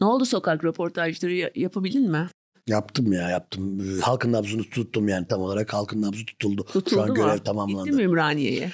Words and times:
Ne 0.00 0.06
oldu 0.06 0.24
sokak 0.24 0.64
röportajları 0.64 1.32
ya- 1.34 1.50
yapabildin 1.54 2.10
mi? 2.10 2.28
Yaptım 2.66 3.12
ya 3.12 3.30
yaptım. 3.30 3.78
Halkın 4.00 4.32
nabzını 4.32 4.62
tuttum 4.62 5.08
yani 5.08 5.26
tam 5.28 5.40
olarak. 5.40 5.72
Halkın 5.74 6.02
nabzı 6.02 6.26
tutuldu. 6.26 6.64
Tutuldu 6.64 6.90
Şu 6.90 7.02
an 7.02 7.08
mu? 7.08 7.14
görev 7.14 7.32
Gittin 7.32 7.44
tamamlandı. 7.44 7.92
mi 7.92 8.02
Ümraniye'ye? 8.02 8.70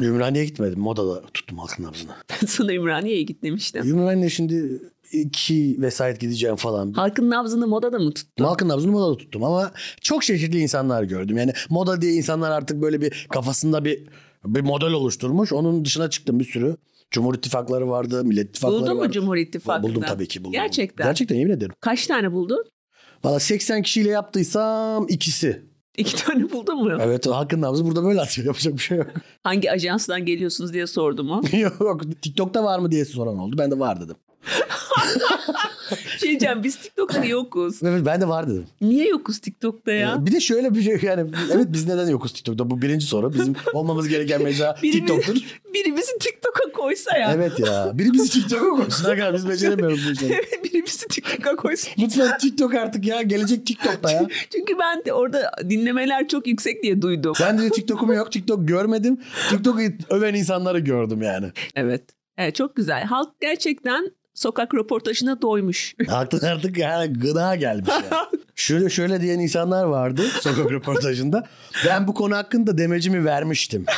Ümraniye'ye 0.00 0.48
gitmedim. 0.48 0.80
Moda'da 0.80 1.22
tuttum 1.34 1.58
halkın 1.58 1.84
nabzını. 1.84 2.10
Ben 2.42 2.46
sana 2.46 2.72
Ümraniye'ye 2.72 3.22
git 3.22 3.42
demiştim. 3.42 3.88
Ümraniye 3.88 4.30
şimdi 4.30 4.82
iki 5.12 5.76
vesayet 5.80 6.20
gideceğim 6.20 6.56
falan. 6.56 6.92
Halkın 6.92 7.30
nabzını 7.30 7.66
modada 7.66 7.98
mı 7.98 8.14
tuttun? 8.14 8.44
Halkın 8.44 8.68
nabzını 8.68 8.92
modada 8.92 9.16
tuttum 9.16 9.44
ama 9.44 9.72
çok 10.00 10.22
çeşitli 10.22 10.58
insanlar 10.60 11.02
gördüm. 11.02 11.36
Yani 11.36 11.52
moda 11.70 12.00
diye 12.02 12.12
insanlar 12.12 12.50
artık 12.50 12.82
böyle 12.82 13.00
bir 13.00 13.26
kafasında 13.30 13.84
bir 13.84 14.06
bir 14.44 14.60
model 14.60 14.92
oluşturmuş. 14.92 15.52
Onun 15.52 15.84
dışına 15.84 16.10
çıktım 16.10 16.40
bir 16.40 16.44
sürü. 16.44 16.76
Cumhur 17.10 17.34
İttifakları 17.34 17.88
vardı, 17.90 18.24
Millet 18.24 18.48
İttifakları 18.48 18.82
Buldun 18.82 18.94
mu 18.96 19.00
vardı. 19.00 19.12
Cumhur 19.12 19.36
İttifakı'nda? 19.36 19.88
Buldum 19.88 20.02
tabii 20.08 20.28
ki 20.28 20.40
buldum. 20.40 20.52
Gerçekten. 20.52 21.06
Gerçekten 21.06 21.36
yemin 21.36 21.52
ederim. 21.52 21.72
Kaç 21.80 22.06
tane 22.06 22.32
buldun? 22.32 22.64
Valla 23.24 23.40
80 23.40 23.82
kişiyle 23.82 24.10
yaptıysam 24.10 25.06
ikisi. 25.08 25.68
İki 25.96 26.16
tane 26.24 26.50
buldun 26.52 26.84
mu? 26.84 26.98
Evet 27.00 27.26
halkın 27.26 27.60
nabzı 27.60 27.84
burada 27.86 28.04
böyle 28.04 28.20
atıyor. 28.20 28.46
Yapacak 28.46 28.74
bir 28.74 28.78
şey 28.78 28.98
yok. 28.98 29.06
Hangi 29.44 29.70
ajansdan 29.70 30.24
geliyorsunuz 30.24 30.72
diye 30.72 30.86
sordum 30.86 31.26
mu? 31.26 31.42
yok 31.80 32.22
TikTok'ta 32.22 32.64
var 32.64 32.78
mı 32.78 32.90
diye 32.90 33.04
soran 33.04 33.38
oldu. 33.38 33.56
Ben 33.58 33.70
de 33.70 33.78
var 33.78 34.00
dedim. 34.00 34.16
şey 36.18 36.28
diyeceğim 36.30 36.62
biz 36.64 36.76
TikTok'ta 36.76 37.24
yokuz. 37.24 37.82
Evet 37.82 38.02
ben 38.06 38.20
de 38.20 38.28
var 38.28 38.48
dedim. 38.50 38.66
Niye 38.80 39.08
yokuz 39.08 39.38
TikTok'ta 39.38 39.92
ya? 39.92 40.18
Ee, 40.22 40.26
Bir 40.26 40.32
de 40.32 40.40
şöyle 40.40 40.74
bir 40.74 40.82
şey 40.82 40.98
yani 41.02 41.30
evet 41.52 41.66
biz 41.68 41.88
neden 41.88 42.08
yokuz 42.08 42.32
TikTok'ta? 42.32 42.70
Bu 42.70 42.82
birinci 42.82 43.06
soru. 43.06 43.34
Bizim 43.34 43.54
olmamız 43.72 44.08
gereken 44.08 44.42
mecra 44.42 44.74
TikTok'tur. 44.74 45.34
Biri 45.74 45.96
bizi 45.96 46.18
TikTok'a 46.20 46.72
koysa 46.72 47.18
ya. 47.18 47.32
Evet 47.34 47.60
ya. 47.60 47.90
Biri 47.94 48.12
bizi 48.12 48.30
TikTok'a 48.30 48.70
koysun. 48.76 49.04
Arkadaşlar 49.04 49.34
biz 49.34 49.48
beceremiyoruz 49.48 50.06
bu 50.08 50.12
işleri. 50.12 50.32
Biri 50.64 50.84
bizi 50.86 51.08
TikTok'a 51.08 51.56
koysa. 51.56 51.90
Lütfen 51.98 52.38
TikTok 52.38 52.74
artık 52.74 53.06
ya. 53.06 53.22
Gelecek 53.22 53.66
TikTok'ta 53.66 54.10
ya. 54.10 54.26
Çünkü 54.52 54.78
ben 54.78 55.04
de 55.04 55.12
orada 55.12 55.50
dinlemeler 55.70 56.28
çok 56.28 56.46
yüksek 56.46 56.82
diye 56.82 57.02
duydum. 57.02 57.32
Ben 57.40 57.58
de 57.58 57.70
TikTok'um 57.70 58.12
yok. 58.12 58.32
TikTok 58.32 58.68
görmedim. 58.68 59.18
TikTok'u 59.50 59.80
öven 60.10 60.34
insanları 60.34 60.78
gördüm 60.78 61.22
yani. 61.22 61.46
Evet. 61.74 62.02
Evet 62.38 62.54
çok 62.54 62.76
güzel. 62.76 63.04
Halk 63.04 63.40
gerçekten 63.40 64.10
sokak 64.38 64.74
röportajına 64.74 65.42
doymuş. 65.42 65.94
Artık 66.08 66.44
artık 66.44 66.78
yani 66.78 67.12
gına 67.12 67.56
gelmiş 67.56 67.88
yani. 67.88 68.24
Şöyle 68.54 68.90
şöyle 68.90 69.20
diyen 69.20 69.38
insanlar 69.38 69.84
vardı 69.84 70.22
sokak 70.40 70.72
röportajında. 70.72 71.44
Ben 71.86 72.08
bu 72.08 72.14
konu 72.14 72.36
hakkında 72.36 72.78
demecimi 72.78 73.24
vermiştim. 73.24 73.84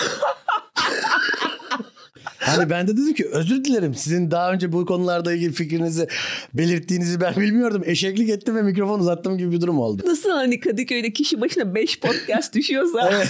Hani 2.39 2.71
ben 2.71 2.89
de 2.89 2.93
dedim 2.93 3.15
ki 3.15 3.29
özür 3.33 3.65
dilerim 3.65 3.95
sizin 3.95 4.31
daha 4.31 4.53
önce 4.53 4.73
bu 4.73 4.87
konularda 4.87 5.33
ilgili 5.33 5.53
fikrinizi 5.53 6.09
belirttiğinizi 6.55 7.21
ben 7.21 7.37
bilmiyordum. 7.37 7.83
Eşeklik 7.87 8.31
ettim 8.31 8.57
ve 8.57 8.63
mikrofon 8.63 9.01
uzattım 9.01 9.39
gibi 9.39 9.53
bir 9.53 9.61
durum 9.61 9.79
oldu. 9.79 10.03
Nasıl 10.07 10.31
hani 10.31 10.61
Kadıköy'de 10.61 11.13
kişi 11.13 11.41
başına 11.41 11.75
5 11.75 12.01
podcast 12.01 12.55
düşüyorsa 12.55 13.11
Evet 13.13 13.29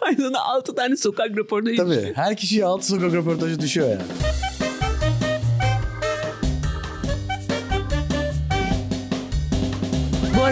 aynı 0.00 0.40
6 0.40 0.74
tane 0.74 0.96
sokak 0.96 1.36
röportajı 1.36 1.76
düşüyor. 1.76 2.02
tabii 2.02 2.14
her 2.14 2.36
kişiye 2.36 2.64
altı 2.64 2.86
sokak 2.86 3.12
röportajı 3.12 3.60
düşüyor 3.60 3.88
yani. 3.88 4.02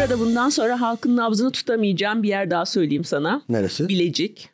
Arada 0.08 0.20
bundan 0.20 0.48
sonra 0.48 0.80
halkın 0.80 1.16
nabzını 1.16 1.50
tutamayacağım 1.50 2.22
bir 2.22 2.28
yer 2.28 2.50
daha 2.50 2.66
söyleyeyim 2.66 3.04
sana. 3.04 3.42
Neresi? 3.48 3.88
Bilecik. 3.88 4.48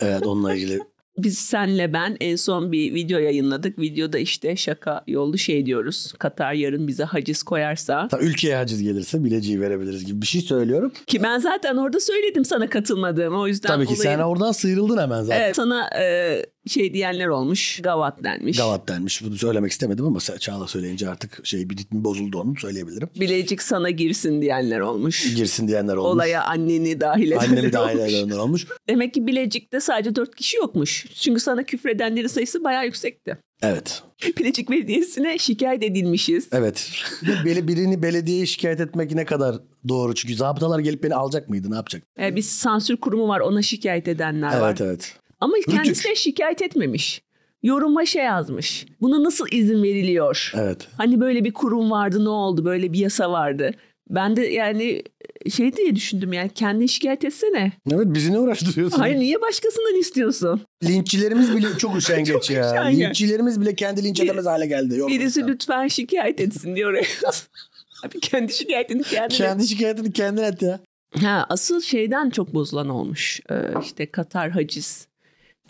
Evet 0.00 0.26
onunla 0.26 0.54
ilgili. 0.54 0.80
Biz 1.18 1.38
senle 1.38 1.92
ben 1.92 2.16
en 2.20 2.36
son 2.36 2.72
bir 2.72 2.94
video 2.94 3.18
yayınladık. 3.18 3.78
Videoda 3.78 4.18
işte 4.18 4.56
şaka 4.56 5.04
yollu 5.06 5.38
şey 5.38 5.66
diyoruz. 5.66 6.12
Katar 6.18 6.52
yarın 6.52 6.88
bize 6.88 7.04
haciz 7.04 7.42
koyarsa. 7.42 8.08
Ta 8.08 8.18
ülkeye 8.18 8.56
haciz 8.56 8.82
gelirse 8.82 9.24
bileciği 9.24 9.60
verebiliriz 9.60 10.04
gibi 10.06 10.22
bir 10.22 10.26
şey 10.26 10.40
söylüyorum. 10.40 10.92
Ki 11.06 11.22
ben 11.22 11.38
zaten 11.38 11.76
orada 11.76 12.00
söyledim 12.00 12.44
sana 12.44 12.68
katılmadığımı. 12.70 13.40
O 13.40 13.46
yüzden 13.46 13.68
Tabii 13.68 13.86
ki 13.86 13.94
olayın- 13.94 14.02
sen 14.02 14.18
oradan 14.18 14.52
sıyrıldın 14.52 14.98
hemen 14.98 15.22
zaten. 15.22 15.40
Evet, 15.40 15.56
sana 15.56 15.90
e, 16.00 16.46
şey 16.66 16.94
diyenler 16.94 17.26
olmuş. 17.26 17.80
Gavat 17.82 18.24
denmiş. 18.24 18.56
Gavat 18.58 18.88
denmiş. 18.88 19.22
Bunu 19.24 19.36
söylemek 19.36 19.72
istemedim 19.72 20.04
ama 20.06 20.20
Çağla 20.20 20.66
söyleyince 20.66 21.08
artık 21.08 21.46
şey 21.46 21.70
bir 21.70 21.76
ritmi 21.76 22.04
bozuldu 22.04 22.38
onun 22.40 22.54
söyleyebilirim. 22.54 23.08
Bilecik 23.20 23.62
sana 23.62 23.90
girsin 23.90 24.42
diyenler 24.42 24.80
olmuş. 24.80 25.34
Girsin 25.34 25.68
diyenler 25.68 25.96
olmuş. 25.96 26.14
Olaya 26.14 26.44
anneni 26.44 27.00
dahil 27.00 27.30
edenler 27.32 27.48
Annemi 27.48 27.72
dahil 27.72 27.98
edenler 27.98 28.36
olmuş. 28.36 28.66
Demek 28.88 29.14
ki 29.14 29.26
Bilecik'te 29.26 29.80
sadece 29.80 30.16
dört 30.16 30.34
kişi 30.34 30.56
yokmuş. 30.56 31.06
Çünkü 31.14 31.40
sana 31.40 31.62
küfredenlerin 31.62 32.26
sayısı 32.26 32.64
bayağı 32.64 32.84
yüksekti. 32.84 33.38
Evet. 33.62 34.02
Bilecik 34.38 34.70
Belediyesi'ne 34.70 35.38
şikayet 35.38 35.82
edilmişiz. 35.82 36.48
Evet. 36.52 36.90
Bir- 37.44 37.68
birini 37.68 38.02
belediyeye 38.02 38.46
şikayet 38.46 38.80
etmek 38.80 39.14
ne 39.14 39.24
kadar 39.24 39.56
doğru? 39.88 40.14
Çünkü 40.14 40.34
zabıtalar 40.34 40.78
gelip 40.78 41.02
beni 41.02 41.14
alacak 41.14 41.48
mıydı? 41.48 41.70
Ne 41.70 41.74
yapacak? 41.74 42.02
E, 42.20 42.36
bir 42.36 42.42
sansür 42.42 42.96
kurumu 42.96 43.28
var 43.28 43.40
ona 43.40 43.62
şikayet 43.62 44.08
edenler 44.08 44.60
var. 44.60 44.68
Evet 44.68 44.80
evet. 44.80 45.16
Ama 45.40 45.56
Rütük. 45.56 45.74
kendisi 45.74 46.08
de 46.08 46.14
şikayet 46.14 46.62
etmemiş. 46.62 47.22
Yoruma 47.62 48.06
şey 48.06 48.24
yazmış. 48.24 48.86
Buna 49.00 49.24
nasıl 49.24 49.46
izin 49.52 49.82
veriliyor? 49.82 50.52
Evet. 50.54 50.88
Hani 50.96 51.20
böyle 51.20 51.44
bir 51.44 51.52
kurum 51.52 51.90
vardı 51.90 52.24
ne 52.24 52.28
oldu? 52.28 52.64
Böyle 52.64 52.92
bir 52.92 52.98
yasa 52.98 53.30
vardı. 53.32 53.70
Ben 54.10 54.36
de 54.36 54.46
yani 54.46 55.02
şey 55.50 55.76
diye 55.76 55.96
düşündüm 55.96 56.32
yani 56.32 56.50
kendin 56.54 56.86
şikayet 56.86 57.24
etsene. 57.24 57.72
Evet 57.92 58.06
bizi 58.06 58.32
ne 58.32 58.38
uğraştırıyorsun? 58.38 58.98
Hayır 58.98 59.16
niye 59.16 59.40
başkasından 59.40 60.00
istiyorsun? 60.00 60.60
Linççilerimiz 60.84 61.56
bile 61.56 61.66
çok 61.78 61.96
üşengeç 61.98 62.28
Çok 62.32 62.50
ya. 62.50 62.70
üşengeç. 62.72 62.98
Linççilerimiz 63.08 63.60
bile 63.60 63.74
kendi 63.74 64.04
linç 64.04 64.20
edemez 64.20 64.46
hale 64.46 64.66
geldi. 64.66 64.96
Yok. 64.96 65.08
Birisi 65.08 65.46
lütfen 65.46 65.88
şikayet 65.88 66.40
etsin 66.40 66.76
diyor. 66.76 66.94
Abi 68.06 68.20
kendi 68.20 68.52
şikayetini 68.52 69.02
kendine. 69.02 69.38
Kendi 69.38 69.68
şikayetini 69.68 70.12
kendin 70.12 70.42
et 70.42 70.62
ya. 70.62 70.80
Ha, 71.22 71.46
asıl 71.48 71.80
şeyden 71.80 72.30
çok 72.30 72.54
bozulan 72.54 72.88
olmuş. 72.88 73.40
Ee, 73.50 73.54
işte 73.84 74.06
Katar 74.06 74.50
haciz 74.50 75.06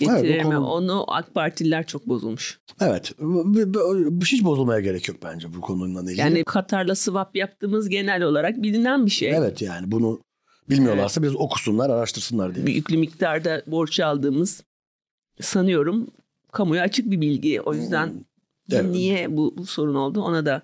Evet, 0.08 0.22
getirir 0.22 0.38
mi? 0.38 0.42
konu- 0.44 0.66
Onu 0.66 1.04
AK 1.08 1.34
Partililer 1.34 1.86
çok 1.86 2.08
bozulmuş. 2.08 2.60
Evet. 2.80 3.12
Hiç 4.24 4.44
bozulmaya 4.44 4.80
gerek 4.80 5.08
yok 5.08 5.16
bence 5.22 5.54
bu 5.54 5.60
konuyla 5.60 6.00
ilgili. 6.02 6.20
Yani 6.20 6.44
Katar'la 6.44 6.94
swap 6.94 7.36
yaptığımız 7.36 7.88
genel 7.88 8.22
olarak 8.22 8.62
bilinen 8.62 9.06
bir 9.06 9.10
şey. 9.10 9.30
Evet 9.36 9.62
yani 9.62 9.90
bunu 9.90 10.20
bilmiyorlarsa 10.70 11.22
biraz 11.22 11.36
okusunlar, 11.36 11.90
araştırsınlar 11.90 12.54
diye. 12.54 12.66
Büyüklü 12.66 12.96
miktarda 12.96 13.62
borç 13.66 14.00
aldığımız 14.00 14.62
sanıyorum 15.40 16.06
kamuya 16.52 16.82
açık 16.82 17.10
bir 17.10 17.20
bilgi. 17.20 17.60
O 17.60 17.74
yüzden 17.74 18.12
Evet. 18.72 18.84
niye 18.90 19.36
bu, 19.36 19.54
bu 19.58 19.66
sorun 19.66 19.94
oldu 19.94 20.20
ona 20.22 20.46
da. 20.46 20.62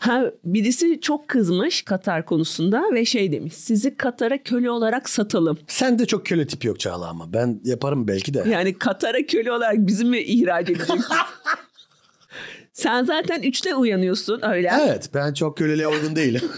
Ha, 0.00 0.24
birisi 0.44 1.00
çok 1.00 1.28
kızmış 1.28 1.82
Katar 1.82 2.24
konusunda 2.24 2.84
ve 2.92 3.04
şey 3.04 3.32
demiş. 3.32 3.54
Sizi 3.54 3.96
Katar'a 3.96 4.42
köle 4.42 4.70
olarak 4.70 5.10
satalım. 5.10 5.58
Sen 5.66 5.98
de 5.98 6.06
çok 6.06 6.26
köle 6.26 6.46
tipi 6.46 6.66
yok 6.66 6.80
Çağla 6.80 7.08
ama. 7.08 7.32
Ben 7.32 7.60
yaparım 7.64 8.08
belki 8.08 8.34
de. 8.34 8.44
Yani 8.50 8.78
Katar'a 8.78 9.26
köle 9.26 9.52
olarak 9.52 9.76
bizi 9.78 10.04
mi 10.04 10.18
ihraç 10.18 10.70
edeceksin? 10.70 11.04
Sen 12.72 13.04
zaten 13.04 13.42
üçte 13.42 13.74
uyanıyorsun 13.74 14.40
öyle. 14.42 14.70
Evet 14.80 15.10
ben 15.14 15.32
çok 15.34 15.56
köleliğe 15.58 15.88
uygun 15.88 16.16
değilim. 16.16 16.42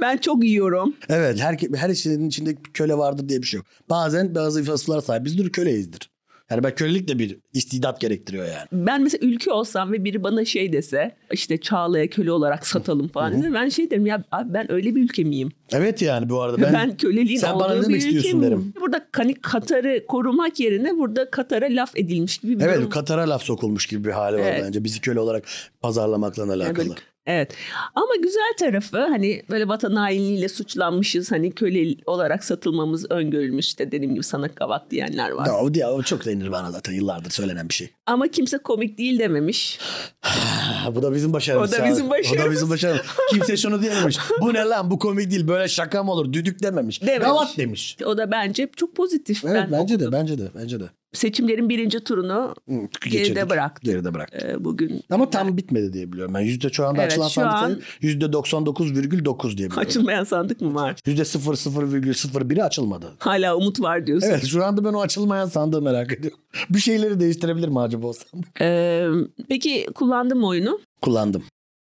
Ben 0.00 0.16
çok 0.16 0.44
yiyorum. 0.44 0.96
evet 1.08 1.40
her, 1.40 1.58
her 1.74 1.90
işin 1.90 2.28
içinde 2.28 2.56
köle 2.74 2.98
vardır 2.98 3.28
diye 3.28 3.42
bir 3.42 3.46
şey 3.46 3.58
yok. 3.58 3.66
Bazen 3.90 4.34
bazı 4.34 4.72
vasıflara 4.72 5.00
sahibizdir 5.00 5.52
köleyizdir. 5.52 6.10
Yani 6.50 6.62
ben 6.64 6.74
kölelik 6.74 7.08
de 7.08 7.18
bir 7.18 7.38
istidat 7.54 8.00
gerektiriyor 8.00 8.44
yani. 8.46 8.66
Ben 8.72 9.02
mesela 9.02 9.26
ülke 9.26 9.52
olsam 9.52 9.92
ve 9.92 10.04
biri 10.04 10.22
bana 10.22 10.44
şey 10.44 10.72
dese 10.72 11.16
işte 11.32 11.58
Çağla'ya 11.60 12.06
köle 12.10 12.32
olarak 12.32 12.66
satalım 12.66 13.08
falan 13.08 13.32
dese 13.38 13.54
ben 13.54 13.68
şey 13.68 13.90
derim 13.90 14.06
ya 14.06 14.24
abi 14.32 14.54
ben 14.54 14.72
öyle 14.72 14.94
bir 14.94 15.02
ülke 15.02 15.24
miyim? 15.24 15.50
Evet 15.72 16.02
yani 16.02 16.28
bu 16.28 16.42
arada 16.42 16.62
Ben, 16.62 16.72
ben, 16.72 16.96
köleliğin 16.96 17.38
sen 17.38 17.52
olduğu 17.52 17.64
bana 17.64 17.74
ne 17.74 17.82
demek 17.82 17.96
istiyorsun 17.96 18.30
miyim? 18.40 18.50
derim. 18.50 18.72
Burada 18.80 19.06
hani 19.12 19.34
Katar'ı 19.34 20.06
korumak 20.06 20.60
yerine 20.60 20.98
burada 20.98 21.30
Katar'a 21.30 21.66
laf 21.70 21.96
edilmiş 21.96 22.38
gibi 22.38 22.58
bir 22.58 22.64
Evet 22.64 22.78
durum. 22.78 22.90
Katar'a 22.90 23.28
laf 23.30 23.42
sokulmuş 23.42 23.86
gibi 23.86 24.04
bir 24.04 24.10
hali 24.12 24.36
var 24.36 24.42
Evet. 24.42 24.62
bence. 24.66 24.84
Bizi 24.84 25.00
köle 25.00 25.20
olarak 25.20 25.44
pazarlamakla 25.80 26.42
alakalı. 26.42 26.76
böyle- 26.88 27.00
Evet 27.26 27.54
ama 27.94 28.16
güzel 28.22 28.52
tarafı 28.58 28.98
hani 28.98 29.42
böyle 29.50 29.68
vatan 29.68 29.94
hainliğiyle 29.96 30.48
suçlanmışız 30.48 31.32
hani 31.32 31.52
köle 31.52 31.94
olarak 32.06 32.44
satılmamız 32.44 33.10
öngörülmüş 33.10 33.66
işte 33.66 33.92
dediğim 33.92 34.14
gibi 34.14 34.24
sana 34.24 34.48
kavat 34.54 34.90
diyenler 34.90 35.30
var. 35.30 35.46
Ya, 35.46 35.54
o, 35.54 35.70
ya, 35.74 35.92
o 35.92 36.02
çok 36.02 36.24
denir 36.24 36.52
bana 36.52 36.70
zaten 36.70 36.92
yıllardır 36.92 37.30
söylenen 37.30 37.68
bir 37.68 37.74
şey. 37.74 37.90
Ama 38.06 38.28
kimse 38.28 38.58
komik 38.58 38.98
değil 38.98 39.18
dememiş. 39.18 39.78
bu 40.94 41.02
da 41.02 41.14
bizim 41.14 41.32
başarımız. 41.32 41.74
O 41.74 41.78
da 41.78 41.84
bizim 41.86 42.06
O 42.06 42.10
başarımız. 42.10 42.46
da 42.46 42.50
bizim 42.52 42.70
başarımız. 42.70 43.02
Kimse 43.30 43.56
şunu 43.56 43.82
diyememiş. 43.82 44.18
Bu 44.40 44.54
ne 44.54 44.64
lan 44.64 44.90
bu 44.90 44.98
komik 44.98 45.30
değil 45.30 45.48
böyle 45.48 45.68
şaka 45.68 46.02
mı 46.02 46.12
olur 46.12 46.32
düdük 46.32 46.62
dememiş. 46.62 47.02
Dememiş. 47.02 47.26
Gavat 47.26 47.56
demiş. 47.56 47.96
O 48.06 48.18
da 48.18 48.30
bence 48.30 48.68
çok 48.76 48.96
pozitif. 48.96 49.44
Evet 49.44 49.54
Ben 49.54 49.72
bence 49.72 50.00
de 50.00 50.04
okudum. 50.08 50.20
bence 50.20 50.38
de 50.38 50.48
bence 50.54 50.80
de. 50.80 50.84
Seçimlerin 51.12 51.68
birinci 51.68 52.00
turunu 52.04 52.54
Hı, 52.68 52.74
geride 53.04 53.18
geçirdik. 53.18 53.50
bıraktı. 53.50 53.90
Geride 53.90 54.14
bıraktı. 54.14 54.48
Ee, 54.50 54.64
bugün 54.64 55.00
Ama 55.10 55.30
tam 55.30 55.56
bitmedi 55.56 55.92
diye 55.92 56.12
biliyorum. 56.12 56.34
Ben 56.34 56.40
yüzde 56.40 56.68
şu 56.70 56.86
anda 56.86 57.02
Evet, 57.02 57.12
açılan 57.12 57.28
şu 57.28 57.34
sandık 57.34 57.58
an- 57.62 57.80
yüzde 58.00 58.24
99,9 58.24 59.44
diye 59.44 59.56
biliyorum. 59.56 59.78
açılmayan 59.78 60.24
sandık 60.24 60.60
mı 60.60 60.74
var? 60.74 60.96
Yüzde 61.06 61.22
0,0,01'i 61.24 62.62
açılmadı. 62.62 63.12
Hala 63.18 63.56
umut 63.56 63.80
var 63.80 64.06
diyorsun. 64.06 64.28
Evet 64.28 64.46
şu 64.46 64.64
anda 64.64 64.84
ben 64.84 64.92
o 64.92 65.00
açılmayan 65.00 65.46
sandığı 65.46 65.82
merak 65.82 66.12
ediyorum. 66.12 66.38
Bir 66.70 66.78
şeyleri 66.78 67.20
değiştirebilir 67.20 67.68
mi 67.68 67.80
acaba 67.80 68.06
o 68.06 68.12
sandık? 68.12 68.60
Ee, 68.60 69.06
peki 69.48 69.86
kullandın 69.94 70.38
mı 70.38 70.46
oyunu? 70.48 70.80
Kullandım. 71.02 71.42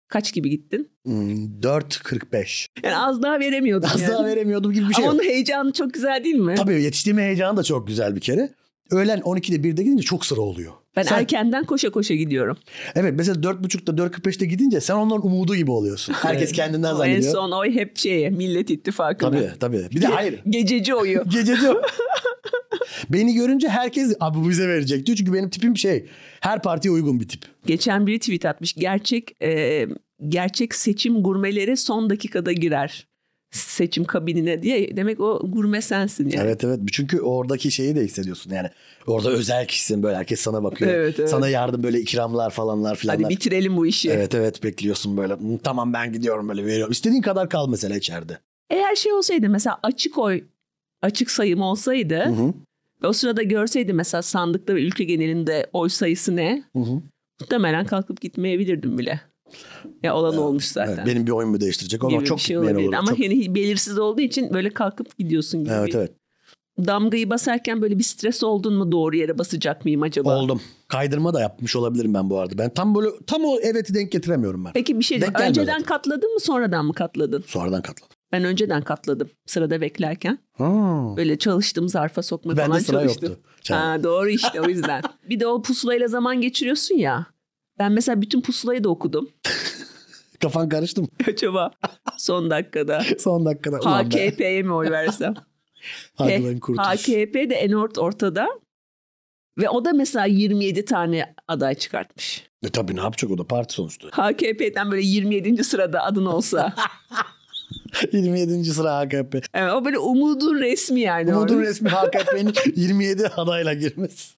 Kaç 0.08 0.34
gibi 0.34 0.50
gittin? 0.50 0.90
Hmm, 1.06 1.60
4.45. 1.62 2.68
Yani 2.84 2.98
az 2.98 3.22
daha 3.24 3.40
veremiyordun 3.40 3.88
Az 3.94 4.02
yani. 4.02 4.12
daha 4.14 4.26
veremiyordum 4.26 4.72
gibi 4.72 4.90
bir 4.90 4.94
şey 4.94 5.06
Ama 5.06 5.14
yok. 5.14 5.22
onun 5.22 5.30
heyecanı 5.30 5.72
çok 5.74 5.94
güzel 5.94 6.24
değil 6.24 6.36
mi? 6.36 6.56
Tabii 6.56 6.84
yetiştiğim 6.84 7.18
heyecanı 7.20 7.58
da 7.58 7.64
çok 7.64 7.88
güzel 7.88 8.16
bir 8.16 8.22
kere. 8.22 8.50
Öğlen 8.92 9.20
12'de 9.20 9.56
1'de 9.56 9.84
gidince 9.84 10.04
çok 10.04 10.26
sıra 10.26 10.42
oluyor. 10.42 10.74
Ben 10.96 11.04
Sen- 11.04 11.20
erkenden 11.20 11.64
koşa 11.66 11.90
koşa 11.90 12.14
gidiyorum. 12.16 12.58
Evet 12.96 13.14
mesela 13.18 13.36
4.30'da 13.42 13.92
4.45'te 14.04 14.46
gidince 14.46 14.82
sen 14.82 14.96
onların 14.96 15.26
umudu 15.26 15.56
gibi 15.56 15.72
oluyorsun. 15.72 16.14
Herkes 16.14 16.52
kendinden 16.52 16.90
O 16.90 16.94
En 16.94 16.98
zannediyor. 16.98 17.34
son 17.34 17.52
oy 17.52 17.72
hep 17.76 17.98
şeye 17.98 18.30
Millet 18.30 18.70
İttifakı'na. 18.70 19.32
Tabii 19.32 19.52
tabii. 19.60 19.88
Bir 19.96 20.02
de 20.02 20.08
hayır. 20.08 20.42
Gececi 20.50 20.96
oyu. 20.96 21.24
Gececi 21.30 21.70
o. 21.70 21.82
Beni 23.10 23.34
görünce 23.34 23.70
herkes 23.70 24.16
abi 24.20 24.38
bu 24.38 24.50
bize 24.50 24.68
verecek 24.68 25.06
diyor. 25.06 25.18
Çünkü 25.18 25.34
benim 25.34 25.50
tipim 25.50 25.78
şey 25.78 26.06
her 26.40 26.62
partiye 26.62 26.92
uygun 26.92 27.20
bir 27.20 27.28
tip. 27.28 27.42
Geçen 27.66 28.08
biri 28.08 28.20
tweet 28.20 28.46
atmış. 28.46 28.74
Gerçek 28.74 29.42
e, 29.44 29.86
gerçek 30.30 30.76
seçim 30.76 31.24
gurmeleri 31.24 31.78
son 31.78 32.10
dakikada 32.10 32.52
girer 32.52 33.08
seçim 33.58 34.04
kabinine 34.04 34.62
diye. 34.62 34.98
Demek 34.98 35.20
o 35.20 35.42
gurme 35.44 35.82
sensin 35.82 36.30
yani. 36.30 36.44
Evet 36.48 36.64
evet. 36.64 36.80
Çünkü 36.92 37.22
oradaki 37.22 37.72
şeyi 37.72 37.96
de 37.96 38.02
hissediyorsun 38.04 38.52
yani. 38.52 38.70
Orada 39.08 39.30
özel 39.30 39.68
kişisin 39.68 40.04
böyle 40.04 40.16
herkes 40.18 40.40
sana 40.40 40.64
bakıyor. 40.64 40.92
Evet, 40.92 41.20
evet. 41.20 41.30
Sana 41.30 41.50
yardım 41.50 41.84
böyle 41.84 42.00
ikramlar 42.00 42.50
falanlar 42.52 42.96
filanlar. 42.96 43.24
Hadi 43.24 43.34
bitirelim 43.34 43.78
bu 43.78 43.86
işi. 43.88 44.12
Evet 44.12 44.36
evet 44.36 44.64
bekliyorsun 44.64 45.18
böyle. 45.18 45.34
"Hı, 45.34 45.38
Tamam 45.64 45.94
ben 45.94 46.14
gidiyorum 46.14 46.50
böyle 46.50 46.66
veriyorum. 46.66 46.92
İstediğin 46.92 47.22
kadar 47.22 47.50
kal 47.50 47.70
mesela 47.70 47.98
içeride. 47.98 48.40
Eğer 48.70 48.96
şey 48.96 49.14
olsaydı 49.14 49.50
mesela 49.50 49.80
açık 49.84 50.18
oy 50.18 50.44
açık 51.02 51.32
sayım 51.32 51.62
olsaydı 51.62 52.16
Hı 52.26 52.30
hı. 52.30 52.54
ve 53.04 53.08
o 53.08 53.14
sırada 53.14 53.44
görseydi 53.44 53.94
mesela 53.94 54.22
sandıkta 54.22 54.76
ve 54.76 54.82
ülke 54.82 55.04
genelinde 55.04 55.66
oy 55.74 55.90
sayısı 55.90 56.36
ne 56.36 56.64
Hı 56.74 56.80
hı. 56.80 57.02
muhtemelen 57.42 57.86
kalkıp 57.86 58.22
gitmeyebilirdim 58.22 58.98
bile. 58.98 59.22
Ya 60.04 60.16
olan 60.16 60.38
olmuş 60.38 60.66
zaten. 60.66 60.94
Evet, 60.94 61.06
benim 61.06 61.28
bir 61.28 61.32
oyumu 61.32 61.62
değiştirecek 61.62 62.04
ama 62.04 62.12
gibi 62.18 62.26
çok 62.26 62.40
şey 62.40 62.56
gitmeyen 62.56 62.74
olabilirdi. 62.74 62.90
olur. 62.90 62.98
Ama 62.98 63.10
Çok- 63.10 63.20
yani 63.20 63.56
belirsiz 63.56 64.00
olduğu 64.00 64.22
için 64.22 64.54
böyle 64.54 64.70
kalkıp 64.70 65.18
gidiyorsun 65.18 65.64
gibi. 65.64 65.74
Evet 65.74 65.96
evet. 65.96 66.12
Damgayı 66.80 67.30
basarken 67.30 67.82
böyle 67.82 67.98
bir 68.00 68.04
stres 68.04 68.44
oldun 68.44 68.74
mu 68.74 68.92
doğru 68.92 69.16
yere 69.16 69.38
basacak 69.38 69.86
mıyım 69.86 70.02
acaba? 70.02 70.38
Oldum. 70.38 70.62
Kaydırma 70.88 71.34
da 71.34 71.42
yapmış 71.42 71.76
olabilirim 71.76 72.14
ben 72.14 72.30
bu 72.30 72.40
arada. 72.40 72.58
Ben 72.58 72.74
tam 72.74 72.96
böyle 72.96 73.10
tam 73.28 73.46
o 73.46 73.60
eveti 73.60 73.94
denk 73.94 74.12
getiremiyorum 74.12 74.66
ben. 74.66 74.74
Peki 74.74 75.00
bir 75.00 75.04
şey 75.04 75.22
Denk 75.22 75.42
önceden 75.42 75.66
zaten. 75.66 75.84
katladın 75.84 76.34
mı 76.34 76.40
sonradan 76.40 76.86
mı 76.86 76.94
katladın? 76.94 77.44
Sonradan 77.48 77.82
katladım. 77.82 78.16
Ben 78.32 78.44
önceden 78.44 78.82
katladım 78.82 79.30
sırada 79.46 79.82
beklerken. 79.82 80.40
Ha. 80.54 80.74
Böyle 81.18 81.38
çalıştım 81.38 81.90
zarfa 81.90 82.24
sokma 82.24 82.58
Bende 82.58 82.68
falan 82.68 82.80
sıra 82.80 83.00
çalıştım. 83.00 83.30
yoktu. 83.30 83.44
Ha, 83.74 84.04
doğru 84.04 84.30
işte 84.30 84.62
o 84.62 84.70
yüzden. 84.70 85.02
bir 85.30 85.40
de 85.40 85.48
o 85.48 85.62
pusulayla 85.62 86.08
zaman 86.08 86.42
geçiriyorsun 86.42 86.96
ya. 86.96 87.26
Ben 87.80 87.92
mesela 87.92 88.22
bütün 88.22 88.42
pusulayı 88.42 88.84
da 88.84 88.90
okudum. 88.90 89.30
Kafan 90.42 90.70
karıştı 90.70 91.02
mı? 91.02 91.08
Acaba 91.28 91.72
son 92.18 92.50
dakikada 92.50 93.04
Son 93.20 93.46
dakikada. 93.46 93.78
HKP'ye 93.78 94.64
mi 94.64 94.74
oy 94.74 94.92
versem? 94.92 95.34
Kurtuluş. 96.62 96.88
HKP 96.88 97.34
de 97.50 97.56
en 97.56 97.72
ort 97.72 97.98
ortada. 97.98 98.48
Ve 99.58 99.70
o 99.70 99.86
da 99.86 99.94
mesela 99.94 100.26
27 100.26 100.86
tane 100.86 101.36
aday 101.48 101.76
çıkartmış. 101.76 102.44
E 102.64 102.70
tabii 102.70 102.96
ne 102.96 103.00
yapacak 103.00 103.32
o 103.32 103.38
da 103.38 103.48
parti 103.48 103.74
sonuçta. 103.74 104.08
HKP'den 104.08 104.92
böyle 104.92 105.06
27. 105.06 105.64
sırada 105.64 106.04
adın 106.04 106.26
olsa. 106.26 106.74
27. 108.12 108.66
sıra 108.66 108.98
AKP. 108.98 109.42
Evet, 109.54 109.74
o 109.74 109.86
böyle 109.86 110.00
umudun 110.00 110.60
resmi 110.60 111.02
yani. 111.02 111.36
Umudun 111.36 111.62
resmi 111.62 111.92
AKP'nin 111.92 112.54
27 112.76 113.28
adayla 113.28 113.74
girmesi. 113.74 114.35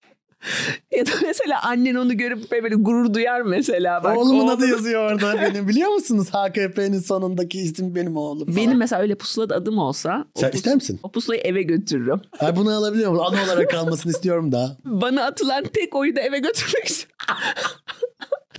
Ya 0.91 1.05
da 1.05 1.11
mesela 1.23 1.63
annen 1.63 1.95
onu 1.95 2.17
görüp 2.17 2.51
böyle 2.51 2.75
gurur 2.75 3.13
duyar 3.13 3.41
mesela. 3.41 4.03
Bak, 4.03 4.17
Oğlumun 4.17 4.39
oğlum- 4.39 4.49
adı 4.49 4.67
yazıyor 4.67 5.11
orada 5.11 5.41
benim. 5.41 5.67
Biliyor 5.67 5.89
musunuz 5.89 6.27
AKP'nin 6.33 6.99
sonundaki 6.99 7.59
isim 7.59 7.95
benim 7.95 8.17
oğlum. 8.17 8.45
falan. 8.45 8.57
Benim 8.57 8.77
mesela 8.77 9.01
öyle 9.01 9.15
pusulada 9.15 9.55
adım 9.55 9.77
olsa. 9.77 10.25
Sen 10.35 10.49
pus- 10.51 10.55
ister 10.55 10.75
misin? 10.75 10.99
O 11.03 11.11
pusulayı 11.11 11.41
eve 11.41 11.61
götürürüm. 11.63 12.21
Ay 12.39 12.55
bunu 12.55 12.71
alabiliyor 12.75 13.11
musun? 13.11 13.25
Anı 13.25 13.43
olarak 13.43 13.69
kalmasını 13.71 14.11
istiyorum 14.11 14.51
da. 14.51 14.77
Bana 14.85 15.23
atılan 15.25 15.63
tek 15.73 15.95
oyu 15.95 16.15
da 16.15 16.19
eve 16.21 16.39
götürmek 16.39 16.85
istiyorum. 16.85 17.15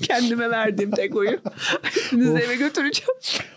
Kendime 0.02 0.50
verdiğim 0.50 0.90
tek 0.90 1.16
oyu. 1.16 1.38
Hepinizi 1.82 2.38
eve 2.38 2.56
götüreceğim. 2.56 3.10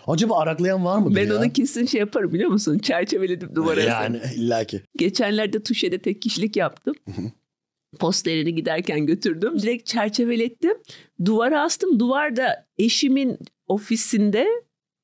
Acaba 0.06 0.38
araklayan 0.38 0.84
var 0.84 0.98
mı? 0.98 1.16
Ben 1.16 1.26
ya? 1.26 1.36
onu 1.36 1.52
kesin 1.52 1.86
şey 1.86 2.00
yaparım 2.00 2.32
biliyor 2.32 2.50
musun? 2.50 2.78
Çerçeveledip 2.78 3.54
duvara 3.54 3.80
asarım. 3.80 4.14
Yani 4.14 4.20
illaki. 4.36 4.82
Geçenlerde 4.96 5.62
Tuşe'de 5.62 5.98
tek 5.98 6.22
kişilik 6.22 6.56
yaptım. 6.56 6.94
Posterini 7.98 8.54
giderken 8.54 9.06
götürdüm. 9.06 9.62
Direkt 9.62 9.86
çerçevelettim. 9.86 10.74
Duvara 11.24 11.62
astım. 11.62 11.98
Duvarda 11.98 12.66
eşimin 12.78 13.38
ofisinde 13.66 14.46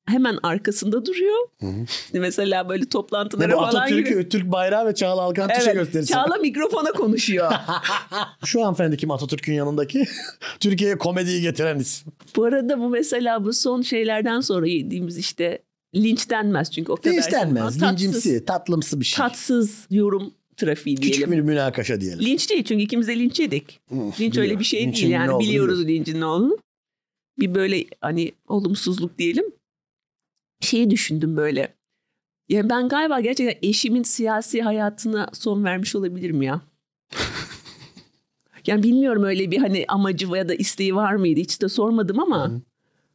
hemen 0.07 0.37
arkasında 0.43 1.05
duruyor. 1.05 1.37
Hı 1.59 1.65
hı. 1.67 1.85
Mesela 2.13 2.69
böyle 2.69 2.89
toplantılara 2.89 3.55
falan. 3.55 3.67
Atatürk'ü, 3.67 4.29
Türk 4.29 4.51
bayrağı 4.51 4.85
ve 4.87 4.95
Çağla 4.95 5.21
Alkan 5.21 5.49
tuşa 5.49 5.61
Evet, 5.63 5.73
gösterisi. 5.73 6.13
Çağla 6.13 6.35
mikrofona 6.35 6.91
konuşuyor. 6.91 7.51
Şu 8.45 8.61
hanımefendi 8.61 8.97
kim 8.97 9.11
Atatürk'ün 9.11 9.53
yanındaki? 9.53 10.05
Türkiye'ye 10.59 10.97
komediyi 10.97 11.41
getiren 11.41 11.79
isim. 11.79 12.13
bu 12.35 12.43
arada 12.43 12.79
bu 12.79 12.89
mesela 12.89 13.45
bu 13.45 13.53
son 13.53 13.81
şeylerden 13.81 14.41
sonra 14.41 14.67
yediğimiz 14.67 15.17
işte 15.17 15.59
linç 15.95 16.29
denmez 16.29 16.71
çünkü 16.71 16.91
o 16.91 16.95
kadar. 16.95 17.13
Hiç 17.13 17.31
denmez. 17.31 17.63
Tatsız- 17.63 17.91
Lincimsi, 17.91 18.45
tatlımsı 18.45 18.99
bir 18.99 19.05
şey. 19.05 19.17
Tatsız 19.17 19.87
yorum 19.89 20.33
trafiği 20.59 20.95
Küçük 20.95 21.13
diyelim. 21.13 21.31
bir 21.31 21.41
münakaşa 21.41 22.01
diyelim. 22.01 22.25
Linç 22.25 22.49
değil 22.49 22.63
çünkü 22.63 22.83
ikimiz 22.83 23.07
de 23.07 23.19
linç 23.19 23.39
yedik. 23.39 23.79
Hı, 23.89 23.95
Linç 24.19 24.37
öyle 24.37 24.59
bir 24.59 24.63
şey 24.63 24.83
Linçin 24.87 25.01
değil 25.01 25.13
yani 25.13 25.39
biliyoruz 25.39 25.79
biliyorum. 25.79 25.87
lincin 26.05 26.19
ne 26.21 26.25
olduğunu. 26.25 26.57
Bir 27.39 27.55
böyle 27.55 27.85
hani 28.01 28.31
olumsuzluk 28.47 29.17
diyelim. 29.17 29.45
Şeyi 30.61 30.89
düşündüm 30.89 31.37
böyle. 31.37 31.73
Yani 32.49 32.69
ben 32.69 32.89
galiba 32.89 33.19
gerçekten 33.19 33.69
eşimin 33.69 34.03
siyasi 34.03 34.61
hayatına 34.61 35.29
son 35.33 35.63
vermiş 35.63 35.95
olabilirim 35.95 36.41
ya. 36.41 36.61
yani 38.67 38.83
bilmiyorum 38.83 39.23
öyle 39.23 39.51
bir 39.51 39.57
hani 39.57 39.85
amacı 39.87 40.27
ya 40.27 40.49
da 40.49 40.53
isteği 40.55 40.95
var 40.95 41.13
mıydı 41.15 41.39
hiç 41.39 41.61
de 41.61 41.69
sormadım 41.69 42.19
ama. 42.19 42.49
Hı. 42.49 42.61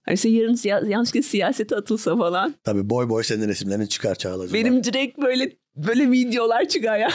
Hani 0.03 0.15
işte 0.15 0.29
yarın 0.29 0.55
siya- 0.55 0.89
yanlışlıkla 0.91 1.23
siyasete 1.23 1.77
atılsa 1.77 2.17
falan. 2.17 2.55
Tabii 2.65 2.91
boy 2.91 3.09
boy 3.09 3.23
senin 3.23 3.49
resimlerini 3.49 3.89
çıkar 3.89 4.15
Çağla'cığım. 4.15 4.55
Benim 4.55 4.85
direkt 4.85 5.19
böyle 5.19 5.53
böyle 5.77 6.11
videolar 6.11 6.69
çıkar 6.69 6.99
ya. 6.99 7.11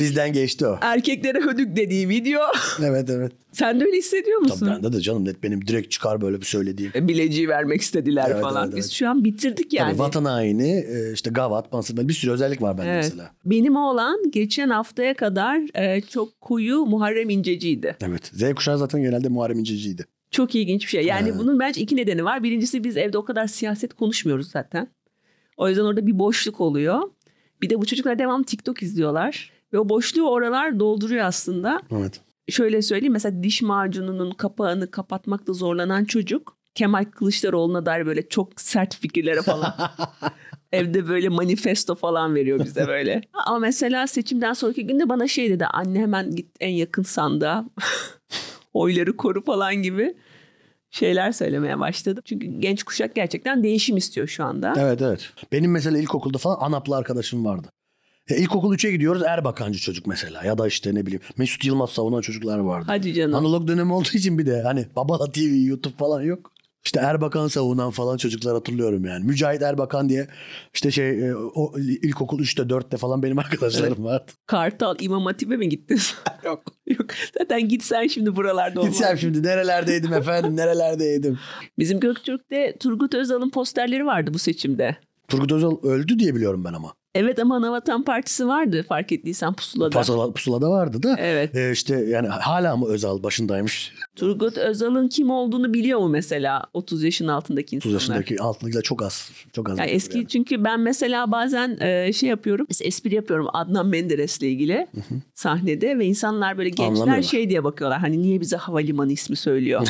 Bizden 0.00 0.32
geçti 0.32 0.66
o. 0.66 0.78
Erkeklere 0.80 1.40
hödük 1.40 1.76
dediği 1.76 2.08
video. 2.08 2.40
Evet 2.84 3.10
evet. 3.10 3.32
Sen 3.52 3.80
de 3.80 3.84
öyle 3.84 3.96
hissediyor 3.96 4.38
musun? 4.38 4.66
Tabii 4.66 4.70
bende 4.70 4.92
de 4.96 5.00
canım 5.00 5.24
net 5.24 5.42
benim 5.42 5.66
direkt 5.66 5.90
çıkar 5.90 6.20
böyle 6.20 6.40
bir 6.40 6.46
söylediğim. 6.46 6.92
E, 6.94 7.08
bileciği 7.08 7.48
vermek 7.48 7.80
istediler 7.80 8.30
Evet, 8.30 8.42
falan. 8.42 8.64
evet, 8.64 8.76
Biz 8.76 8.84
evet. 8.84 8.92
şu 8.92 9.08
an 9.08 9.24
bitirdik 9.24 9.72
yani. 9.72 9.90
Tabii 9.90 9.98
vatan 9.98 10.24
haini, 10.24 10.84
e, 10.88 11.12
işte 11.12 11.30
gavat, 11.30 11.72
mansır, 11.72 12.08
bir 12.08 12.12
sürü 12.12 12.30
özellik 12.30 12.62
var 12.62 12.78
bende 12.78 12.90
Evet. 12.90 13.04
mesela. 13.04 13.30
Benim 13.44 13.76
oğlan 13.76 14.30
geçen 14.30 14.68
haftaya 14.70 15.14
kadar 15.14 15.60
e, 15.74 16.00
çok 16.00 16.40
koyu 16.40 16.76
Muharrem 16.86 17.30
İnceci'ydi. 17.30 17.96
Evet. 18.02 18.26
Z 18.34 18.54
kuşağı 18.54 18.78
zaten 18.78 19.02
genelde 19.02 19.28
Muharrem 19.28 19.58
İnceci'ydi. 19.58 20.04
Çok 20.30 20.54
ilginç 20.54 20.82
bir 20.82 20.88
şey. 20.88 21.04
Yani 21.04 21.30
Ha. 21.30 21.38
bunun 21.38 21.58
bence 21.60 21.80
iki 21.80 21.96
nedeni 21.96 22.24
var. 22.24 22.42
Birincisi 22.42 22.84
biz 22.84 22.96
evde 22.96 23.18
o 23.18 23.24
kadar 23.24 23.46
siyaset 23.46 23.94
konuşmuyoruz 23.94 24.50
zaten. 24.50 24.88
O 25.60 25.68
yüzden 25.68 25.84
orada 25.84 26.06
bir 26.06 26.18
boşluk 26.18 26.60
oluyor. 26.60 27.00
Bir 27.62 27.70
de 27.70 27.80
bu 27.80 27.86
çocuklar 27.86 28.18
devam 28.18 28.42
TikTok 28.42 28.82
izliyorlar. 28.82 29.52
Ve 29.72 29.78
o 29.78 29.88
boşluğu 29.88 30.30
oralar 30.30 30.80
dolduruyor 30.80 31.24
aslında. 31.24 31.80
Evet. 31.90 32.20
Şöyle 32.48 32.82
söyleyeyim 32.82 33.12
mesela 33.12 33.42
diş 33.42 33.62
macununun 33.62 34.30
kapağını 34.30 34.90
kapatmakta 34.90 35.52
zorlanan 35.52 36.04
çocuk 36.04 36.56
Kemal 36.74 37.04
Kılıçdaroğlu'na 37.04 37.86
dair 37.86 38.06
böyle 38.06 38.28
çok 38.28 38.60
sert 38.60 38.96
fikirlere 38.96 39.42
falan 39.42 39.74
evde 40.72 41.08
böyle 41.08 41.28
manifesto 41.28 41.94
falan 41.94 42.34
veriyor 42.34 42.64
bize 42.64 42.86
böyle. 42.86 43.22
Ama 43.46 43.58
mesela 43.58 44.06
seçimden 44.06 44.52
sonraki 44.52 44.86
günde 44.86 45.08
bana 45.08 45.28
şey 45.28 45.50
dedi 45.50 45.66
anne 45.66 45.98
hemen 45.98 46.30
git 46.30 46.56
en 46.60 46.72
yakın 46.72 47.02
sandığa 47.02 47.64
oyları 48.72 49.16
koru 49.16 49.44
falan 49.44 49.74
gibi 49.74 50.14
şeyler 50.90 51.32
söylemeye 51.32 51.78
başladı. 51.78 52.20
Çünkü 52.24 52.46
genç 52.46 52.82
kuşak 52.82 53.14
gerçekten 53.14 53.62
değişim 53.62 53.96
istiyor 53.96 54.26
şu 54.26 54.44
anda. 54.44 54.74
Evet 54.78 55.02
evet. 55.02 55.30
Benim 55.52 55.70
mesela 55.70 55.98
ilkokulda 55.98 56.38
falan 56.38 56.56
ANAP'lı 56.60 56.96
arkadaşım 56.96 57.44
vardı. 57.44 57.68
Ya 58.28 58.36
ilkokul 58.36 58.74
3'e 58.74 58.90
gidiyoruz 58.90 59.22
Erbakancı 59.22 59.78
çocuk 59.78 60.06
mesela. 60.06 60.44
Ya 60.44 60.58
da 60.58 60.66
işte 60.66 60.94
ne 60.94 61.06
bileyim 61.06 61.22
Mesut 61.36 61.64
Yılmaz 61.64 61.90
savunan 61.90 62.20
çocuklar 62.20 62.58
vardı. 62.58 62.84
Hadi 62.88 63.14
canım. 63.14 63.34
Analog 63.34 63.68
dönem 63.68 63.92
olduğu 63.92 64.12
için 64.14 64.38
bir 64.38 64.46
de 64.46 64.62
hani 64.62 64.86
Babala 64.96 65.32
TV, 65.32 65.66
YouTube 65.66 65.96
falan 65.96 66.22
yok. 66.22 66.52
İşte 66.84 67.00
Erbakan 67.00 67.48
savunan 67.48 67.90
falan 67.90 68.16
çocuklar 68.16 68.54
hatırlıyorum 68.54 69.04
yani. 69.04 69.24
Mücahit 69.24 69.62
Erbakan 69.62 70.08
diye 70.08 70.28
işte 70.74 70.90
şey 70.90 71.28
e, 71.28 71.34
o 71.36 71.78
ilkokul 71.78 72.40
3'te 72.40 72.62
4'te 72.62 72.96
falan 72.96 73.22
benim 73.22 73.38
arkadaşlarım 73.38 74.04
vardı. 74.04 74.32
Kartal 74.46 74.96
İmam 75.00 75.24
Hatip'e 75.26 75.56
mi 75.56 75.68
gittin? 75.68 76.00
Yok. 76.44 76.62
Yok. 76.86 77.06
Zaten 77.38 77.68
gitsen 77.68 78.06
şimdi 78.06 78.36
buralarda 78.36 78.80
olmaz. 78.80 78.92
Gitsem 78.92 79.18
şimdi 79.18 79.42
nerelerdeydim 79.42 80.12
efendim 80.12 80.56
nerelerdeydim. 80.56 81.38
Bizim 81.78 82.00
Göktürk'te 82.00 82.76
Turgut 82.80 83.14
Özal'ın 83.14 83.50
posterleri 83.50 84.06
vardı 84.06 84.30
bu 84.34 84.38
seçimde. 84.38 84.96
Turgut 85.30 85.52
Özal 85.52 85.82
öldü 85.82 86.18
diye 86.18 86.34
biliyorum 86.34 86.64
ben 86.64 86.72
ama. 86.72 86.94
Evet 87.14 87.38
ama 87.38 87.56
Anavatan 87.56 88.02
Partisi 88.04 88.48
vardı 88.48 88.84
fark 88.88 89.12
ettiysen 89.12 89.52
pusulada. 89.54 89.98
Pusula, 89.98 90.32
pusulada 90.32 90.70
vardı 90.70 91.02
da. 91.02 91.16
Evet. 91.18 91.56
E, 91.56 91.72
işte 91.72 92.04
yani 92.04 92.28
hala 92.28 92.76
mı 92.76 92.86
Özal 92.86 93.22
başındaymış? 93.22 93.92
Turgut 94.16 94.58
Özal'ın 94.58 95.08
kim 95.08 95.30
olduğunu 95.30 95.74
biliyor 95.74 96.00
mu 96.00 96.08
mesela 96.08 96.64
30 96.74 97.04
yaşın 97.04 97.28
altındaki 97.28 97.76
30 97.76 97.92
insanlar? 97.92 98.20
yaşındaki 98.20 98.42
altındakiler 98.42 98.82
çok 98.82 99.02
az. 99.02 99.30
Çok 99.52 99.70
az. 99.70 99.78
Yani 99.78 99.90
eski 99.90 100.18
yani. 100.18 100.28
çünkü 100.28 100.64
ben 100.64 100.80
mesela 100.80 101.32
bazen 101.32 101.78
e, 101.80 102.12
şey 102.12 102.28
yapıyorum. 102.28 102.66
Espri 102.80 103.14
yapıyorum 103.14 103.46
Adnan 103.52 103.86
Menderes'le 103.86 104.42
ilgili 104.42 104.86
sahnede 105.34 105.98
ve 105.98 106.06
insanlar 106.06 106.58
böyle 106.58 106.70
gençler 106.70 107.22
şey 107.22 107.50
diye 107.50 107.64
bakıyorlar. 107.64 107.98
Hani 107.98 108.22
niye 108.22 108.40
bize 108.40 108.56
havalimanı 108.56 109.12
ismi 109.12 109.36
söylüyor? 109.36 109.86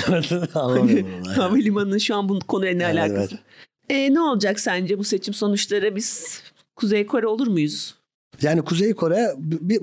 Havalimanının 1.36 1.98
şu 1.98 2.16
an 2.16 2.28
bu 2.28 2.38
konuyla 2.38 2.74
ne 2.74 2.84
Evet, 2.84 2.94
alakası? 2.94 3.34
evet. 3.34 3.44
E, 3.90 4.14
ne 4.14 4.20
olacak 4.20 4.60
sence 4.60 4.98
bu 4.98 5.04
seçim 5.04 5.34
sonuçları? 5.34 5.96
Biz 5.96 6.42
Kuzey 6.76 7.06
Kore 7.06 7.26
olur 7.26 7.46
muyuz? 7.46 7.99
Yani 8.42 8.62
Kuzey 8.62 8.94
Kore, 8.94 9.34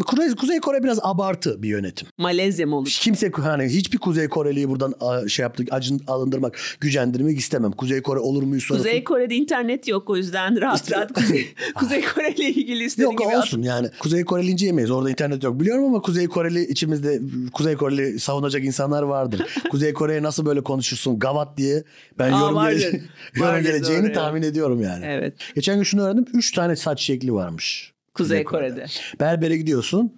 Kuzey, 0.06 0.36
Kuzey 0.36 0.60
Kore 0.60 0.84
biraz 0.84 1.00
abartı 1.02 1.64
bir 1.64 1.70
yönetim. 1.70 2.08
Malezya 2.18 2.68
mı 2.68 2.76
olur? 2.76 2.98
Kimse 3.02 3.32
hani 3.32 3.64
hiçbir 3.64 3.98
Kuzey 3.98 4.28
Koreliyi 4.28 4.70
buradan 4.70 5.28
şey 5.28 5.44
yaptık 5.44 5.68
acın 5.72 6.02
alındırmak, 6.08 6.60
gücendirmek 6.82 7.40
istemem. 7.40 7.72
Kuzey 7.72 8.02
Kore 8.02 8.20
olur 8.20 8.44
muyuz 8.44 8.64
sorusu. 8.64 8.84
Kuzey 8.84 9.04
Kore'de 9.04 9.36
internet 9.36 9.88
yok 9.88 10.10
o 10.10 10.18
yüzden 10.18 10.62
rahat 10.62 10.92
rahat 10.92 11.14
Kuzey, 11.14 11.48
Kuzey 11.76 12.02
Kore 12.06 12.32
ile 12.32 12.50
ilgili 12.50 12.84
istediğin 12.84 13.12
Yok 13.12 13.20
gibi 13.20 13.30
at- 13.30 13.44
olsun 13.44 13.62
yani. 13.62 13.90
Kuzey 14.00 14.26
Koreli 14.26 14.52
inceyemeyiz. 14.52 14.92
Orada 14.92 15.10
internet 15.10 15.44
yok. 15.44 15.60
Biliyorum 15.60 15.86
ama 15.86 16.02
Kuzey 16.02 16.28
Koreli 16.28 16.64
içimizde 16.64 17.22
Kuzey 17.54 17.76
Koreli 17.76 18.20
savunacak 18.20 18.64
insanlar 18.64 19.04
vardır. 19.04 19.42
Kuzey 19.72 19.94
Kore'ye 19.94 20.24
nasıl 20.24 20.46
böyle 20.46 20.64
konuşursun 20.64 21.20
gavat 21.20 21.58
diye 21.58 21.84
ben 22.20 22.32
Aa, 22.32 22.40
yorum, 22.40 22.56
vardır. 22.56 22.80
gele- 22.80 23.02
yorum 23.36 23.64
geleceğini 23.64 24.14
tahmin 24.14 24.42
ediyorum 24.42 24.82
yani. 24.82 25.06
Evet. 25.06 25.34
Geçen 25.56 25.76
gün 25.76 25.84
şunu 25.84 26.02
öğrendim. 26.02 26.26
Üç 26.34 26.52
tane 26.52 26.76
saç 26.76 27.02
şekli 27.02 27.34
varmış. 27.34 27.97
Kuzey 28.18 28.44
Kore'de. 28.44 28.86
Berbere 29.20 29.58
gidiyorsun. 29.58 30.14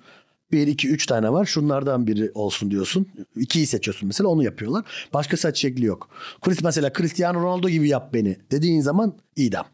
Bir, 0.52 0.68
iki, 0.68 0.90
üç 0.90 1.06
tane 1.06 1.32
var. 1.34 1.46
Şunlardan 1.46 2.08
biri 2.08 2.32
olsun 2.34 2.72
diyorsun. 2.72 3.08
İkiyi 3.36 3.66
seçiyorsun 3.66 4.08
mesela 4.08 4.28
onu 4.30 4.44
yapıyorlar. 4.44 4.86
Başka 5.14 5.38
saç 5.38 5.58
şekli 5.58 5.86
yok. 5.86 6.10
Chris 6.42 6.64
mesela 6.64 6.94
Cristiano 6.94 7.42
Ronaldo 7.44 7.70
gibi 7.70 7.90
yap 7.90 8.14
beni 8.14 8.38
dediğin 8.52 8.82
zaman 8.82 9.18
idam. 9.36 9.66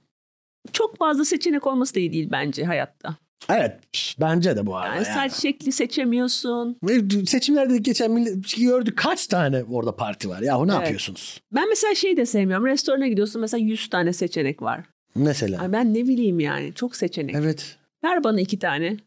Çok 0.73 0.97
fazla 0.97 1.25
seçenek 1.25 1.67
olması 1.67 1.95
da 1.95 1.99
iyi 1.99 2.13
değil 2.13 2.29
bence 2.31 2.65
hayatta. 2.65 3.15
Evet 3.49 3.79
bence 4.19 4.55
de 4.57 4.65
bu 4.65 4.75
arada. 4.77 4.95
Yani 4.95 5.07
yani. 5.07 5.29
saç 5.29 5.41
şekli 5.41 5.71
seçemiyorsun. 5.71 6.77
Seçimlerde 7.25 7.77
geçen 7.77 8.11
millet 8.11 8.57
gördük 8.57 8.97
kaç 8.97 9.27
tane 9.27 9.63
orada 9.63 9.95
parti 9.95 10.29
var. 10.29 10.41
Yahu 10.41 10.67
ne 10.67 10.71
Evet. 10.71 10.81
yapıyorsunuz? 10.81 11.41
Ben 11.51 11.69
mesela 11.69 11.95
şey 11.95 12.17
de 12.17 12.25
sevmiyorum. 12.25 12.65
Restorana 12.65 13.07
gidiyorsun 13.07 13.41
mesela 13.41 13.63
100 13.63 13.89
tane 13.89 14.13
seçenek 14.13 14.61
var. 14.61 14.83
Mesela. 15.15 15.61
Ay 15.61 15.71
ben 15.71 15.93
ne 15.93 16.07
bileyim 16.07 16.39
yani 16.39 16.73
çok 16.73 16.95
seçenek. 16.95 17.35
Evet. 17.35 17.77
Ver 18.05 18.23
bana 18.23 18.41
iki 18.41 18.59
tane, 18.59 18.97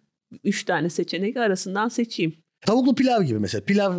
üç 0.45 0.64
tane 0.64 0.90
seçenek 0.90 1.37
arasından 1.37 1.88
seçeyim. 1.88 2.35
Tavuklu 2.67 2.95
pilav 2.95 3.23
gibi 3.23 3.38
mesela. 3.38 3.64
Pilav, 3.64 3.95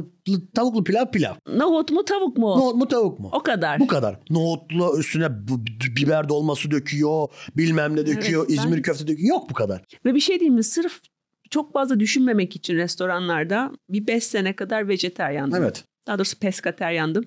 tavuklu 0.55 0.83
pilav 0.83 1.05
pilav. 1.11 1.33
Nohut 1.55 1.91
mu 1.91 2.05
tavuk 2.05 2.37
mu? 2.37 2.47
Nohut 2.47 2.75
mu 2.75 2.87
tavuk 2.87 3.19
mu? 3.19 3.29
O 3.33 3.43
kadar. 3.43 3.79
Bu 3.79 3.87
kadar. 3.87 4.19
Nohutlu 4.29 4.99
üstüne 4.99 5.27
biber 5.97 6.29
dolması 6.29 6.71
döküyor, 6.71 7.27
bilmem 7.57 7.95
ne 7.95 8.05
döküyor, 8.07 8.45
ben- 8.49 8.53
İzmir 8.53 8.83
köfte 8.83 9.07
döküyor. 9.07 9.29
Yok 9.29 9.49
bu 9.49 9.53
kadar. 9.53 9.81
Ve 10.05 10.15
bir 10.15 10.19
şey 10.19 10.39
diyeyim 10.39 10.55
mi? 10.55 10.63
Sırf 10.63 10.99
çok 11.49 11.73
fazla 11.73 11.99
düşünmemek 11.99 12.55
için 12.55 12.75
restoranlarda 12.75 13.71
bir 13.89 14.07
5 14.07 14.23
sene 14.23 14.55
kadar 14.55 14.87
vejeteryandım. 14.87 15.63
Evet. 15.63 15.83
Daha 16.07 16.17
doğrusu 16.19 16.39
peskateryandım. 16.39 17.25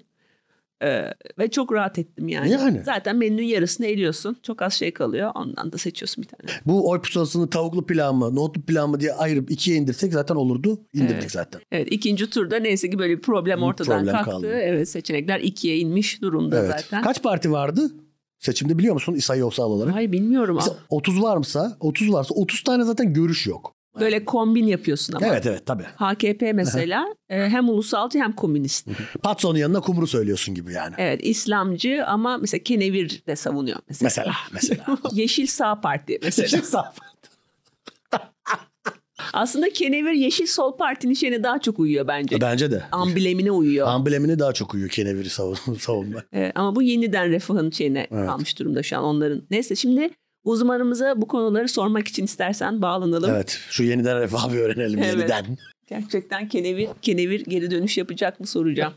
Ee, 0.82 1.14
ve 1.38 1.50
çok 1.50 1.72
rahat 1.72 1.98
ettim 1.98 2.28
yani. 2.28 2.50
Yani. 2.50 2.82
Zaten 2.84 3.16
menünün 3.16 3.42
yarısını 3.42 3.86
eliyorsun. 3.86 4.36
Çok 4.42 4.62
az 4.62 4.72
şey 4.74 4.92
kalıyor. 4.92 5.30
Ondan 5.34 5.72
da 5.72 5.78
seçiyorsun 5.78 6.24
bir 6.24 6.28
tane. 6.28 6.60
Bu 6.66 6.90
oy 6.90 7.00
pusulasını 7.00 7.50
tavuklu 7.50 7.86
pilav 7.86 8.12
mı, 8.12 8.34
nohutlu 8.34 8.62
pilav 8.62 8.88
mı 8.88 9.00
diye 9.00 9.12
ayırıp 9.12 9.50
ikiye 9.50 9.76
indirsek 9.76 10.12
zaten 10.12 10.34
olurdu. 10.34 10.80
İndirdik 10.94 11.16
Evet. 11.20 11.30
zaten. 11.32 11.60
Evet 11.72 11.88
ikinci 11.90 12.30
turda 12.30 12.56
neyse 12.56 12.90
ki 12.90 12.98
böyle 12.98 13.16
bir 13.16 13.22
problem 13.22 13.62
ortadan 13.62 13.98
problem 13.98 14.14
kalktı. 14.14 14.30
kaldı. 14.30 14.46
Evet 14.52 14.88
seçenekler 14.88 15.40
ikiye 15.40 15.78
inmiş 15.78 16.22
durumda 16.22 16.58
Evet. 16.58 16.70
zaten. 16.80 17.02
Kaç 17.02 17.22
parti 17.22 17.52
vardı? 17.52 17.90
Seçimde 18.38 18.78
biliyor 18.78 18.94
musun 18.94 19.14
sayısal 19.18 19.70
olarak? 19.70 19.94
Hayır 19.94 20.12
bilmiyorum. 20.12 20.56
Mesela 20.56 20.76
30 20.88 21.22
varsa, 21.22 21.76
30 21.80 22.12
varsa 22.12 22.34
30 22.34 22.62
tane 22.62 22.84
zaten 22.84 23.12
görüş 23.14 23.46
yok. 23.46 23.74
Böyle 24.00 24.24
kombin 24.24 24.66
yapıyorsun 24.66 25.12
ama. 25.14 25.26
Evet 25.26 25.46
evet 25.46 25.66
tabii. 25.66 25.82
HKP 25.82 26.42
mesela 26.54 27.06
e, 27.30 27.36
hem 27.48 27.68
ulusalcı 27.68 28.18
hem 28.18 28.32
komünist. 28.32 28.88
Patson'un 29.22 29.58
yanına 29.58 29.80
kumru 29.80 30.06
söylüyorsun 30.06 30.54
gibi 30.54 30.72
yani. 30.72 30.94
Evet 30.98 31.20
İslamcı 31.22 32.04
ama 32.06 32.38
mesela 32.38 32.62
kenevir 32.62 33.22
de 33.26 33.36
savunuyor 33.36 33.78
mesela. 33.88 34.08
Mesela 34.08 34.34
mesela. 34.52 34.98
Yeşil 35.12 35.46
Sağ 35.46 35.80
Parti 35.80 36.18
mesela. 36.22 36.62
Aslında 39.32 39.70
kenevir 39.70 40.12
Yeşil 40.12 40.46
Sol 40.46 40.76
Parti'nin 40.76 41.14
şeyine 41.14 41.42
daha 41.42 41.58
çok 41.60 41.78
uyuyor 41.78 42.08
bence. 42.08 42.40
Bence 42.40 42.70
de. 42.70 42.82
Amblemine 42.92 43.50
uyuyor. 43.50 43.88
Amblemine 43.88 44.38
daha 44.38 44.52
çok 44.52 44.74
uyuyor 44.74 44.90
keneviri 44.90 45.30
savun 45.30 45.56
savunma. 45.80 46.22
Evet, 46.32 46.52
ama 46.54 46.76
bu 46.76 46.82
yeniden 46.82 47.30
refahın 47.30 47.70
şeyine 47.70 48.06
Evet. 48.10 48.26
kalmış 48.26 48.58
durumda 48.58 48.82
şu 48.82 48.98
an 48.98 49.04
onların. 49.04 49.42
Neyse 49.50 49.76
şimdi 49.76 50.10
uzmanımıza 50.44 51.20
bu 51.20 51.28
konuları 51.28 51.68
sormak 51.68 52.08
için 52.08 52.24
istersen 52.24 52.82
bağlanalım. 52.82 53.30
Evet 53.30 53.60
şu 53.70 53.82
yeniden 53.84 54.20
refah 54.20 54.52
bir 54.52 54.58
öğrenelim 54.58 54.98
Evet. 54.98 55.16
yeniden. 55.16 55.58
Gerçekten 55.88 56.48
kenevir, 56.48 56.88
kenevir 57.02 57.44
geri 57.44 57.70
dönüş 57.70 57.98
yapacak 57.98 58.40
mı 58.40 58.46
soracağım. 58.46 58.92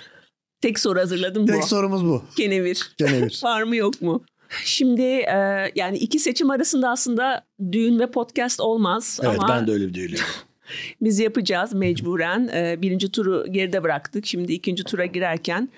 Tek 0.60 0.78
soru 0.78 0.98
hazırladım 0.98 1.42
bu. 1.42 1.52
Tek 1.52 1.64
sorumuz 1.64 2.04
bu. 2.04 2.22
Kenevir. 2.36 2.92
Kenevir. 2.98 3.40
Var 3.44 3.62
mı 3.62 3.76
yok 3.76 4.02
mu? 4.02 4.24
Şimdi 4.64 5.02
e, 5.02 5.72
yani 5.74 5.98
iki 5.98 6.18
seçim 6.18 6.50
arasında 6.50 6.90
aslında 6.90 7.44
düğün 7.72 7.98
ve 7.98 8.10
podcast 8.10 8.60
olmaz 8.60 9.20
Evet 9.22 9.38
ama 9.38 9.48
ben 9.48 9.66
de 9.66 9.72
öyle 9.72 9.94
diyorum. 9.94 10.14
biz 11.00 11.18
yapacağız 11.18 11.74
mecburen. 11.74 12.48
E, 12.54 12.82
birinci 12.82 13.12
turu 13.12 13.46
geride 13.50 13.82
bıraktık. 13.82 14.26
Şimdi 14.26 14.52
ikinci 14.52 14.84
tura 14.84 15.06
girerken 15.06 15.68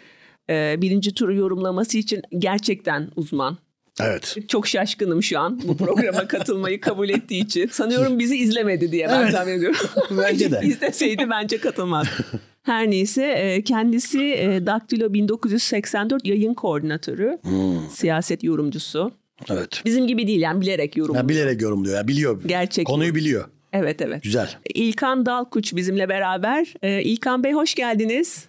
e, 0.50 0.76
birinci 0.82 1.14
turu 1.14 1.34
yorumlaması 1.34 1.98
için 1.98 2.22
gerçekten 2.38 3.10
uzman. 3.16 3.58
Evet. 4.00 4.36
Çok 4.48 4.68
şaşkınım 4.68 5.22
şu 5.22 5.38
an 5.38 5.60
bu 5.64 5.76
programa 5.76 6.28
katılmayı 6.28 6.80
kabul 6.80 7.08
ettiği 7.08 7.44
için. 7.44 7.66
Sanıyorum 7.68 8.18
bizi 8.18 8.36
izlemedi 8.36 8.92
diye 8.92 9.08
ben 9.08 9.22
Evet. 9.22 9.32
tahmin 9.32 9.52
ediyorum. 9.52 9.80
Bence 10.10 10.50
de. 10.52 10.60
İzleseydi 10.64 11.30
bence 11.30 11.58
katılmaz. 11.58 12.06
Her 12.62 12.90
neyse 12.90 13.24
e, 13.26 13.64
kendisi 13.64 14.20
e, 14.20 14.66
Daktilo 14.66 15.12
1984 15.12 16.26
yayın 16.26 16.54
koordinatörü, 16.54 17.38
Hmm, 17.42 17.90
siyaset 17.90 18.44
yorumcusu. 18.44 19.12
evet. 19.50 19.82
Bizim 19.84 20.06
gibi 20.06 20.26
değil 20.26 20.40
yani 20.40 20.60
bilerek 20.60 20.96
yorumluyor. 20.96 21.24
Ya 21.24 21.28
bilerek 21.28 21.62
yorumluyor 21.62 21.96
ya 21.96 22.08
biliyor. 22.08 22.42
Gerçek. 22.46 22.86
Konuyu 22.86 23.14
biliyor. 23.14 23.44
Evet 23.72 24.02
evet. 24.02 24.22
Güzel. 24.22 24.48
İlkan 24.74 25.26
Dalkuç 25.26 25.74
bizimle 25.76 26.08
beraber. 26.08 26.74
E, 26.82 27.02
İlkan 27.02 27.44
Bey 27.44 27.52
hoş 27.52 27.74
geldiniz. 27.74 28.46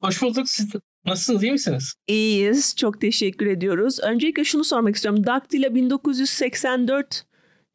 Hoş 0.00 0.22
bulduk. 0.22 0.48
Siz 0.48 0.70
nasılsınız? 1.06 1.42
iyi 1.42 1.52
misiniz? 1.52 1.94
İyiyiz. 2.06 2.76
Çok 2.76 3.00
teşekkür 3.00 3.46
ediyoruz. 3.46 4.00
Öncelikle 4.00 4.44
şunu 4.44 4.64
sormak 4.64 4.96
istiyorum. 4.96 5.26
Daktilo 5.26 5.74
1984 5.74 7.24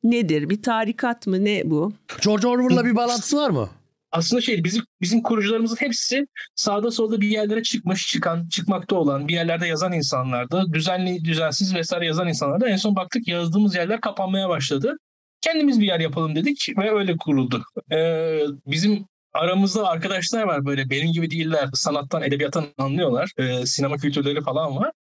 nedir? 0.04 0.50
Bir 0.50 0.62
tarikat 0.62 1.28
mı? 1.28 1.46
Ne 1.46 1.62
bu? 1.66 1.94
George 2.24 2.48
Orwell'la 2.48 2.86
bir 2.86 2.96
bağlantısı 2.96 3.38
var 3.38 3.50
mı? 3.50 3.70
Aslında 4.12 4.42
şey 4.42 4.64
bizim 4.64 4.84
bizim 5.02 5.22
kurucularımızın 5.22 5.76
hepsi 5.76 6.28
sağda 6.56 6.92
solda 6.92 7.22
bir 7.22 7.28
yerlere 7.28 7.64
çıkmış, 7.64 8.08
çıkan, 8.08 8.48
çıkmakta 8.48 8.96
olan, 8.96 9.28
bir 9.28 9.34
yerlerde 9.34 9.68
yazan 9.68 9.94
insanlardı. 9.94 10.66
Düzenli, 10.74 11.26
düzensiz 11.26 11.76
vesaire 11.76 12.06
yazan 12.06 12.28
insanlardı. 12.28 12.66
En 12.66 12.76
son 12.76 12.96
baktık 12.96 13.28
yazdığımız 13.28 13.76
yerler 13.76 14.02
kapanmaya 14.02 14.50
başladı. 14.50 14.98
Kendimiz 15.42 15.80
bir 15.80 15.86
yer 15.86 16.00
yapalım 16.00 16.36
dedik 16.36 16.68
ve 16.78 16.92
öyle 16.92 17.18
kuruldu. 17.18 17.64
Ee, 17.92 18.40
bizim 18.68 19.06
aramızda 19.38 19.88
arkadaşlar 19.88 20.44
var 20.44 20.66
böyle 20.66 20.90
benim 20.90 21.12
gibi 21.12 21.32
değiller. 21.32 21.70
Sanattan, 21.74 22.24
edebiyattan 22.24 22.66
anlıyorlar. 22.78 23.32
Ee, 23.38 23.66
sinema 23.66 23.98
kültürleri 23.98 24.42
falan 24.42 24.76
var. 24.78 24.92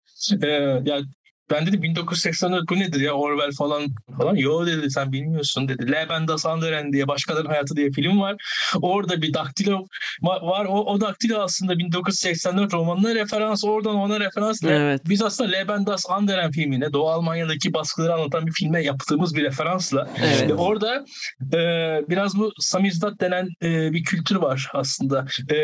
Ee, 0.43 0.47
ya 0.85 1.01
ben 1.51 1.67
dedim 1.67 1.83
1984 1.83 2.69
bu 2.71 2.79
nedir 2.79 3.01
ya 3.01 3.13
Orwell 3.13 3.53
falan 3.53 3.87
falan. 4.19 4.35
Yo 4.37 4.67
dedi 4.67 4.91
sen 4.91 5.13
bilmiyorsun 5.13 5.69
dedi. 5.69 5.93
Leben 5.93 6.29
das 6.29 6.47
Anderen 6.47 6.93
diye 6.93 7.09
Başkalarının 7.09 7.49
Hayatı 7.49 7.77
diye 7.77 7.91
film 7.91 8.21
var. 8.21 8.37
Orada 8.83 9.23
bir 9.23 9.35
daktilo 9.35 9.85
va- 10.23 10.47
var. 10.47 10.65
O, 10.65 10.85
o 10.85 11.01
daktilo 11.01 11.39
aslında 11.39 11.79
1984 11.79 12.75
romanına 12.75 13.15
referans. 13.15 13.65
Oradan 13.65 13.95
ona 13.95 14.21
referans. 14.21 14.63
Evet. 14.65 15.01
Biz 15.09 15.23
aslında 15.23 15.51
Leben 15.51 15.87
das 15.87 16.05
Anderen 16.09 16.51
filmine 16.51 16.93
Doğu 16.93 17.09
Almanya'daki 17.09 17.75
baskıları 17.75 18.15
anlatan 18.15 18.47
bir 18.47 18.53
filme 18.53 18.83
yaptığımız 18.83 19.35
bir 19.35 19.43
referansla. 19.43 20.09
Evet. 20.19 20.51
Ve 20.51 20.55
orada 20.55 21.05
e, 21.53 21.59
biraz 22.09 22.37
bu 22.39 22.53
samizdat 22.59 23.21
denen 23.21 23.49
e, 23.63 23.93
bir 23.93 24.05
kültür 24.05 24.37
var 24.37 24.71
aslında. 24.75 25.27
E, 25.51 25.57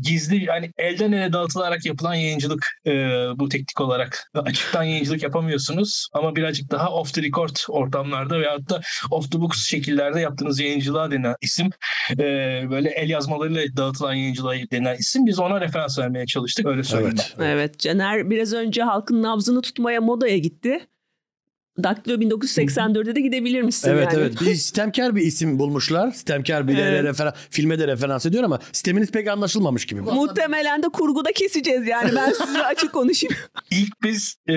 gizli 0.00 0.44
yani 0.44 0.70
elden 0.78 1.12
ele 1.12 1.32
dağıtılarak 1.32 1.86
yapılan 1.86 2.14
yayıncılık 2.14 2.66
e, 2.86 2.92
bu 3.36 3.48
teknik 3.48 3.80
olarak. 3.80 4.30
Açıktan 4.34 4.82
yayıncılık 4.82 5.22
yapamıyorsunuz 5.22 6.08
ama 6.12 6.36
birazcık 6.36 6.70
daha 6.70 6.90
off 6.90 7.14
the 7.14 7.22
record 7.22 7.56
ortamlarda 7.68 8.40
veyahut 8.40 8.70
da 8.70 8.80
off 9.10 9.32
the 9.32 9.40
books 9.40 9.66
şekillerde 9.66 10.20
yaptığınız 10.20 10.60
yayıncılığa 10.60 11.10
denen 11.10 11.34
isim 11.40 11.70
e, 12.12 12.24
böyle 12.70 12.90
el 12.90 13.10
yazmalarıyla 13.10 13.62
dağıtılan 13.76 14.14
yayıncılığa 14.14 14.54
denen 14.72 14.96
isim. 14.96 15.26
Biz 15.26 15.38
ona 15.38 15.60
referans 15.60 15.98
vermeye 15.98 16.26
çalıştık 16.26 16.66
öyle 16.66 16.82
söyleyeyim. 16.82 17.16
Evet. 17.38 17.62
Evet. 17.62 17.78
Caner 17.78 18.30
biraz 18.30 18.52
önce 18.52 18.82
halkın 18.82 19.22
nabzını 19.22 19.62
tutmaya 19.62 20.00
modaya 20.00 20.38
gitti. 20.38 20.86
Daktilo 21.82 22.14
1984'e 22.14 23.16
de 23.16 23.20
gidebilir 23.20 23.62
misin 23.62 23.88
Evet 23.90 24.08
yani? 24.12 24.20
evet. 24.22 24.40
Bir 24.40 24.54
sistemkar 24.54 25.16
bir 25.16 25.22
isim 25.22 25.58
bulmuşlar. 25.58 26.10
Sistemkar 26.10 26.68
bir 26.68 26.78
Evet. 26.78 27.04
referan, 27.04 27.32
filme 27.50 27.78
de 27.78 27.86
referans 27.88 28.26
ediyor 28.26 28.44
ama 28.44 28.58
sisteminiz 28.72 29.10
pek 29.10 29.28
anlaşılmamış 29.28 29.86
gibi. 29.86 30.00
Muhtemelen 30.00 30.82
de 30.82 30.86
kurguda 30.88 31.32
keseceğiz 31.32 31.86
yani 31.86 32.10
ben 32.16 32.32
size 32.46 32.62
açık 32.64 32.92
konuşayım. 32.92 33.36
İlk 33.70 34.02
biz 34.02 34.36
e, 34.46 34.52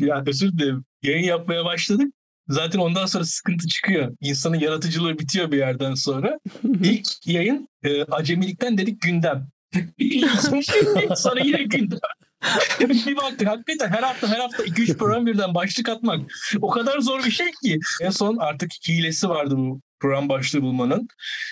ya 0.00 0.24
özür 0.26 0.52
dilerim 0.52 0.84
yayın 1.02 1.24
yapmaya 1.24 1.64
başladık. 1.64 2.06
Zaten 2.48 2.78
ondan 2.78 3.06
sonra 3.06 3.24
sıkıntı 3.24 3.66
çıkıyor. 3.68 4.12
İnsanın 4.20 4.58
yaratıcılığı 4.58 5.18
bitiyor 5.18 5.52
bir 5.52 5.58
yerden 5.58 5.94
sonra. 5.94 6.38
İlk 6.82 7.26
yayın 7.26 7.68
e, 7.84 8.02
acemilikten 8.02 8.78
dedik 8.78 9.00
gündem. 9.00 9.48
sonra 11.16 11.40
yine 11.44 11.62
gündem. 11.62 11.98
bir 12.80 13.16
baktık 13.16 13.48
hakikaten 13.48 13.88
her 13.88 14.02
hafta 14.02 14.28
her 14.28 14.38
hafta 14.40 14.64
2-3 14.64 14.96
program 14.96 15.26
birden 15.26 15.54
başlık 15.54 15.88
atmak 15.88 16.20
o 16.60 16.70
kadar 16.70 17.00
zor 17.00 17.24
bir 17.24 17.30
şey 17.30 17.50
ki. 17.64 17.78
En 18.02 18.10
son 18.10 18.36
artık 18.36 18.70
hilesi 18.88 19.28
vardı 19.28 19.54
bu 19.56 19.80
program 20.00 20.28
başlığı 20.28 20.62
bulmanın. 20.62 21.08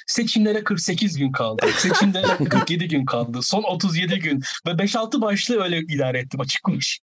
Seçimlere 0.06 0.64
48 0.64 1.16
gün 1.18 1.32
kaldı. 1.32 1.66
Seçimlere 1.78 2.26
47 2.50 2.88
gün 2.88 3.04
kaldı. 3.04 3.38
Son 3.42 3.62
37 3.62 4.18
gün. 4.18 4.42
Ve 4.66 4.70
5-6 4.70 5.20
başlığı 5.20 5.62
öyle 5.62 5.78
idare 5.78 6.18
ettim 6.18 6.40
açık 6.40 6.62
konuş. 6.62 6.98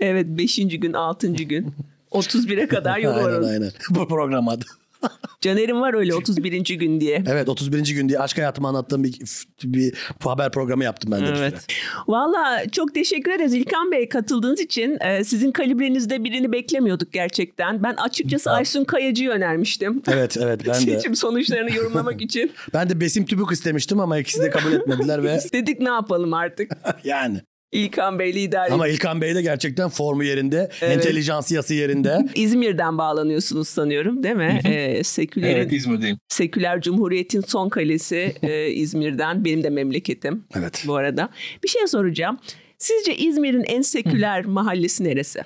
Evet 0.00 0.26
5. 0.26 0.56
gün 0.56 0.92
6. 0.92 1.32
gün. 1.32 1.74
31'e 2.10 2.68
kadar 2.68 3.04
var. 3.04 3.28
aynen 3.32 3.48
aynen. 3.48 3.70
Bu 3.90 4.08
program 4.08 4.48
adı. 4.48 4.64
Caner'in 5.40 5.80
var 5.80 5.94
öyle 5.94 6.14
31. 6.14 6.78
gün 6.78 7.00
diye. 7.00 7.24
Evet 7.28 7.48
31. 7.48 7.94
gün 7.94 8.08
diye 8.08 8.18
aşk 8.18 8.38
hayatımı 8.38 8.68
anlattığım 8.68 9.04
bir, 9.04 9.18
bir 9.64 9.94
haber 10.24 10.50
programı 10.52 10.84
yaptım 10.84 11.12
ben 11.12 11.20
de. 11.20 11.34
Evet. 11.38 11.66
Valla 12.08 12.62
çok 12.72 12.94
teşekkür 12.94 13.30
ederiz 13.32 13.54
İlkan 13.54 13.92
Bey 13.92 14.08
katıldığınız 14.08 14.60
için. 14.60 14.98
Ee, 15.00 15.24
sizin 15.24 15.52
kalibrenizde 15.52 16.24
birini 16.24 16.52
beklemiyorduk 16.52 17.12
gerçekten. 17.12 17.82
Ben 17.82 17.94
açıkçası 17.94 18.50
Aysun 18.50 18.84
Kayacı'yı 18.84 19.30
önermiştim. 19.30 20.02
Evet 20.08 20.36
evet 20.40 20.60
ben 20.66 20.74
de. 20.74 20.78
Seçim 20.78 21.16
sonuçlarını 21.16 21.74
yorumlamak 21.74 22.22
için. 22.22 22.52
Ben 22.74 22.88
de 22.90 23.00
Besim 23.00 23.26
Tübük 23.26 23.52
istemiştim 23.52 24.00
ama 24.00 24.18
ikisi 24.18 24.42
de 24.42 24.50
kabul 24.50 24.72
etmediler 24.72 25.22
ve 25.22 25.38
Dedik 25.52 25.80
ne 25.80 25.88
yapalım 25.88 26.34
artık. 26.34 26.70
yani. 27.04 27.40
İlkan 27.72 28.18
Bey 28.18 28.34
lider. 28.34 28.70
Ama 28.70 28.88
İlkan 28.88 29.20
Bey 29.20 29.34
de 29.34 29.42
gerçekten 29.42 29.88
formu 29.88 30.24
yerinde, 30.24 30.70
Evet. 30.80 30.96
entelijansiyası 30.96 31.74
yerinde. 31.74 32.18
İzmir'den 32.34 32.98
bağlanıyorsunuz 32.98 33.68
sanıyorum 33.68 34.22
değil 34.22 34.36
mi? 34.36 34.60
Ee, 34.64 35.04
sekülerin, 35.04 35.56
Evet 35.56 35.72
İzmir'deyim. 35.72 36.18
Seküler 36.28 36.80
Cumhuriyet'in 36.80 37.40
son 37.40 37.68
kalesi 37.68 38.34
e, 38.42 38.68
İzmir'den. 38.70 39.44
Benim 39.44 39.64
de 39.64 39.70
memleketim 39.70 40.44
Evet. 40.58 40.84
bu 40.86 40.94
arada. 40.96 41.28
Bir 41.64 41.68
şey 41.68 41.86
soracağım. 41.86 42.38
Sizce 42.78 43.16
İzmir'in 43.16 43.64
en 43.64 43.82
seküler 43.82 44.44
mahallesi 44.44 45.04
neresi? 45.04 45.40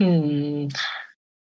Hmm. 0.00 0.68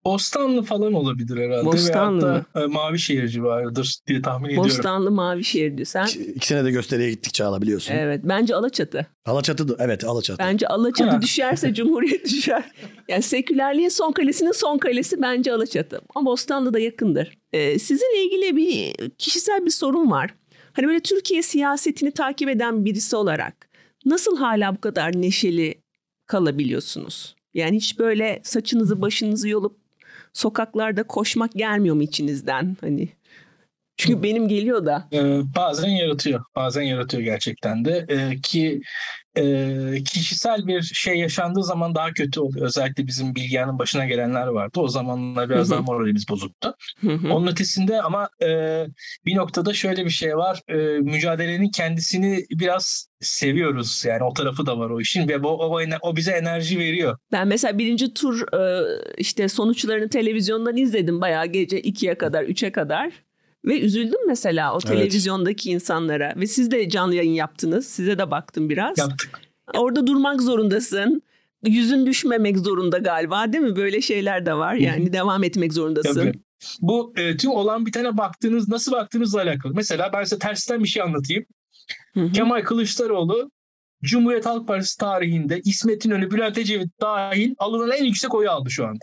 Bostanlı 0.07 0.63
falan 0.63 0.93
olabilir 0.93 1.37
herhalde. 1.47 1.67
Bostanlı 1.67 2.27
Veyahut 2.27 2.55
da, 2.55 2.63
e, 2.63 2.67
Mavişehir 2.67 3.29
civarıdır 3.29 3.99
diye 4.07 4.23
tahmin 4.23 4.49
ediyorum. 4.49 4.71
Bostanlı 4.71 5.11
Mavişehir 5.11 5.77
diyor. 5.77 5.87
Sen 5.87 6.07
İkisine 6.35 6.65
de 6.65 6.71
gösteriye 6.71 7.11
gittik 7.11 7.35
Çağla 7.35 7.63
biliyorsun. 7.63 7.95
Evet 7.95 8.21
bence 8.25 8.55
Alaçatı. 8.55 9.07
Alaçatı 9.27 9.69
da 9.69 9.77
evet 9.79 10.05
Alaçatı. 10.05 10.39
Bence 10.39 10.69
Alaçatı 10.69 11.11
Ha. 11.11 11.23
düşerse 11.23 11.75
Cumhuriyet 11.75 12.25
düşer. 12.25 12.65
Yani 13.09 13.23
sekülerliğin 13.23 13.89
son 13.89 14.13
kalesinin 14.13 14.53
son 14.53 14.79
kalesi 14.79 15.23
bence 15.23 15.53
Alaçatı. 15.53 16.01
Ama 16.15 16.31
Bostanlı 16.31 16.75
da 16.75 16.79
yakındır. 16.79 17.39
Ee, 17.53 17.79
sizinle 17.79 18.25
ilgili 18.25 18.57
bir 18.57 18.95
kişisel 19.19 19.67
bir 19.67 19.71
sorun 19.71 20.11
var. 20.11 20.35
Hani 20.73 20.87
böyle 20.87 21.01
Türkiye 21.01 21.43
siyasetini 21.43 22.11
takip 22.11 22.49
eden 22.49 22.85
birisi 22.85 23.17
olarak 23.17 23.69
nasıl 24.05 24.37
hala 24.37 24.77
bu 24.77 24.81
kadar 24.81 25.21
neşeli 25.23 25.75
kalabiliyorsunuz? 26.27 27.37
Yani 27.55 27.77
hiç 27.77 27.99
böyle 27.99 28.41
saçınızı 28.43 29.03
başınızı 29.03 29.49
yolup 29.49 29.86
sokaklarda 30.37 31.03
koşmak 31.03 31.53
gelmiyor 31.53 31.95
mu 31.95 32.03
içinizden? 32.03 32.77
Hani 32.81 33.09
çünkü 33.97 34.23
benim 34.23 34.49
geliyor 34.49 34.87
da. 34.87 35.09
Ee, 35.13 35.41
bazen 35.57 35.89
yaratıyor. 35.89 36.45
Bazen 36.57 36.83
yaratıyor 36.83 37.23
gerçekten 37.23 37.85
de. 37.85 38.07
Ee, 38.09 38.41
ki 38.43 38.83
e, 39.37 40.03
kişisel 40.05 40.67
bir 40.67 40.83
şey 40.83 41.15
yaşandığı 41.15 41.63
zaman 41.63 41.95
daha 41.95 42.13
kötü 42.13 42.41
oluyor. 42.41 42.67
Özellikle 42.67 43.07
bizim 43.07 43.35
bilgiyanın 43.35 43.79
başına 43.79 44.07
gelenler 44.07 44.47
vardı. 44.47 44.81
O 44.81 44.89
zamanlar 44.89 45.51
biraz 45.51 45.71
daha 45.71 45.83
moralimiz 45.83 46.29
bozuktu. 46.29 46.75
Onun 47.05 47.47
ötesinde 47.47 48.03
ama 48.03 48.29
e, 48.43 48.49
bir 49.27 49.37
noktada 49.37 49.75
şöyle 49.75 50.05
bir 50.05 50.11
şey 50.11 50.37
var. 50.37 50.61
E, 50.69 50.75
mücadelenin 51.01 51.71
kendisini 51.71 52.45
biraz 52.51 53.09
seviyoruz. 53.21 54.05
Yani 54.05 54.25
o 54.25 54.33
tarafı 54.33 54.67
da 54.67 54.79
var 54.79 54.91
o 54.91 55.01
işin 55.01 55.29
ve 55.29 55.39
o, 55.39 55.49
o, 55.49 55.81
o 56.03 56.17
bize 56.17 56.33
enerji 56.33 56.79
veriyor. 56.79 57.19
Ben 57.33 57.49
mesela 57.49 57.79
birinci 57.79 58.15
tur 58.15 58.53
e, 58.53 58.85
işte 59.19 59.49
sonuçlarını 59.49 60.09
televizyondan 60.09 60.77
izledim 60.77 61.21
bayağı 61.21 61.47
gece 61.47 61.81
2'ye 61.81 62.19
kadar 62.19 62.45
3'e 62.45 62.73
kadar. 62.73 63.13
Ve 63.67 63.81
üzüldüm 63.81 64.27
mesela 64.27 64.73
o 64.73 64.79
Evet. 64.85 64.87
televizyondaki 64.87 65.71
insanlara. 65.71 66.35
Ve 66.37 66.47
siz 66.47 66.71
de 66.71 66.89
canlı 66.89 67.15
yayın 67.15 67.33
yaptınız. 67.33 67.87
Size 67.87 68.19
de 68.19 68.31
baktım 68.31 68.69
biraz. 68.71 68.99
Yaptık. 68.99 69.41
Orada 69.75 70.07
durmak 70.07 70.43
zorundasın. 70.43 71.23
Yüzün 71.67 72.07
düşmemek 72.07 72.59
zorunda 72.59 72.99
galiba 72.99 73.53
değil 73.53 73.65
mi? 73.65 73.77
Böyle 73.77 74.01
şeyler 74.01 74.47
de 74.47 74.55
var. 74.55 74.75
Yani 74.75 75.13
devam 75.13 75.45
etmek 75.45 75.73
zorundasın. 75.73 76.15
Tabii. 76.15 76.39
Bu 76.81 77.13
e, 77.17 77.37
tüm 77.37 77.51
olan 77.51 77.87
bitene 77.87 78.17
baktığınız, 78.17 78.69
nasıl 78.69 78.93
baktığınızla 78.93 79.43
alakalı. 79.43 79.75
Mesela 79.75 80.11
ben 80.13 80.23
size 80.25 80.39
tersten 80.39 80.83
bir 80.85 80.89
şey 80.89 81.03
anlatayım. 81.03 81.45
Hı 82.15 82.21
hı. 82.21 82.33
Kemal 82.33 82.63
Kılıçdaroğlu 82.63 83.51
Cumhuriyet 84.03 84.47
Halk 84.47 84.69
Partisi 84.69 84.99
tarihinde 84.99 85.61
İsmet 85.65 86.05
İnönü, 86.05 86.31
Bülent 86.31 86.59
Ecevit 86.59 87.01
dahil 87.01 87.55
alınan 87.59 87.91
en 87.91 88.05
yüksek 88.05 88.35
oyu 88.35 88.51
aldı 88.51 88.71
şu 88.71 88.87
anda. 88.87 88.99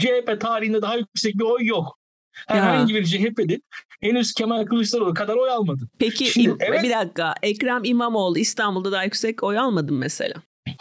CHP 0.00 0.40
tarihinde 0.40 0.82
daha 0.82 0.96
yüksek 0.96 1.34
bir 1.34 1.44
oy 1.44 1.66
yok. 1.66 1.98
Herhangi 2.46 2.94
bir 2.94 3.04
CHP'nin 3.04 3.62
henüz 4.00 4.34
Kemal 4.34 4.66
Kılıçdaroğlu 4.66 5.14
kadar 5.14 5.34
oy 5.34 5.50
almadı. 5.50 5.88
Peki 5.98 6.24
Şimdi, 6.24 6.48
İm- 6.48 6.56
evet. 6.60 6.82
bir 6.82 6.90
dakika. 6.90 7.34
Ekrem 7.42 7.84
İmamoğlu 7.84 8.38
İstanbul'da 8.38 8.92
daha 8.92 9.04
yüksek 9.04 9.42
oy 9.42 9.58
almadı 9.58 9.92
mesela? 9.92 10.34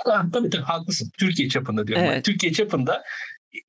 Ha, 0.06 0.26
tabii 0.34 0.50
tabii 0.50 0.64
haklısın. 0.64 1.12
Türkiye 1.20 1.50
çapında 1.50 1.88
diyorum. 1.88 2.06
ben. 2.06 2.12
Evet. 2.12 2.26
Türkiye 2.26 2.54
çapında 2.54 3.04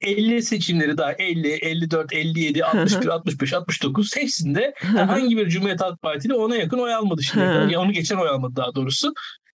50 0.00 0.42
seçimleri 0.42 0.98
daha 0.98 1.12
50, 1.12 1.48
54, 1.48 2.12
57, 2.12 2.64
61, 2.64 3.08
65, 3.08 3.52
69 3.52 4.16
hepsinde 4.16 4.74
herhangi 4.76 5.36
bir 5.36 5.48
Cumhuriyet 5.48 5.80
Halk 5.80 6.02
Partili 6.02 6.34
ona 6.34 6.56
yakın 6.56 6.78
oy 6.78 6.94
almadı 6.94 7.22
şimdiye 7.22 7.50
Hı. 7.50 7.54
kadar. 7.54 7.68
Ya 7.68 7.80
onu 7.80 7.92
geçen 7.92 8.16
oy 8.16 8.28
almadı 8.28 8.56
daha 8.56 8.74
doğrusu. 8.74 9.12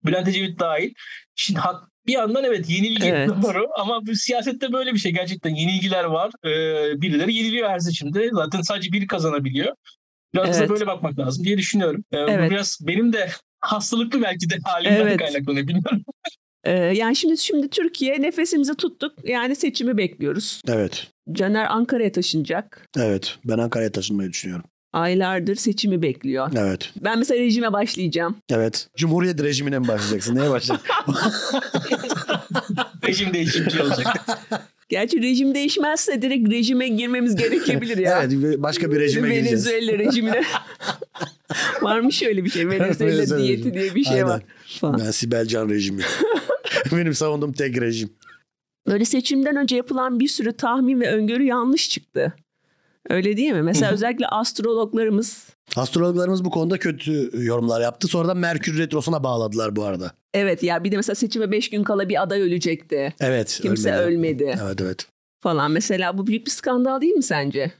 Bülent 0.05 0.27
Ecevit 0.27 0.59
dahil. 0.59 0.93
Şimdi 1.35 1.59
hak, 1.59 1.83
bir 2.07 2.13
yandan 2.13 2.43
evet 2.43 2.69
yenilgi 2.69 3.07
Evet. 3.07 3.29
doğru 3.43 3.67
ama 3.79 4.05
bu 4.07 4.15
siyasette 4.15 4.73
böyle 4.73 4.93
bir 4.93 4.99
şey. 4.99 5.11
Gerçekten 5.11 5.55
yenilgiler 5.55 6.03
var. 6.03 6.31
Ee, 6.45 7.01
birileri 7.01 7.33
yeniliyor 7.33 7.69
her 7.69 7.79
seçimde. 7.79 8.29
Zaten 8.33 8.61
sadece 8.61 8.91
biri 8.91 9.07
kazanabiliyor. 9.07 9.75
Biraz 10.33 10.57
Evet. 10.59 10.69
da 10.69 10.73
böyle 10.73 10.87
bakmak 10.87 11.19
lazım 11.19 11.45
diye 11.45 11.57
düşünüyorum. 11.57 12.03
Ee, 12.13 12.17
bu 12.17 12.31
Evet. 12.31 12.51
biraz 12.51 12.77
benim 12.81 13.13
de 13.13 13.29
hastalıklı 13.59 14.21
belki 14.21 14.49
de 14.49 14.55
halimden 14.63 15.01
Evet. 15.01 15.17
kaynaklanıyor 15.17 15.67
bilmiyorum. 15.67 16.03
Ee, 16.63 16.71
yani 16.71 17.15
şimdi 17.15 17.37
şimdi 17.37 17.69
Türkiye 17.69 18.21
nefesimizi 18.21 18.75
tuttuk. 18.75 19.13
Yani 19.23 19.55
seçimi 19.55 19.97
bekliyoruz. 19.97 20.61
Evet. 20.67 21.07
Caner 21.31 21.65
Ankara'ya 21.69 22.11
taşınacak. 22.11 22.87
Evet. 22.97 23.37
Ben 23.45 23.57
Ankara'ya 23.57 23.91
taşınmayı 23.91 24.29
düşünüyorum. 24.29 24.65
Aylardır 24.97 25.55
seçimi 25.55 26.01
bekliyor. 26.01 26.51
Evet. 26.55 26.91
Ben 27.03 27.19
mesela 27.19 27.39
rejime 27.39 27.73
başlayacağım. 27.73 28.35
Evet. 28.49 28.87
Cumhuriyet 28.97 29.43
rejimine 29.43 29.79
mi 29.79 29.87
başlayacaksın? 29.87 30.35
Neye 30.35 30.49
başlayacaksın? 30.49 30.95
Rejim 33.07 33.33
değişikliği 33.33 33.81
olacak. 33.81 34.07
Gerçi 34.89 35.21
rejim 35.21 35.55
değişmezse 35.55 36.21
direkt 36.21 36.49
rejime 36.49 36.87
girmemiz 36.87 37.35
gerekebilir 37.35 37.97
ya. 37.97 38.23
evet. 38.23 38.61
Başka 38.63 38.91
bir 38.91 38.99
rejime 38.99 39.29
gireceğiz. 39.29 39.67
Venezuela 39.67 39.99
rejimine. 39.99 40.43
Varmış 41.81 42.23
öyle 42.23 42.45
bir 42.45 42.49
şey. 42.49 42.69
Venezuela 42.69 43.11
Venezuela 43.11 43.43
diyeti 43.43 43.59
rejimi. 43.59 43.73
diye 43.73 43.95
bir 43.95 44.03
şey 44.03 44.13
Aynen. 44.13 44.27
var. 44.27 44.41
Falan. 44.79 44.99
Ben 45.05 45.11
Sibel 45.11 45.45
Can 45.45 45.69
rejimi. 45.69 46.01
Benim 46.91 47.13
savunduğum 47.13 47.53
tek 47.53 47.81
rejim. 47.81 48.09
Böyle 48.87 49.05
seçimden 49.05 49.55
önce 49.55 49.75
yapılan 49.75 50.19
bir 50.19 50.27
sürü 50.27 50.53
tahmin 50.53 51.01
ve 51.01 51.11
öngörü 51.11 51.43
yanlış 51.43 51.89
çıktı. 51.89 52.33
Öyle 53.09 53.37
değil 53.37 53.51
mi? 53.51 53.61
Mesela 53.61 53.91
özellikle 53.91 54.27
astrologlarımız 54.27 55.47
Astrologlarımız 55.75 56.45
bu 56.45 56.49
konuda 56.49 56.77
kötü 56.79 57.31
yorumlar 57.45 57.81
yaptı. 57.81 58.07
Sonradan 58.07 58.37
Merkür 58.37 58.77
Retrosu'na 58.77 59.23
bağladılar 59.23 59.75
bu 59.75 59.83
arada. 59.83 60.11
evet 60.33 60.63
ya 60.63 60.83
bir 60.83 60.91
de 60.91 60.95
mesela 60.95 61.15
seçime 61.15 61.51
5 61.51 61.69
gün 61.69 61.83
kala 61.83 62.09
bir 62.09 62.21
aday 62.21 62.41
ölecekti. 62.41 63.13
Evet. 63.19 63.59
Kimse 63.61 63.93
ölmedi. 63.93 64.43
ölmedi 64.43 64.59
Evet 64.63 64.81
evet. 64.81 65.07
falan. 65.43 65.71
Mesela 65.71 66.17
bu 66.17 66.27
büyük 66.27 66.45
bir 66.45 66.51
skandal 66.51 67.01
değil 67.01 67.13
mi 67.13 67.23
sence? 67.23 67.71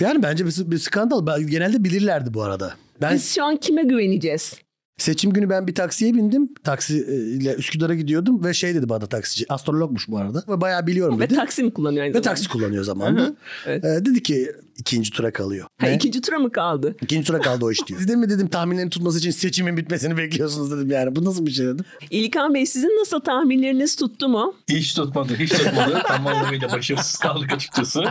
Yani 0.00 0.22
bence 0.22 0.46
bir, 0.46 0.70
bir 0.70 0.78
skandal. 0.78 1.40
Genelde 1.42 1.84
bilirlerdi 1.84 2.34
bu 2.34 2.42
arada. 2.42 2.74
Ben 3.02 3.14
Biz 3.14 3.34
şu 3.34 3.44
an 3.44 3.56
kime 3.56 3.82
güveneceğiz? 3.82 4.63
Seçim 4.98 5.32
günü 5.32 5.50
ben 5.50 5.66
bir 5.66 5.74
taksiye 5.74 6.14
bindim. 6.14 6.48
Taksi 6.64 7.06
e, 7.08 7.14
ile 7.14 7.54
Üsküdar'a 7.54 7.94
gidiyordum 7.94 8.44
ve 8.44 8.54
şey 8.54 8.74
dedi 8.74 8.88
bana 8.88 9.06
taksici. 9.06 9.46
Astrologmuş 9.48 10.08
bu 10.08 10.18
arada. 10.18 10.44
Ve 10.48 10.60
bayağı 10.60 10.86
biliyorum 10.86 11.20
Ve 11.20 11.24
dedi. 11.24 11.34
taksi 11.34 11.62
mi 11.62 11.70
kullanıyor 11.72 12.02
aynı 12.02 12.14
Ve 12.14 12.18
zamanda? 12.18 12.28
taksi 12.30 12.48
kullanıyor 12.48 12.84
zamanında. 12.84 13.34
evet. 13.66 13.84
Ee, 13.84 14.04
dedi 14.04 14.22
ki 14.22 14.52
ikinci 14.78 15.10
tura 15.10 15.32
kalıyor. 15.32 15.66
Ha, 15.80 15.86
Ne? 15.86 15.94
ikinci 15.94 16.20
tura 16.20 16.38
mı 16.38 16.52
kaldı? 16.52 16.96
İkinci 17.02 17.26
tura 17.26 17.40
kaldı 17.40 17.64
o 17.64 17.70
iş 17.70 17.86
diyor. 17.86 17.98
Siz 18.00 18.08
de 18.08 18.16
mi 18.16 18.30
dedim 18.30 18.48
tahminlerin 18.48 18.90
tutması 18.90 19.18
için 19.18 19.30
seçimin 19.30 19.76
bitmesini 19.76 20.16
bekliyorsunuz 20.16 20.70
dedim 20.70 20.90
yani. 20.90 21.16
Bu 21.16 21.24
nasıl 21.24 21.46
bir 21.46 21.50
şey 21.50 21.66
dedim. 21.66 21.84
İlkan 22.10 22.54
Bey 22.54 22.66
sizin 22.66 22.88
nasıl 23.00 23.20
tahminleriniz 23.20 23.96
tuttu 23.96 24.28
mu? 24.28 24.54
Hiç 24.70 24.94
tutmadı, 24.94 25.36
hiç 25.36 25.50
tutmadı. 25.52 26.02
Tam 26.08 26.26
anlamıyla 26.26 26.72
başarısız 26.72 27.18
kaldık 27.18 27.52
açıkçası. 27.52 28.02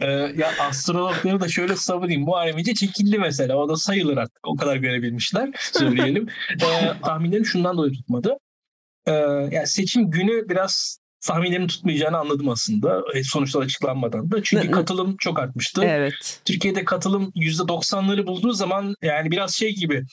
Ee, 0.00 0.06
ya 0.10 0.50
astrologları 0.60 1.40
da 1.40 1.48
şöyle 1.48 1.76
savunayım. 1.76 2.26
Bu 2.26 2.42
Emice 2.42 2.74
çekildi 2.74 3.18
mesela. 3.18 3.56
O 3.56 3.68
da 3.68 3.76
sayılır 3.76 4.16
artık. 4.16 4.38
O 4.46 4.56
kadar 4.56 4.76
görebilmişler. 4.76 5.50
Söyleyelim. 5.72 6.26
Ee, 6.62 6.92
tahminlerim 7.02 7.44
şundan 7.46 7.76
dolayı 7.76 7.92
tutmadı. 7.92 8.36
Ee, 9.06 9.12
yani 9.52 9.66
seçim 9.66 10.10
günü 10.10 10.48
biraz 10.48 10.98
tahminlerimi 11.26 11.66
tutmayacağını 11.66 12.18
anladım 12.18 12.48
aslında. 12.48 13.02
E, 13.14 13.24
sonuçlar 13.24 13.62
açıklanmadan 13.62 14.30
da. 14.30 14.42
Çünkü 14.42 14.70
katılım 14.70 15.16
çok 15.18 15.38
artmıştı. 15.38 15.82
Evet. 15.84 16.40
Türkiye'de 16.44 16.84
katılım 16.84 17.32
%90'ları 17.36 18.26
bulduğu 18.26 18.52
zaman 18.52 18.94
yani 19.02 19.30
biraz 19.30 19.54
şey 19.54 19.74
gibi 19.74 20.04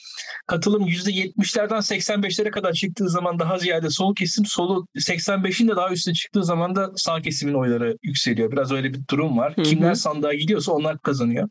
katılım 0.46 0.88
%70'lerden 0.88 1.78
85'lere 1.78 2.50
kadar 2.50 2.72
çıktığı 2.72 3.08
zaman 3.08 3.38
daha 3.38 3.58
ziyade 3.58 3.90
sol 3.90 4.14
kesim 4.14 4.46
solu 4.46 4.86
85'in 4.96 5.68
de 5.68 5.76
daha 5.76 5.90
üstüne 5.90 6.14
çıktığı 6.14 6.44
zaman 6.44 6.76
da 6.76 6.90
sağ 6.96 7.20
kesimin 7.20 7.54
oyları 7.54 7.96
yükseliyor. 8.02 8.52
Biraz 8.52 8.72
öyle 8.72 8.94
bir 8.94 9.00
durum 9.10 9.38
var. 9.38 9.56
Hı 9.56 9.60
hı. 9.60 9.64
Kimler 9.64 9.94
sandığa 9.94 10.34
gidiyorsa 10.34 10.72
onlar 10.72 10.98
kazanıyor. 10.98 11.48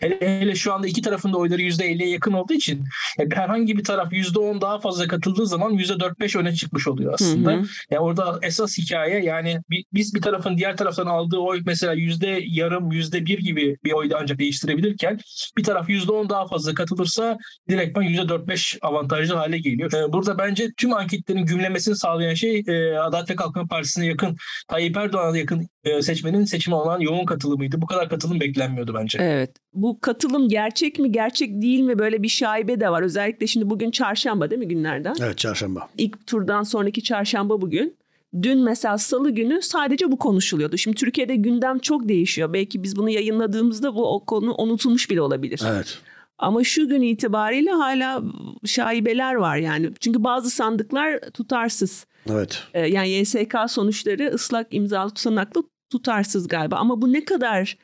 Hele, 0.00 0.40
hele 0.40 0.54
şu 0.54 0.72
anda 0.72 0.86
iki 0.86 1.02
tarafın 1.02 1.32
da 1.32 1.38
oyları 1.38 1.62
%50'ye 1.62 2.08
yakın 2.08 2.32
olduğu 2.32 2.52
için 2.52 2.84
yani 3.18 3.34
herhangi 3.34 3.78
bir 3.78 3.84
taraf 3.84 4.12
%10 4.12 4.60
daha 4.60 4.80
fazla 4.80 5.08
katıldığı 5.08 5.46
zaman 5.46 5.72
%4-5 5.72 6.38
öne 6.38 6.54
çıkmış 6.54 6.88
oluyor 6.88 7.14
aslında. 7.14 7.52
Hı 7.52 7.56
hı. 7.56 7.64
Yani 7.90 8.00
orada 8.00 8.38
esas 8.42 8.78
hikaye 8.88 9.20
yani 9.24 9.58
bi- 9.70 9.84
biz 9.92 10.14
bir 10.14 10.20
tarafın 10.20 10.56
diğer 10.56 10.76
taraftan 10.76 11.06
aldığı 11.06 11.36
oy 11.38 11.62
mesela 11.66 11.92
yüzde 11.92 12.40
yarım 12.46 12.92
yüzde 12.92 13.26
bir 13.26 13.38
gibi 13.38 13.76
bir 13.84 13.92
oyda 13.92 14.18
ancak 14.20 14.38
değiştirebilirken 14.38 15.18
bir 15.58 15.64
taraf 15.64 15.88
yüzde 15.90 16.12
on 16.12 16.28
daha 16.28 16.46
fazla 16.46 16.74
katılırsa 16.74 17.38
direktman 17.68 18.02
yüzde 18.02 18.28
dört 18.28 18.48
beş 18.48 18.78
avantajlı 18.82 19.34
hale 19.34 19.58
geliyor. 19.58 19.92
Ee, 19.92 20.12
burada 20.12 20.38
bence 20.38 20.68
tüm 20.76 20.92
anketlerin 20.94 21.44
gümlemesini 21.46 21.96
sağlayan 21.96 22.34
şey 22.34 22.64
e, 22.68 22.98
Adalet 22.98 23.30
ve 23.30 23.36
Kalkınma 23.36 23.68
Partisi'ne 23.68 24.06
yakın 24.06 24.36
Tayyip 24.68 24.96
Erdoğan'a 24.96 25.38
yakın 25.38 25.68
e, 25.84 26.02
seçmenin 26.02 26.44
seçime 26.44 26.76
olan 26.76 27.00
yoğun 27.00 27.26
katılımıydı. 27.26 27.80
Bu 27.82 27.86
kadar 27.86 28.08
katılım 28.08 28.40
beklenmiyordu 28.40 28.94
bence. 28.94 29.18
Evet. 29.22 29.50
Bu 29.72 30.00
katılım 30.00 30.48
gerçek 30.48 30.98
mi 30.98 31.12
gerçek 31.12 31.62
değil 31.62 31.80
mi 31.80 31.98
böyle 31.98 32.22
bir 32.22 32.28
şaibe 32.28 32.80
de 32.80 32.90
var. 32.90 33.02
Özellikle 33.02 33.46
şimdi 33.46 33.70
bugün 33.70 33.90
çarşamba 33.90 34.50
değil 34.50 34.58
mi 34.58 34.68
günlerden? 34.68 35.14
Evet 35.20 35.38
çarşamba. 35.38 35.88
İlk 35.98 36.26
turdan 36.26 36.62
sonraki 36.62 37.02
çarşamba 37.02 37.60
bugün. 37.60 37.98
Dün 38.42 38.58
mesela 38.64 38.98
salı 38.98 39.30
günü 39.30 39.62
sadece 39.62 40.12
bu 40.12 40.18
konuşuluyordu. 40.18 40.76
Şimdi 40.76 40.96
Türkiye'de 40.96 41.36
gündem 41.36 41.78
çok 41.78 42.08
değişiyor. 42.08 42.52
Belki 42.52 42.82
biz 42.82 42.96
bunu 42.96 43.10
yayınladığımızda 43.10 43.94
bu 43.94 44.14
o 44.14 44.24
konu 44.24 44.54
unutulmuş 44.58 45.10
bile 45.10 45.20
olabilir. 45.20 45.62
Evet. 45.66 45.98
Ama 46.38 46.64
şu 46.64 46.88
gün 46.88 47.02
itibariyle 47.02 47.70
hala 47.70 48.22
şaibeler 48.64 49.34
var 49.34 49.56
yani. 49.56 49.90
Çünkü 50.00 50.24
bazı 50.24 50.50
sandıklar 50.50 51.20
tutarsız. 51.34 52.06
Evet. 52.30 52.62
Ee, 52.74 52.88
yani 52.88 53.10
YSK 53.10 53.54
sonuçları 53.68 54.30
ıslak 54.34 54.66
imzalı 54.74 55.10
tutanaklı 55.10 55.62
tutarsız 55.90 56.48
galiba. 56.48 56.76
Ama 56.76 57.02
bu 57.02 57.12
ne 57.12 57.24
kadar 57.24 57.76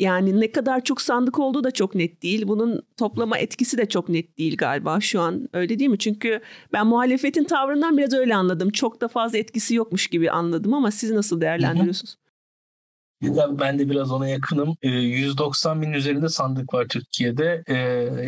yani 0.00 0.40
ne 0.40 0.52
kadar 0.52 0.84
çok 0.84 1.00
sandık 1.02 1.38
olduğu 1.38 1.64
da 1.64 1.70
çok 1.70 1.94
net 1.94 2.22
değil. 2.22 2.48
Bunun 2.48 2.82
toplama 2.96 3.38
etkisi 3.38 3.78
de 3.78 3.88
çok 3.88 4.08
net 4.08 4.38
değil 4.38 4.56
galiba 4.56 5.00
şu 5.00 5.20
an. 5.20 5.48
Öyle 5.52 5.78
değil 5.78 5.90
mi? 5.90 5.98
Çünkü 5.98 6.40
ben 6.72 6.86
muhalefetin 6.86 7.44
tavrından 7.44 7.98
biraz 7.98 8.12
öyle 8.12 8.36
anladım. 8.36 8.70
Çok 8.70 9.00
da 9.00 9.08
fazla 9.08 9.38
etkisi 9.38 9.74
yokmuş 9.74 10.06
gibi 10.06 10.30
anladım 10.30 10.74
ama 10.74 10.90
siz 10.90 11.10
nasıl 11.10 11.40
değerlendiriyorsunuz? 11.40 12.16
Ben 13.60 13.78
de 13.78 13.90
biraz 13.90 14.12
ona 14.12 14.28
yakınım. 14.28 14.76
Ee, 14.82 14.88
190 14.88 15.82
bin 15.82 15.92
üzerinde 15.92 16.28
sandık 16.28 16.74
var 16.74 16.86
Türkiye'de. 16.88 17.62
Ee, 17.66 17.74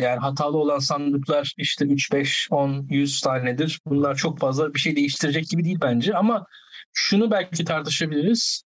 yani 0.01 0.19
hatalı 0.19 0.57
olan 0.57 0.79
sandıklar 0.79 1.53
işte 1.57 1.85
3, 1.85 2.13
5, 2.13 2.47
10, 2.51 2.87
100 2.89 3.21
tanedir. 3.21 3.79
Bunlar 3.85 4.15
çok 4.15 4.39
fazla 4.39 4.73
bir 4.73 4.79
şey 4.79 4.95
değiştirecek 4.95 5.47
gibi 5.49 5.63
değil 5.63 5.77
bence. 5.81 6.15
Ama 6.15 6.45
şunu 6.93 7.31
belki 7.31 7.65
tartışabiliriz. 7.65 8.64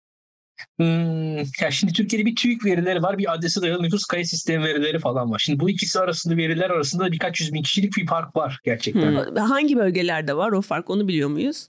Hmm, 0.78 1.38
ya 1.38 1.72
şimdi 1.72 1.94
Türkiye'de 1.94 2.26
bir 2.26 2.36
TÜİK 2.36 2.66
verileri 2.66 3.02
var, 3.02 3.18
bir 3.18 3.34
adrese 3.34 3.62
dayalı 3.62 3.84
nüfus 3.84 4.06
kayıt 4.06 4.28
sistemi 4.28 4.64
verileri 4.64 5.00
falan 5.00 5.32
var. 5.32 5.40
Şimdi 5.40 5.60
bu 5.60 5.70
ikisi 5.70 6.00
arasında 6.00 6.38
veriler 6.38 6.70
arasında 6.70 7.12
birkaç 7.12 7.42
yüz 7.42 7.54
bin 7.54 7.62
kişilik 7.62 7.98
bir 7.98 8.08
fark 8.08 8.36
var 8.36 8.60
gerçekten. 8.64 9.14
Hı. 9.14 9.40
Hangi 9.40 9.78
bölgelerde 9.78 10.38
var 10.38 10.52
o 10.52 10.62
fark 10.62 10.90
onu 10.90 11.08
biliyor 11.08 11.30
muyuz? 11.30 11.68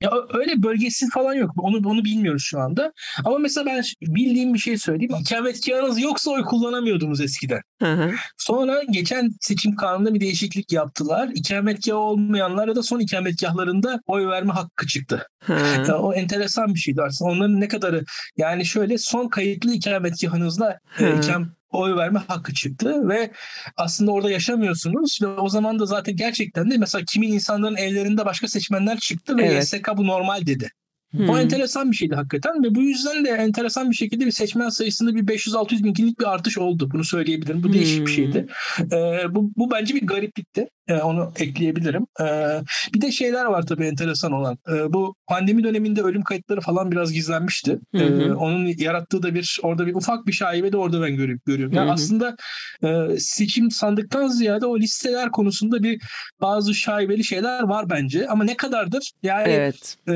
Ya 0.00 0.10
öyle 0.34 0.62
bölgesi 0.62 1.08
falan 1.14 1.34
yok. 1.34 1.50
Onu 1.56 1.88
onu 1.88 2.04
bilmiyoruz 2.04 2.42
şu 2.42 2.60
anda. 2.60 2.92
Ama 3.24 3.38
mesela 3.38 3.66
ben 3.66 3.82
bildiğim 4.02 4.54
bir 4.54 4.58
şey 4.58 4.78
söyleyeyim. 4.78 5.14
İkametgahınız 5.20 6.00
yoksa 6.00 6.30
oy 6.30 6.42
kullanamıyordunuz 6.42 7.20
eskiden. 7.20 7.60
Hı 7.82 7.92
hı. 7.92 8.12
Sonra 8.38 8.82
geçen 8.90 9.30
seçim 9.40 9.76
kanununda 9.76 10.14
bir 10.14 10.20
değişiklik 10.20 10.72
yaptılar. 10.72 11.30
İkametgahı 11.34 11.98
olmayanlara 11.98 12.76
da 12.76 12.82
son 12.82 13.00
ikametgahlarında 13.00 14.00
oy 14.06 14.26
verme 14.26 14.52
hakkı 14.52 14.86
çıktı. 14.86 15.26
Hı. 15.44 15.52
Ya 15.88 15.98
o 15.98 16.12
enteresan 16.14 16.74
bir 16.74 16.80
şeydi 16.80 17.02
aslında. 17.02 17.30
Onların 17.30 17.60
ne 17.60 17.68
kadarı 17.68 18.04
yani 18.36 18.66
şöyle 18.66 18.98
son 18.98 19.28
kayıtlı 19.28 19.72
ikametgahınızla 19.72 20.78
e, 20.98 21.16
ikam 21.18 21.56
oy 21.76 21.96
verme 21.96 22.18
hakkı 22.28 22.54
çıktı 22.54 23.08
ve 23.08 23.30
aslında 23.76 24.10
orada 24.10 24.30
yaşamıyorsunuz 24.30 25.18
ve 25.22 25.26
o 25.26 25.48
zaman 25.48 25.78
da 25.78 25.86
zaten 25.86 26.16
gerçekten 26.16 26.70
de 26.70 26.78
mesela 26.78 27.04
kimi 27.04 27.26
insanların 27.26 27.76
evlerinde 27.76 28.24
başka 28.24 28.48
seçmenler 28.48 28.98
çıktı 28.98 29.36
ve 29.36 29.42
Evet. 29.46 29.62
YSK 29.62 29.88
bu 29.96 30.06
normal 30.06 30.46
dedi. 30.46 30.70
Hı. 31.16 31.32
O 31.32 31.38
enteresan 31.38 31.90
bir 31.90 31.96
şeydi 31.96 32.14
hakikaten 32.14 32.64
ve 32.64 32.74
bu 32.74 32.82
yüzden 32.82 33.24
de 33.24 33.28
enteresan 33.30 33.90
bir 33.90 33.96
şekilde 33.96 34.26
bir 34.26 34.30
seçmen 34.30 34.68
sayısında 34.68 35.14
bir 35.14 35.26
500-600 35.26 35.84
bin 35.84 35.92
kişilik 35.92 36.20
bir 36.20 36.34
artış 36.34 36.58
oldu. 36.58 36.90
Bunu 36.92 37.04
söyleyebilirim. 37.04 37.62
Bu 37.62 37.72
değişik 37.72 37.98
Hmm. 37.98 38.06
bir 38.06 38.10
şeydi. 38.10 38.46
Ee, 38.92 39.34
bu, 39.34 39.50
bu 39.56 39.70
bence 39.70 39.94
bir 39.94 40.06
gariplikti. 40.06 40.68
Ee, 40.88 40.94
onu 40.94 41.32
ekleyebilirim. 41.38 42.06
Ee, 42.20 42.60
bir 42.94 43.00
de 43.00 43.12
şeyler 43.12 43.44
var 43.44 43.66
tabii 43.66 43.84
enteresan 43.84 44.32
olan. 44.32 44.58
Ee, 44.68 44.92
bu 44.92 45.14
pandemi 45.26 45.64
döneminde 45.64 46.02
ölüm 46.02 46.22
kayıtları 46.22 46.60
falan 46.60 46.92
biraz 46.92 47.12
gizlenmişti. 47.12 47.78
Hı 47.96 48.04
hı. 48.06 48.36
Onun 48.36 48.66
yarattığı 48.66 49.22
da 49.22 49.34
bir 49.34 49.58
orada 49.62 49.86
bir 49.86 49.94
ufak 49.94 50.26
bir 50.26 50.32
şaibe 50.32 50.72
de 50.72 50.76
orada 50.76 51.02
ben 51.02 51.16
görüp 51.16 51.44
görüyorum. 51.44 51.74
Yani 51.74 51.86
Hı 51.86 51.90
hı. 51.90 51.94
aslında 51.94 52.36
e, 52.84 53.18
seçim 53.18 53.70
sandıktan 53.70 54.28
ziyade 54.28 54.66
o 54.66 54.78
listeler 54.78 55.30
konusunda 55.30 55.82
bir 55.82 56.02
bazı 56.40 56.74
şaibeli 56.74 57.24
şeyler 57.24 57.62
var 57.62 57.90
bence. 57.90 58.28
Ama 58.28 58.44
ne 58.44 58.56
kadardır? 58.56 59.12
Yani 59.22 59.48
Evet. 59.48 59.96
e, 60.08 60.12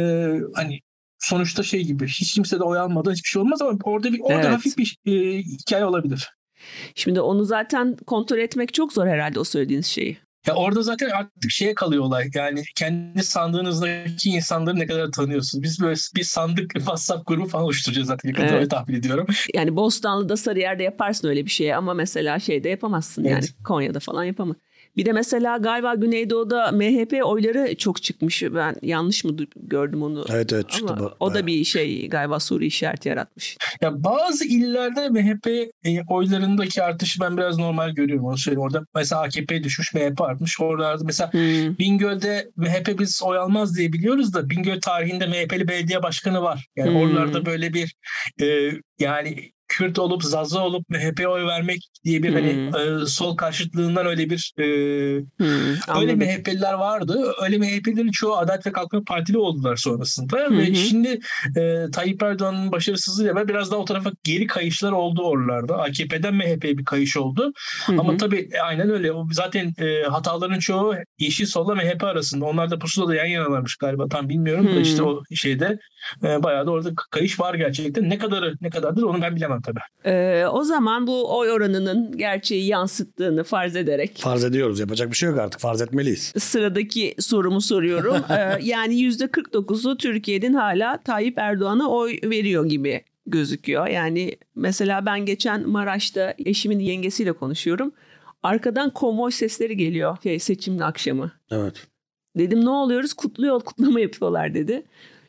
hani 0.54 0.80
sonuçta 1.18 1.62
şey 1.62 1.85
gibi 1.85 2.06
hiç 2.06 2.35
kimse 2.35 2.59
de 2.59 2.62
oy 2.62 2.78
almadan 2.78 3.12
hiçbir 3.12 3.28
şey 3.28 3.42
olmaz 3.42 3.62
ama 3.62 3.78
orada 3.83 4.12
bir 4.12 4.20
orada 4.20 4.40
Evet. 4.40 4.56
hafif 4.56 4.78
bir 4.78 4.98
e, 5.06 5.38
hikaye 5.38 5.85
olabilir. 5.85 6.30
Şimdi 6.94 7.20
onu 7.20 7.44
zaten 7.44 7.96
kontrol 8.06 8.38
etmek 8.38 8.74
çok 8.74 8.92
zor 8.92 9.06
herhalde 9.06 9.40
o 9.40 9.44
söylediğiniz 9.44 9.87
şeyi. 9.87 10.18
Ya 10.46 10.55
orada 10.55 10.83
zaten 10.83 11.11
artık 11.11 11.50
şeye 11.50 11.74
kalıyor 11.74 12.05
olay. 12.05 12.31
Yani 12.35 12.62
kendi 12.76 13.22
sandığınızdaki 13.22 14.31
insanları 14.31 14.79
ne 14.79 14.87
kadar 14.87 15.11
tanıyorsunuz. 15.12 15.62
Biz 15.62 15.81
böyle 15.81 15.94
bir 16.16 16.24
sandık 16.24 16.72
WhatsApp 16.74 17.26
grubu 17.26 17.46
falan 17.48 17.64
oluşturacağız 17.64 18.07
zaten 18.09 18.29
yakında 18.29 18.46
Evet. 18.46 18.55
öyle 18.57 18.68
tahmin 18.68 18.94
ediyorum. 18.94 19.26
Yani 19.55 19.76
Bostanlı'da 19.76 20.37
Sarıyer'de 20.37 20.83
yaparsın 20.83 21.29
öyle 21.29 21.44
bir 21.44 21.50
şeyi 21.50 21.76
ama 21.76 21.94
mesela 21.94 22.38
şeyde 22.38 22.68
yapamazsın 22.68 23.24
yani 23.24 23.38
Evet. 23.38 23.55
Konya'da 23.64 24.00
falan 24.00 24.24
yapamaz. 24.24 24.57
Bir 24.96 25.07
de 25.07 25.12
mesela 25.12 25.57
galiba 25.57 25.94
Güneydoğu'da 25.94 26.72
MHP 26.72 27.20
oyları 27.24 27.76
çok 27.76 28.03
çıkmış. 28.03 28.42
Ben 28.42 28.76
yanlış 28.83 29.24
mı 29.24 29.37
gördüm 29.57 30.03
onu? 30.03 30.24
Evet 30.31 30.53
evet 30.53 30.70
çıktı. 30.70 30.94
Ama 30.98 31.14
o 31.20 31.35
da 31.35 31.46
bir 31.46 31.64
şey 31.64 32.09
galiba 32.09 32.40
soru 32.40 32.64
işareti 32.64 33.09
yaratmış. 33.09 33.57
Ya 33.81 34.05
bazı 34.05 34.44
illerde 34.44 35.09
MHP 35.09 35.46
e, 35.85 36.03
oylarındaki 36.09 36.83
artışı 36.83 37.20
ben 37.20 37.37
biraz 37.37 37.59
normal 37.59 37.90
görüyorum 37.90 38.24
onu 38.24 38.38
söyleyeyim. 38.38 38.61
Orada 38.61 38.87
mesela 38.94 39.22
AKP 39.22 39.64
düşmüş 39.64 39.94
MHP 39.94 40.20
artmış. 40.20 40.61
Oralarda 40.61 41.05
mesela 41.05 41.33
Hmm. 41.33 41.79
Bingöl'de 41.79 42.50
MHP 42.57 42.98
biz 42.98 43.22
oy 43.24 43.38
almaz 43.38 43.76
diye 43.76 43.92
biliyoruz 43.92 44.35
da 44.35 44.50
Bingöl 44.50 44.81
tarihinde 44.81 45.26
MHP'li 45.26 45.68
belediye 45.68 46.03
başkanı 46.03 46.42
var. 46.42 46.66
Yani 46.76 46.90
Hmm. 46.90 46.96
oralarda 46.96 47.46
böyle 47.46 47.74
bir 47.74 47.94
e, 48.42 48.70
yani 48.98 49.53
Kürt 49.70 49.98
olup 49.98 50.22
Zaza 50.24 50.61
olup 50.61 50.88
MHP'ye 50.88 51.28
oy 51.28 51.46
vermek 51.46 51.80
diye 52.04 52.22
bir 52.22 52.33
hani 52.33 52.50
Hmm. 52.50 53.02
e, 53.02 53.06
sol 53.06 53.37
karşıtlığından 53.37 54.06
öyle 54.06 54.30
bir 54.30 54.52
e, 54.59 54.64
Hmm, 55.38 56.00
öyle. 56.00 56.14
MHP'liler 56.14 56.72
vardı. 56.72 57.33
Öyle 57.42 57.59
MHP'lerin 57.59 58.11
çoğu 58.11 58.37
Adalet 58.37 58.66
ve 58.66 58.72
Kalkınma 58.72 59.04
Partili 59.04 59.38
oldular 59.38 59.76
sonrasında. 59.76 60.37
Hı 60.38 60.59
Ve 60.59 60.74
şimdi 60.74 61.18
e, 61.56 61.85
Tayyip 61.92 62.22
Erdoğan'ın 62.22 62.72
başarısızlığıyla 62.72 63.48
biraz 63.48 63.70
daha 63.70 63.80
o 63.80 63.85
tarafa 63.85 64.11
geri 64.24 64.46
kayışlar 64.46 64.92
oldu 64.92 65.22
oralarda. 65.22 65.76
AKP'den 65.83 66.35
MHP'ye 66.35 66.78
bir 66.78 66.85
kayış 66.85 67.16
oldu. 67.16 67.52
Hı. 67.87 67.92
Ama 67.98 68.16
tabii 68.16 68.48
e, 68.52 68.59
aynen 68.61 68.90
öyle. 68.90 69.12
O 69.12 69.26
zaten 69.33 69.72
e, 69.78 70.02
hataların 70.02 70.59
çoğu 70.59 70.94
Yeşil 71.18 71.46
Sol'la 71.46 71.74
MHP 71.74 72.04
arasında. 72.04 72.44
Onlar 72.44 72.70
da 72.70 72.78
pusulada 72.78 73.14
yan 73.14 73.26
yanalarmış 73.26 73.76
galiba. 73.76 74.09
Tam 74.09 74.28
bilmiyorum 74.28 74.66
da 74.66 74.70
Hmm. 74.70 74.83
işte 74.83 75.02
o 75.02 75.22
şeyde 75.35 75.78
e, 76.24 76.42
bayağı 76.42 76.66
da 76.66 76.70
orada 76.70 76.90
kayış 77.11 77.40
var 77.40 77.54
gerçekten. 77.54 78.11
Ne 78.11 78.18
kadarı 78.18 78.54
ne 78.61 78.70
kadardır 78.70 79.02
onu 79.02 79.22
ben 79.22 79.37
bilemem 79.37 79.60
tabii. 79.64 79.81
Ee, 80.05 80.46
o 80.46 80.64
zaman 80.64 81.07
bu 81.07 81.38
oy 81.38 81.51
oranının 81.51 82.16
gerçeği 82.18 82.66
yansıttığını 82.66 83.44
farz 83.44 83.77
ederek 83.77 84.16
Farz 84.18 84.44
ediyoruz. 84.44 84.81
Yapacak 84.81 85.11
bir 85.11 85.16
şey 85.16 85.29
yok 85.29 85.38
artık. 85.38 85.61
Farz 85.61 85.83
etmeliyiz. 85.83 86.33
sıradaki 86.38 87.14
sorumu 87.18 87.61
soruyorum. 87.61 88.16
Ee, 88.31 88.59
yani 88.62 89.01
yüzde 89.01 89.25
49'u 89.25 89.96
Türkiye'nin 89.96 90.55
hala 90.55 90.99
Tayyip 91.03 91.38
Erdoğan'a 91.38 91.90
oy 91.90 92.18
veriyor 92.25 92.64
gibi 92.64 93.05
gözüküyor. 93.27 93.87
Yani 93.87 94.37
mesela 94.55 95.07
ben 95.07 95.27
geçen 95.27 95.68
Maraş'ta 95.68 96.35
eşimin 96.38 96.79
yengesiyle 96.79 97.33
konuşuyorum. 97.33 97.92
Arkadan 98.42 98.90
konvoy 98.90 99.31
sesleri 99.31 99.77
geliyor 99.77 100.16
şey, 100.23 100.38
seçimin 100.38 100.79
akşamı. 100.79 101.33
Evet. 101.51 101.87
Dedim 102.38 102.64
ne 102.64 102.70
oluyoruz? 102.70 103.12
Kutluyor, 103.14 103.61
kutlama 103.61 104.01
yapıyorlar 104.01 104.55
dedi. 104.55 104.83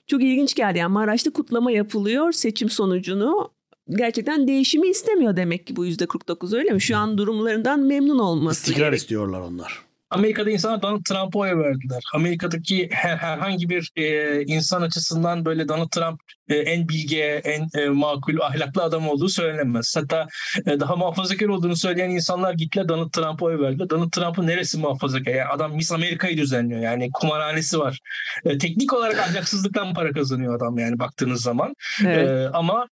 Çok 0.07 0.23
ilginç 0.23 0.55
geldi. 0.55 0.77
Yani 0.79 0.91
Maraş'ta 0.93 1.31
kutlama 1.31 1.71
yapılıyor 1.71 2.31
seçim 2.31 2.69
sonucunu. 2.69 3.51
Gerçekten 3.89 4.47
değişimi 4.47 4.87
istemiyor 4.87 5.35
demek 5.35 5.67
ki 5.67 5.75
bu 5.75 5.85
yüzde 5.85 6.05
49 6.05 6.53
öyle 6.53 6.69
mi? 6.69 6.81
Şu 6.81 6.97
an 6.97 7.17
durumlarından 7.17 7.79
memnun 7.79 8.19
olması 8.19 8.61
İstikrar 8.61 8.87
gerek. 8.87 8.99
istiyorlar 8.99 9.39
onlar. 9.39 9.91
Amerika'da 10.11 10.49
insanlar 10.49 10.81
Donald 10.81 11.03
Trump'a 11.03 11.39
oy 11.39 11.57
verdiler. 11.57 12.03
Amerika'daki 12.13 12.89
her, 12.91 13.17
herhangi 13.17 13.69
bir 13.69 13.91
e, 13.95 14.41
insan 14.45 14.81
açısından 14.81 15.45
böyle 15.45 15.67
Donald 15.67 15.89
Trump 15.89 16.19
e, 16.49 16.55
en 16.55 16.89
bilge, 16.89 17.41
en 17.43 17.81
e, 17.81 17.89
makul, 17.89 18.39
ahlaklı 18.41 18.83
adam 18.83 19.09
olduğu 19.09 19.29
söylenemez. 19.29 19.95
Hatta 19.97 20.27
e, 20.65 20.79
daha 20.79 20.95
muhafazakar 20.95 21.47
olduğunu 21.47 21.75
söyleyen 21.75 22.09
insanlar 22.09 22.53
gittiler 22.53 22.89
Donald 22.89 23.11
Trump'a 23.11 23.45
oy 23.45 23.59
verdiler. 23.59 23.89
Donald 23.89 24.11
Trump'ın 24.11 24.47
neresi 24.47 24.77
muhafazakar? 24.77 25.31
Yani 25.31 25.49
adam 25.49 25.75
Miss 25.75 25.91
Amerika'yı 25.91 26.37
düzenliyor. 26.37 26.81
Yani 26.81 27.09
kumarhanesi 27.13 27.79
var. 27.79 27.99
E, 28.45 28.57
teknik 28.57 28.93
olarak 28.93 29.19
ahlaksızlıktan 29.19 29.93
para 29.93 30.11
kazanıyor 30.11 30.57
adam 30.57 30.77
yani 30.77 30.99
baktığınız 30.99 31.41
zaman. 31.41 31.73
Evet. 32.05 32.29
E, 32.29 32.49
ama 32.49 32.87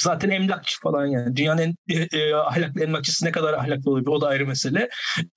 zaten 0.00 0.30
emlakçı 0.30 0.80
falan 0.80 1.06
yani. 1.06 1.36
Dünyanın 1.36 1.62
en 1.62 1.74
e, 1.88 2.08
e, 2.18 2.34
ahlaklı 2.34 2.82
emlakçısı 2.82 3.24
ne 3.24 3.32
kadar 3.32 3.52
ahlaklı 3.54 3.90
olabilir 3.90 4.08
o 4.08 4.20
da 4.20 4.26
ayrı 4.28 4.46
mesele. 4.46 4.88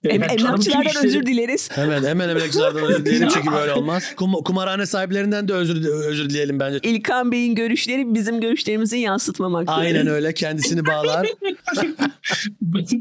E, 0.03 0.09
Em- 0.09 0.21
yani 0.21 0.31
emlakçılardan 0.31 0.83
işleri- 0.91 1.05
özür 1.07 1.25
dileriz. 1.25 1.69
Hemen 1.71 2.03
hemen 2.03 2.29
emlakçılardan 2.29 2.83
özür 2.83 3.05
dileyelim 3.05 3.29
çünkü 3.33 3.51
böyle 3.51 3.73
olmaz. 3.73 4.15
Kum, 4.15 4.33
kumarhane 4.33 4.85
sahiplerinden 4.85 5.47
de 5.47 5.53
özür, 5.53 5.85
özür 6.05 6.29
dileyelim 6.29 6.59
bence. 6.59 6.79
İlkan 6.83 7.31
Bey'in 7.31 7.55
görüşleri 7.55 8.13
bizim 8.15 8.41
görüşlerimizi 8.41 8.97
yansıtmamaktadır. 8.97 9.79
Aynen 9.79 10.07
öyle 10.07 10.33
kendisini 10.33 10.85
bağlar. 10.85 11.27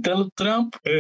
Donald 0.04 0.30
Trump, 0.36 0.76
e, 0.86 0.90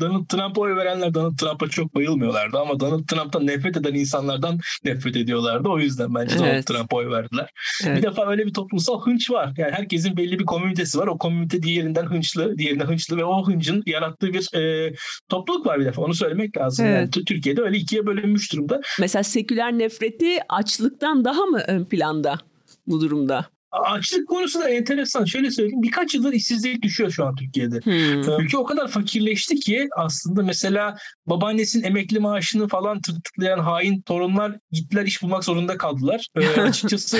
Donald 0.00 0.26
Trump'a 0.26 0.60
oy 0.60 0.76
verenler 0.76 1.14
Donald 1.14 1.38
Trump'a 1.38 1.68
çok 1.68 1.94
bayılmıyorlardı 1.94 2.58
ama 2.58 2.80
Donald 2.80 3.06
Trump'tan 3.06 3.46
nefret 3.46 3.76
eden 3.76 3.94
insanlardan 3.94 4.58
nefret 4.84 5.16
ediyorlardı. 5.16 5.68
O 5.68 5.78
yüzden 5.78 6.14
bence 6.14 6.38
Donald 6.38 6.48
Evet. 6.50 6.66
Trump'a 6.66 6.96
oy 6.96 7.10
verdiler. 7.10 7.50
Evet. 7.86 7.98
Bir 7.98 8.02
defa 8.02 8.30
öyle 8.30 8.46
bir 8.46 8.54
toplumsal 8.54 9.02
hınç 9.02 9.30
var. 9.30 9.52
Yani 9.56 9.70
herkesin 10.06 10.16
belli 10.16 10.38
bir 10.38 10.44
komünitesi 10.44 10.98
var. 10.98 11.06
O 11.06 11.18
komünite 11.18 11.62
diğerinden 11.62 12.06
hınçlı, 12.06 12.58
diğerinden 12.58 12.86
hınçlı 12.86 13.16
ve 13.16 13.24
o 13.24 13.46
hıncın 13.46 13.82
yarattığı 13.86 14.32
bir 14.32 14.54
e, 14.54 14.94
topluluk 15.28 15.66
var 15.66 15.80
bir 15.80 15.84
defa. 15.84 16.02
Onu 16.02 16.14
söylemek 16.14 16.56
lazım. 16.56 16.86
Evet. 16.86 17.16
Yani 17.16 17.24
Türkiye'de 17.24 17.62
öyle 17.62 17.78
ikiye 17.78 18.06
bölünmüş 18.06 18.52
durumda. 18.52 18.80
Mesela 19.00 19.22
seküler 19.22 19.72
nefreti 19.72 20.38
açlıktan 20.48 21.24
daha 21.24 21.46
mı 21.46 21.62
ön 21.68 21.84
planda 21.84 22.38
bu 22.86 23.00
durumda? 23.00 23.46
Açlık 23.84 24.28
konusu 24.28 24.60
da 24.60 24.68
enteresan. 24.68 25.24
Şöyle 25.24 25.50
söyleyeyim. 25.50 25.82
Birkaç 25.82 26.14
yıldır 26.14 26.32
işsizlik 26.32 26.82
düşüyor 26.82 27.10
şu 27.10 27.24
an 27.24 27.34
Türkiye'de. 27.34 27.80
Hmm. 27.80 28.40
Ülke 28.40 28.58
o 28.58 28.64
kadar 28.64 28.88
fakirleşti 28.88 29.56
ki 29.56 29.88
aslında 29.96 30.42
mesela 30.42 30.96
babaannesinin 31.26 31.84
emekli 31.84 32.18
maaşını 32.18 32.68
falan 32.68 33.00
tırtıklayan 33.00 33.58
hain 33.58 34.00
torunlar 34.00 34.56
gittiler 34.72 35.06
iş 35.06 35.22
bulmak 35.22 35.44
zorunda 35.44 35.76
kaldılar. 35.76 36.26
Ee, 36.36 36.60
açıkçası 36.60 37.18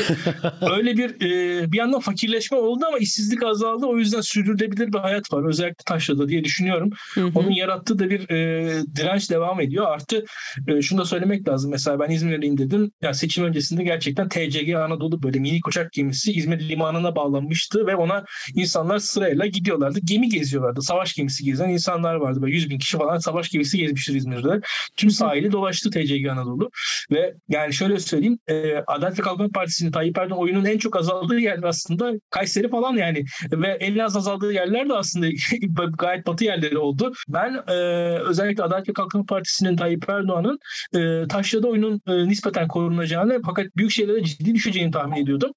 öyle 0.61 0.97
bir 0.97 1.11
e, 1.11 1.73
bir 1.73 1.79
yandan 1.79 2.01
fakirleşme 2.01 2.59
oldu 2.59 2.85
ama 2.89 2.99
işsizlik 2.99 3.43
azaldı. 3.43 3.87
O 3.87 3.99
yüzden 3.99 4.21
sürdürülebilir 4.21 4.93
bir 4.93 4.99
hayat 4.99 5.33
var. 5.33 5.49
Özellikle 5.49 5.85
Taşra'da 5.87 6.29
diye 6.29 6.45
düşünüyorum. 6.45 6.91
Hı. 7.15 7.31
Onun 7.35 7.51
yarattığı 7.51 7.99
da 7.99 8.11
bir 8.11 8.31
e, 8.31 8.69
direnç 8.97 9.31
devam 9.31 9.61
ediyor. 9.61 9.87
Artı 9.87 10.25
e, 10.69 10.83
şunu 10.83 11.01
da 11.01 11.05
söylemek 11.05 11.49
lazım. 11.49 11.71
Mesela 11.71 12.01
ben 12.01 12.11
İzmir'deyim 12.11 12.59
dedim. 12.59 12.91
Ya 13.03 13.15
seçim 13.15 13.45
öncesinde 13.45 13.85
gerçekten 13.85 14.29
TCG 14.29 14.75
Anadolu 14.75 15.23
böyle 15.23 15.39
mini 15.39 15.61
uçak 15.69 15.93
gemisi 15.93 16.33
İzmir 16.47 16.69
limanına 16.69 17.17
bağlanmıştı 17.17 17.87
ve 17.87 17.97
ona 17.97 18.25
insanlar 18.55 18.99
sırayla 18.99 19.47
gidiyorlardı. 19.47 19.99
Gemi 20.05 20.29
geziyorlardı. 20.29 20.83
Savaş 20.83 21.15
gemisi 21.15 21.45
gezen 21.45 21.69
insanlar 21.69 22.15
vardı. 22.15 22.43
Böyle 22.43 22.55
100 22.55 22.71
bin 22.71 22.79
kişi 22.79 22.99
falan 22.99 23.19
savaş 23.19 23.51
gemisi 23.51 23.79
gezmiştir 23.79 24.15
İzmir'de. 24.15 24.61
Tüm 24.97 25.11
sahili 25.11 25.53
dolaştı 25.53 25.91
TCG 25.91 26.27
Anadolu. 26.31 26.71
Ve 27.11 27.35
yani 27.49 27.75
şöyle 27.75 27.99
söyleyeyim. 27.99 28.39
E, 28.49 28.77
Adalet 28.87 29.19
ve 29.19 29.23
Kalkınma 29.23 29.49
Partisi'nin 29.55 29.91
Tayyip 29.91 30.19
Erdoğan 30.19 30.41
oyunun 30.41 30.65
en 30.65 30.79
çok 30.79 30.97
azaldığı 30.97 31.39
yer 31.39 31.63
aslında 31.63 32.13
Kayseri 32.31 32.69
falan 32.69 32.97
yani. 32.97 33.25
Ve 33.53 33.69
en 33.69 33.99
az 33.99 34.17
azaldığı 34.17 34.53
yerler 34.53 34.89
de 34.89 34.95
aslında 34.95 35.27
gayet 35.99 36.27
batı 36.27 36.45
yerleri 36.45 36.79
oldu. 36.79 37.13
Ben 37.29 37.63
e, 37.69 37.73
özellikle 38.19 38.63
Adalet 38.63 38.89
ve 38.89 38.93
Kalkınma 38.93 39.25
Partisi'nin 39.27 39.77
Tayyip 39.77 40.09
Erdoğan'ın 40.09 40.59
e, 40.95 41.29
Taşra'da 41.29 41.69
oyunun 41.69 42.01
e, 42.07 42.29
nispeten 42.29 42.69
korunacağını 42.69 43.41
fakat 43.47 43.67
büyük 43.77 43.91
şeylere 43.91 44.25
ciddi 44.25 44.55
düşeceğini 44.55 44.91
tahmin 44.91 45.23
ediyordum. 45.23 45.51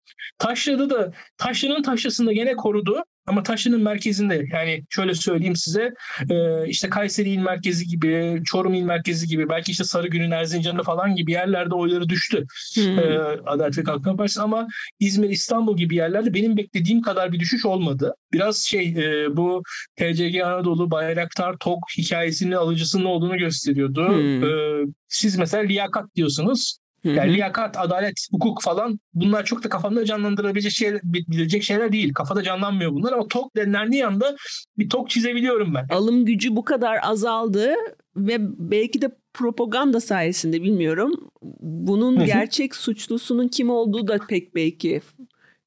Taşra'da 0.69 0.89
da 0.89 1.12
Taşra'nın 1.38 1.82
Taşra'sında 1.82 2.34
gene 2.34 2.55
korudu 2.55 3.03
ama 3.27 3.43
Taşra'nın 3.43 3.82
merkezinde 3.82 4.45
yani 4.53 4.84
şöyle 4.89 5.13
söyleyeyim 5.13 5.55
size 5.55 5.93
e, 6.29 6.67
işte 6.67 6.89
Kayseri 6.89 7.29
il 7.29 7.38
merkezi 7.38 7.88
gibi, 7.88 8.41
Çorum 8.45 8.73
il 8.73 8.82
merkezi 8.82 9.27
gibi 9.27 9.49
belki 9.49 9.71
işte 9.71 9.84
Sarıgül'ün 9.84 10.32
Erzincan'ı 10.32 10.84
falan 10.84 11.15
gibi 11.15 11.32
yerlerde 11.32 11.75
oyları 11.75 12.10
düştü. 12.10 12.45
Hmm. 12.75 12.99
e, 12.99 13.19
Adalet 13.45 13.77
ve 13.77 13.84
Kalkınma 13.84 14.17
Partisi 14.17 14.41
ama 14.41 14.67
İzmir, 14.99 15.29
İstanbul 15.29 15.77
gibi 15.77 15.95
yerlerde 15.95 16.34
benim 16.34 16.58
beklediğim 16.58 17.01
kadar 17.01 17.32
bir 17.32 17.39
düşüş 17.39 17.65
olmadı. 17.65 18.15
Biraz 18.34 18.58
şey 18.58 18.88
e, 18.89 19.38
bu 19.38 19.63
TCG 19.95 20.41
Anadolu, 20.43 20.91
Bayraktar, 20.91 21.58
TOK 21.58 21.79
hikayesinin 21.97 22.51
alıcısının 22.51 23.05
olduğunu 23.05 23.38
gösteriyordu. 23.38 24.10
Hmm. 24.10 24.93
Siz 25.08 25.38
mesela 25.38 25.63
liyakat 25.63 26.15
diyorsunuz. 26.15 26.79
Yani 27.03 27.33
liyakat, 27.33 27.77
adalet, 27.77 28.27
hukuk 28.31 28.62
falan 28.62 28.99
bunlar 29.13 29.45
çok 29.45 29.63
da 29.63 29.69
kafamda 29.69 30.05
canlandırabilecek 30.05 30.71
şeyler, 30.71 31.01
bilecek 31.03 31.63
şeyler 31.63 31.91
değil. 31.91 32.13
Kafada 32.13 32.43
canlanmıyor 32.43 32.91
bunlar 32.91 33.13
ama 33.13 33.27
TOK 33.27 33.55
denilendiği 33.55 34.05
anda 34.05 34.35
bir 34.77 34.89
TOK 34.89 35.09
çizebiliyorum 35.09 35.73
ben. 35.73 35.88
alım 35.89 36.25
gücü 36.25 36.55
bu 36.55 36.63
kadar 36.63 36.97
azaldı 37.03 37.73
ve 38.15 38.38
belki 38.39 39.01
de 39.01 39.09
propaganda 39.33 39.99
sayesinde 39.99 40.63
bilmiyorum. 40.63 41.29
Bunun 41.62 42.25
gerçek 42.25 42.75
suçlusunun 42.75 43.47
kim 43.47 43.69
olduğu 43.69 44.07
da 44.07 44.17
pek 44.29 44.55
belki 44.55 45.01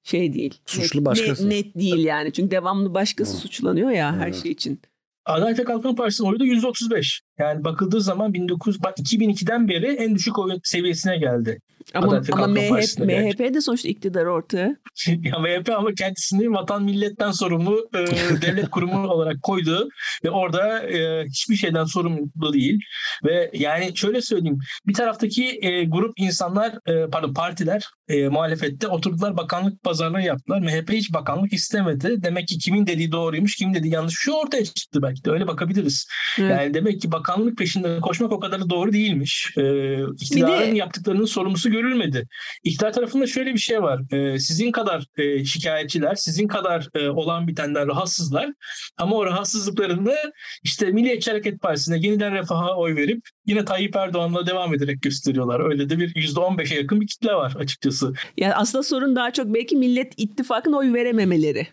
şey 0.02 0.34
değil. 0.34 0.60
Suçlu 0.66 1.00
net, 1.00 1.06
başkası. 1.06 1.50
Net, 1.50 1.66
net 1.66 1.78
değil 1.78 2.04
yani. 2.04 2.32
Çünkü 2.32 2.50
devamlı 2.50 2.94
başkası 2.94 3.36
suçlanıyor 3.36 3.90
ya 3.90 4.16
her 4.16 4.26
Evet. 4.26 4.42
şey 4.42 4.52
için. 4.52 4.80
Adalet 5.24 5.58
ve 5.58 5.64
Kalkınma 5.64 5.94
Partisi'nin 5.94 6.28
oyu 6.28 6.40
da 6.40 6.44
%35. 6.44 7.20
Yani 7.38 7.64
bakıldığı 7.64 8.00
zaman 8.00 8.32
19, 8.34 8.82
bak 8.82 8.98
2002'den 8.98 9.68
beri 9.68 9.86
en 9.86 10.14
düşük 10.14 10.38
oy 10.38 10.58
seviyesine 10.64 11.18
geldi. 11.18 11.60
Ama, 11.94 12.22
ama 12.32 12.46
MHP, 12.46 12.98
MHP 12.98 13.54
de 13.54 13.60
sonuçta 13.60 13.88
iktidar 13.88 14.24
ortağı. 14.24 14.76
ya 15.06 15.38
MHP 15.38 15.70
ama 15.70 15.94
kendisini 15.94 16.52
vatan 16.52 16.84
milletten 16.84 17.30
sorumlu 17.30 17.88
e, 17.94 17.98
devlet 18.42 18.70
kurumu 18.70 19.08
olarak 19.08 19.42
koydu 19.42 19.88
ve 20.24 20.30
orada 20.30 20.82
e, 20.82 21.24
hiçbir 21.26 21.56
şeyden 21.56 21.84
sorumlu 21.84 22.52
değil 22.52 22.78
ve 23.24 23.50
yani 23.54 23.96
şöyle 23.96 24.22
söyleyeyim 24.22 24.58
bir 24.86 24.94
taraftaki 24.94 25.58
e, 25.62 25.84
grup 25.84 26.12
insanlar 26.16 26.74
e, 26.86 27.10
pardon 27.10 27.34
partiler 27.34 27.82
e, 28.08 28.28
muhalefette 28.28 28.88
oturdular 28.88 29.36
bakanlık 29.36 29.82
pazarlığı 29.82 30.20
yaptılar. 30.20 30.60
MHP 30.60 30.90
hiç 30.90 31.12
bakanlık 31.12 31.52
istemedi. 31.52 32.16
Demek 32.22 32.48
ki 32.48 32.58
kimin 32.58 32.86
dediği 32.86 33.12
doğruymuş, 33.12 33.56
kimin 33.56 33.74
dediği 33.74 33.92
yanlış. 33.92 34.14
Şu 34.16 34.32
ortaya 34.32 34.64
çıktı 34.64 35.02
belki 35.02 35.24
de 35.24 35.30
öyle 35.30 35.46
bakabiliriz. 35.46 36.06
Evet. 36.38 36.50
Yani 36.50 36.74
demek 36.74 37.00
ki 37.00 37.12
bakanlık 37.12 37.58
peşinde 37.58 38.00
koşmak 38.00 38.32
o 38.32 38.40
kadar 38.40 38.60
da 38.60 38.70
doğru 38.70 38.92
değilmiş. 38.92 39.54
Ee, 39.56 40.02
iktidarın 40.02 40.74
yaptıklarının 40.74 41.24
sorumlusu 41.24 41.70
görülmedi. 41.72 42.28
İktidar 42.64 42.92
tarafında 42.92 43.26
şöyle 43.26 43.54
bir 43.54 43.58
şey 43.58 43.82
var. 43.82 44.00
Ee, 44.12 44.38
sizin 44.38 44.72
kadar 44.72 45.04
e, 45.16 45.44
şikayetçiler, 45.44 46.14
sizin 46.14 46.48
kadar 46.48 46.88
e, 46.94 47.08
olan 47.08 47.48
bitenden 47.48 47.88
rahatsızlar. 47.88 48.50
Ama 48.98 49.16
o 49.16 49.26
rahatsızlıklarını 49.26 50.16
işte 50.62 50.86
Milliyetçi 50.86 51.30
Hareket 51.30 51.60
Partisi'ne 51.60 51.98
yeniden 51.98 52.34
refaha 52.34 52.76
oy 52.76 52.96
verip 52.96 53.28
yine 53.46 53.64
Tayyip 53.64 53.96
Erdoğan'la 53.96 54.46
devam 54.46 54.74
ederek 54.74 55.02
gösteriyorlar. 55.02 55.70
Öyle 55.70 55.90
de 55.90 55.98
bir 55.98 56.14
%15'e 56.14 56.76
yakın 56.76 57.00
bir 57.00 57.06
kitle 57.06 57.34
var 57.34 57.54
açıkçası. 57.58 58.12
Yani 58.36 58.54
aslında 58.54 58.82
sorun 58.82 59.16
daha 59.16 59.30
çok 59.30 59.54
belki 59.54 59.76
Millet 59.76 60.12
İttifakı'na 60.16 60.76
oy 60.76 60.92
verememeleri. 60.92 61.66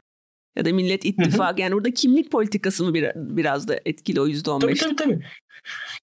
Ya 0.56 0.66
da 0.66 0.74
Millet 0.74 1.06
İttifakı 1.06 1.62
yani 1.62 1.76
orada 1.76 1.92
kimlik 1.92 2.32
politikası 2.32 2.84
mı 2.84 2.94
bir, 2.94 3.12
biraz 3.16 3.68
da 3.68 3.80
etkili 3.86 4.22
o 4.22 4.28
yüzde 4.28 4.52
on 4.52 4.60
Tabii 4.60 4.76
tabii 4.76 4.96
tabii. 4.96 5.20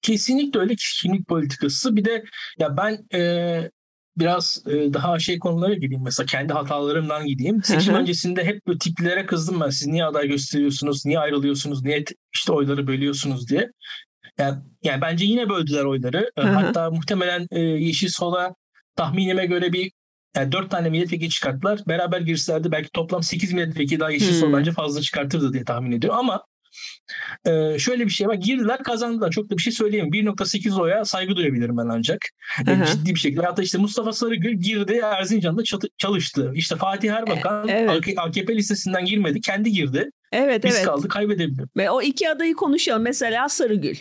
Kesinlikle 0.02 0.60
öyle 0.60 0.74
kimlik 1.02 1.28
politikası. 1.28 1.96
Bir 1.96 2.04
de 2.04 2.24
ya 2.58 2.76
ben 2.76 2.98
e, 3.14 3.70
biraz 4.18 4.62
e, 4.66 4.92
daha 4.94 5.18
şey 5.18 5.38
konulara 5.38 5.74
gireyim. 5.74 6.02
Mesela 6.04 6.26
kendi 6.26 6.52
hatalarımdan 6.52 7.26
gideyim. 7.26 7.62
Seçim 7.62 7.94
öncesinde 7.94 8.44
hep 8.44 8.66
böyle 8.66 8.78
tiplere 8.78 9.26
kızdım 9.26 9.60
ben. 9.60 9.70
Siz 9.70 9.86
niye 9.86 10.04
aday 10.04 10.28
gösteriyorsunuz? 10.28 11.06
Niye 11.06 11.18
ayrılıyorsunuz? 11.18 11.84
Niye 11.84 12.04
işte 12.34 12.52
oyları 12.52 12.86
bölüyorsunuz 12.86 13.48
diye. 13.48 13.70
Yani, 14.38 14.58
yani 14.82 15.00
bence 15.00 15.24
yine 15.24 15.48
böldüler 15.48 15.84
oyları. 15.84 16.30
E. 16.36 16.42
Hatta 16.42 16.90
muhtemelen 16.90 17.46
e, 17.50 17.60
Yeşil 17.60 18.08
Sol'a 18.08 18.54
tahminime 18.96 19.46
göre 19.46 19.72
bir 19.72 19.92
yani 20.36 20.52
dört 20.52 20.70
tane 20.70 20.90
milletvekili 20.90 21.30
çıkarttılar. 21.30 21.80
Beraber 21.88 22.20
girselerdi 22.20 22.72
belki 22.72 22.90
toplam 22.92 23.22
8 23.22 23.52
milletvekili 23.52 24.00
daha 24.00 24.10
Yeşil 24.10 24.32
Sol 24.32 24.52
bence 24.52 24.72
fazla 24.72 25.00
çıkartırdı 25.00 25.52
diye 25.52 25.64
tahmin 25.64 25.92
ediyor. 25.92 26.14
Ama 26.16 26.44
Ee, 27.46 27.78
şöyle 27.78 28.04
bir 28.04 28.10
şey 28.10 28.26
var. 28.28 28.34
Girdiler 28.34 28.82
kazandılar. 28.82 29.30
Çok 29.30 29.50
da 29.50 29.56
bir 29.56 29.62
şey 29.62 29.72
söyleyeyim. 29.72 30.08
1.8 30.12 30.80
oya 30.80 31.04
saygı 31.04 31.36
duyabilirim 31.36 31.76
ben 31.76 31.88
ancak. 31.90 32.18
Ee, 32.68 32.86
ciddi 32.92 33.14
bir 33.14 33.20
şekilde. 33.20 33.42
Hatta 33.42 33.62
işte 33.62 33.78
Mustafa 33.78 34.12
Sarıgül 34.12 34.52
girdi 34.52 35.00
Erzincan'da 35.04 35.62
çalıştı. 35.98 36.52
İşte 36.54 36.76
Fatih 36.76 37.12
Erbakan 37.12 37.68
E, 37.68 37.72
evet. 37.72 37.90
AK- 37.90 38.26
AKP 38.26 38.56
listesinden 38.56 39.04
girmedi. 39.04 39.40
Kendi 39.40 39.72
girdi. 39.72 40.10
Evet 40.32 40.64
Biz 40.64 40.76
evet. 40.76 40.84
kaldı 40.86 41.08
kaybedebildik. 41.08 41.76
Ve 41.76 41.90
o 41.90 42.02
iki 42.02 42.30
adayı 42.30 42.54
konuşalım. 42.54 43.02
Mesela 43.02 43.48
Sarıgül. 43.48 43.96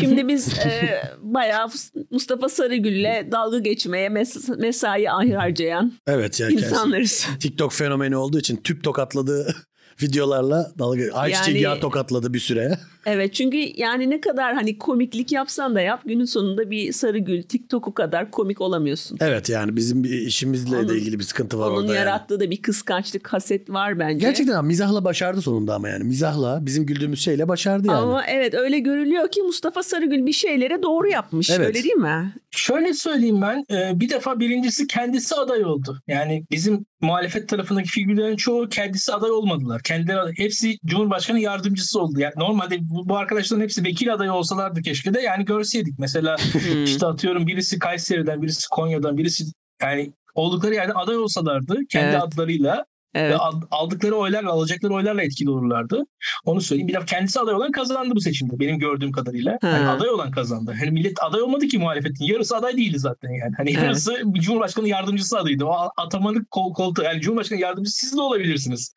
Şimdi 0.00 0.28
biz 0.28 0.58
e, 0.66 1.02
bayağı 1.20 1.68
Mustafa 2.10 2.48
Sarıgül'le 2.48 3.32
dalga 3.32 3.58
geçmeye 3.58 4.08
mes- 4.08 4.60
mesai 4.60 5.04
harcayan 5.06 5.92
Evet 6.06 6.40
ya 6.40 6.48
kendisi 6.48 6.66
insanlarız. 6.68 7.26
TikTok 7.40 7.72
fenomeni 7.72 8.16
olduğu 8.16 8.38
için 8.38 8.56
tüp 8.56 8.84
tokatladığı 8.84 9.56
videolarla 10.02 10.72
dalga 10.78 11.02
ayçiçeği 11.14 11.56
Yani- 11.56 11.64
yağı 11.64 11.80
tokatladı 11.80 12.34
bir 12.34 12.38
süre. 12.40 12.78
Evet 13.06 13.34
çünkü 13.34 13.56
yani 13.76 14.10
ne 14.10 14.20
kadar 14.20 14.54
hani 14.54 14.78
komiklik 14.78 15.32
yapsan 15.32 15.74
da 15.74 15.80
yap 15.80 16.00
günün 16.04 16.24
sonunda 16.24 16.70
bir 16.70 16.92
Sarıgül 16.92 17.42
TikTok'u 17.42 17.94
kadar 17.94 18.30
komik 18.30 18.60
olamıyorsun. 18.60 19.18
Evet 19.20 19.48
yani 19.48 19.76
bizim 19.76 20.04
bir 20.04 20.10
işimizle 20.10 20.76
Onun- 20.76 20.88
de 20.88 20.96
ilgili 20.96 21.18
bir 21.18 21.24
sıkıntı 21.24 21.58
var 21.58 21.68
Onun 21.70 21.76
orada 21.76 21.94
yani. 21.94 21.96
yarattığı 22.06 22.40
da 22.40 22.50
bir 22.50 22.62
kıskançlık, 22.62 23.28
haset 23.32 23.70
var 23.70 23.98
bence. 23.98 24.26
Gerçekten 24.26 24.64
mizahla 24.64 25.04
başardı 25.04 25.42
sonunda 25.42 25.74
ama 25.74 25.88
yani. 25.88 26.04
Mizahla 26.04 26.66
bizim 26.66 26.86
güldüğümüz 26.86 27.20
şeyle 27.20 27.48
başardı 27.48 27.86
yani. 27.88 27.96
Ama 27.98 28.24
evet 28.26 28.54
öyle 28.54 28.78
görülüyor 28.78 29.30
ki 29.30 29.42
Mustafa 29.42 29.82
Sarıgül 29.82 30.26
bir 30.26 30.32
şeylere 30.32 30.82
doğru 30.82 31.08
yapmış. 31.08 31.50
Evet. 31.50 31.66
Öyle 31.66 31.82
değil 31.84 31.94
mi? 31.94 32.34
Şöyle 32.50 32.94
söyleyeyim 32.94 33.42
ben. 33.42 33.64
e, 33.76 34.00
Bir 34.00 34.10
defa 34.10 34.40
birincisi 34.40 34.86
kendisi 34.86 35.34
aday 35.34 35.64
oldu. 35.64 36.02
Yani 36.08 36.44
bizim 36.50 36.84
muhalefet 37.00 37.48
tarafındaki 37.48 37.88
figürlerin 37.88 38.36
çoğu 38.36 38.68
kendisi 38.68 39.12
aday 39.12 39.30
olmadılar. 39.30 39.82
Kendileri 39.82 40.32
hepsi 40.36 40.78
Cumhurbaşkanı 40.86 41.40
yardımcısı 41.40 42.00
oldu. 42.00 42.20
Yani 42.20 42.34
normalde 42.36 42.76
bu, 42.80 43.08
bu 43.08 43.16
arkadaşların 43.16 43.62
hepsi 43.62 43.84
vekil 43.84 44.14
adayı 44.14 44.32
olsalardı 44.32 44.82
keşke 44.82 45.14
de 45.14 45.20
yani 45.20 45.44
görseydik. 45.44 45.98
Mesela 45.98 46.36
Hmm. 46.68 46.84
işte 46.84 47.06
atıyorum 47.06 47.46
birisi 47.46 47.78
Kayseri'den, 47.78 48.42
birisi 48.42 48.68
Konya'dan, 48.70 49.18
birisi 49.18 49.44
yani 49.82 50.12
oldukları 50.34 50.74
yerde 50.74 50.92
aday 50.92 51.16
olsalardı 51.16 51.78
kendi 51.90 52.06
Evet. 52.06 52.22
adlarıyla 52.22 52.84
Evet. 53.18 53.32
ve 53.32 53.36
al- 53.36 53.60
aldıkları 53.70 54.14
oylarla 54.16 54.50
alacakları 54.50 54.94
oylarla 54.94 55.22
etkili 55.22 55.50
olurlardı. 55.50 56.02
Onu 56.44 56.60
söyleyeyim. 56.60 56.88
Bir 56.88 56.94
de 56.94 56.98
kendisi 57.06 57.40
aday 57.40 57.54
olan 57.54 57.72
kazandı 57.72 58.14
bu 58.14 58.20
seçimde 58.20 58.58
benim 58.60 58.78
gördüğüm 58.78 59.12
kadarıyla. 59.12 59.58
Ha. 59.62 59.68
Yani 59.68 59.88
aday 59.88 60.10
olan 60.10 60.30
kazandı. 60.30 60.74
Hani 60.80 60.90
millet 60.90 61.22
aday 61.22 61.42
olmadı 61.42 61.66
ki 61.66 61.78
muhalefetin. 61.78 62.24
Yarısı 62.24 62.56
aday 62.56 62.76
değildi 62.76 62.98
zaten 62.98 63.30
yani. 63.30 63.52
Hani 63.56 63.70
Evet. 63.70 63.82
yarısı 63.82 64.22
Cumhurbaşkanı 64.32 64.88
yardımcısı 64.88 65.38
adaydı. 65.38 65.64
O 65.64 65.74
atamalık 65.96 66.50
kol, 66.50 66.74
koltuğu. 66.74 67.02
Yani 67.02 67.20
Cumhurbaşkanı 67.20 67.60
yardımcısı 67.60 67.98
siz 67.98 68.16
de 68.16 68.20
olabilirsiniz. 68.20 68.94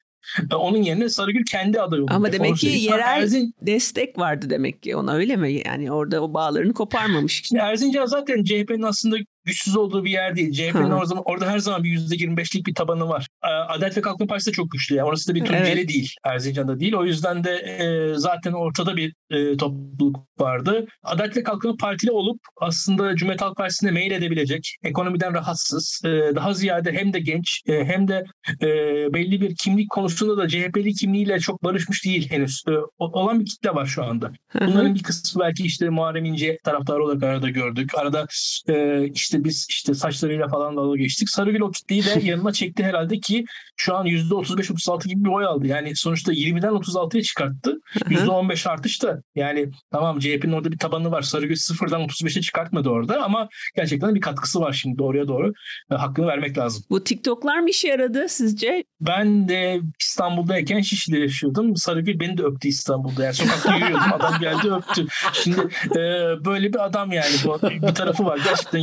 E, 0.51 0.55
Onun 0.55 0.77
yerine 0.81 1.09
Sarıgül 1.09 1.45
kendi 1.45 1.81
aday 1.81 2.01
oldu. 2.01 2.11
Ama 2.15 2.25
Onu 2.27 2.33
demek 2.33 2.53
ki 2.53 2.59
söyleyeyim. 2.59 2.91
Yerel 2.91 3.21
Erzin, 3.21 3.53
destek 3.61 4.17
vardı 4.17 4.49
demek 4.49 4.83
ki 4.83 4.95
ona 4.95 5.13
öyle 5.13 5.35
mi? 5.35 5.61
Yani 5.65 5.91
orada 5.91 6.21
o 6.23 6.33
bağlarını 6.33 6.73
koparmamış. 6.73 7.41
Şimdi 7.45 7.61
Erzincan 7.61 8.05
zaten 8.05 8.43
CHP'nin 8.43 8.81
aslında 8.81 9.17
güçsüz 9.45 9.77
olduğu 9.77 10.05
bir 10.05 10.11
yer 10.11 10.35
değil. 10.35 10.51
CHP'nin 10.51 10.91
orada, 10.91 11.13
orada 11.21 11.51
her 11.51 11.59
zaman 11.59 11.83
bir 11.83 11.89
%25'lik 11.89 12.67
bir 12.67 12.75
tabanı 12.75 13.09
var. 13.09 13.27
Ee, 13.43 13.47
Adalet 13.47 13.97
ve 13.97 14.01
Kalkınma 14.01 14.27
Partisi 14.27 14.51
de 14.51 14.55
çok 14.55 14.71
güçlü. 14.71 14.95
Yani 14.95 15.07
orası 15.07 15.29
da 15.29 15.35
bir 15.35 15.45
Tunceli 15.45 15.79
Evet. 15.79 15.89
değil. 15.89 16.15
Erzincan'da 16.23 16.79
değil. 16.79 16.93
O 16.93 17.05
yüzden 17.05 17.43
de 17.43 17.51
e, 17.51 18.15
zaten 18.15 18.51
ortada 18.51 18.97
bir 18.97 19.13
e, 19.29 19.57
topluluk 19.57 20.17
vardı. 20.39 20.87
Adalet 21.03 21.37
ve 21.37 21.43
Kalkınma 21.43 21.77
Partili 21.77 22.11
olup 22.11 22.41
aslında 22.61 23.15
Cumhuriyet 23.15 23.41
Halk 23.41 23.57
Partisi'ne 23.57 23.91
mail 23.91 24.11
edebilecek, 24.11 24.77
ekonomiden 24.83 25.33
rahatsız, 25.33 26.01
e, 26.05 26.09
daha 26.09 26.53
ziyade 26.53 26.93
hem 26.93 27.13
de 27.13 27.19
genç 27.19 27.61
e, 27.67 27.85
hem 27.85 28.07
de 28.07 28.25
e, 28.61 28.67
belli 29.13 29.41
bir 29.41 29.55
kimlik 29.55 29.89
konusunda 29.89 30.37
da 30.37 30.47
CHP'li 30.47 30.93
kimliğiyle 30.93 31.39
çok 31.39 31.63
barışmış 31.63 32.05
değil 32.05 32.31
henüz. 32.31 32.63
E, 32.69 32.71
olan 32.99 33.39
bir 33.39 33.45
kitle 33.45 33.75
var 33.75 33.85
şu 33.85 34.03
anda. 34.03 34.31
Bunların 34.61 34.95
bir 34.95 35.03
kısmı 35.03 35.41
belki 35.41 35.63
işte 35.63 35.89
Muharrem 35.89 36.25
İnce 36.25 36.59
taraftarı 36.63 37.03
olarak 37.03 37.23
arada 37.23 37.49
gördük. 37.49 37.91
Arada 37.97 38.25
e, 38.69 39.05
işte 39.13 39.30
biz 39.33 39.67
işte 39.69 39.93
saçlarıyla 39.93 40.47
falan 40.47 40.77
dalga 40.77 40.97
geçtik. 40.97 41.29
Sarıgül 41.29 41.61
o 41.61 41.71
kitleyi 41.71 42.05
de 42.05 42.19
yanına 42.23 42.53
çekti 42.53 42.83
herhalde 42.83 43.19
ki 43.19 43.45
şu 43.77 43.95
an 43.95 44.05
%35-36 44.05 45.07
gibi 45.07 45.23
bir 45.23 45.29
oy 45.29 45.45
aldı. 45.45 45.67
Yani 45.67 45.95
sonuçta 45.95 46.33
20'den 46.33 46.71
36'ya 46.71 47.23
çıkarttı. 47.23 47.77
%15 47.95 48.69
artış 48.69 49.03
da 49.03 49.21
yani 49.35 49.71
tamam 49.91 50.19
CHP'nin 50.19 50.51
orada 50.51 50.71
bir 50.71 50.77
tabanı 50.77 51.11
var. 51.11 51.21
Sarıgül 51.21 51.55
sıfırdan 51.55 52.01
35'e 52.01 52.41
çıkartmadı 52.41 52.89
orada 52.89 53.23
ama 53.23 53.49
gerçekten 53.75 54.15
bir 54.15 54.21
katkısı 54.21 54.59
var 54.59 54.73
şimdi 54.73 54.97
doğruya 54.97 55.27
doğru. 55.27 55.53
Hakkını 55.89 56.27
vermek 56.27 56.57
lazım. 56.57 56.83
Bu 56.89 57.03
TikTok'lar 57.03 57.59
mı 57.59 57.69
işe 57.69 57.87
yaradı 57.87 58.29
sizce? 58.29 58.83
Ben 59.01 59.47
de 59.49 59.81
İstanbul'dayken 60.01 60.81
Şişli'de 60.81 61.19
yaşıyordum. 61.19 61.75
Sarıgül 61.75 62.19
beni 62.19 62.37
de 62.37 62.43
öptü 62.43 62.67
İstanbul'da. 62.67 63.23
Yani 63.23 63.33
sokakta 63.33 63.75
yürüyordum. 63.75 64.13
Adam 64.13 64.39
geldi 64.39 64.71
öptü. 64.71 65.05
Şimdi 65.33 65.59
e, 65.91 65.99
böyle 66.45 66.73
bir 66.73 66.85
adam 66.85 67.11
yani. 67.11 67.35
Bu, 67.45 67.59
bir 67.61 67.95
tarafı 67.95 68.25
var. 68.25 68.39
Gerçekten 68.43 68.79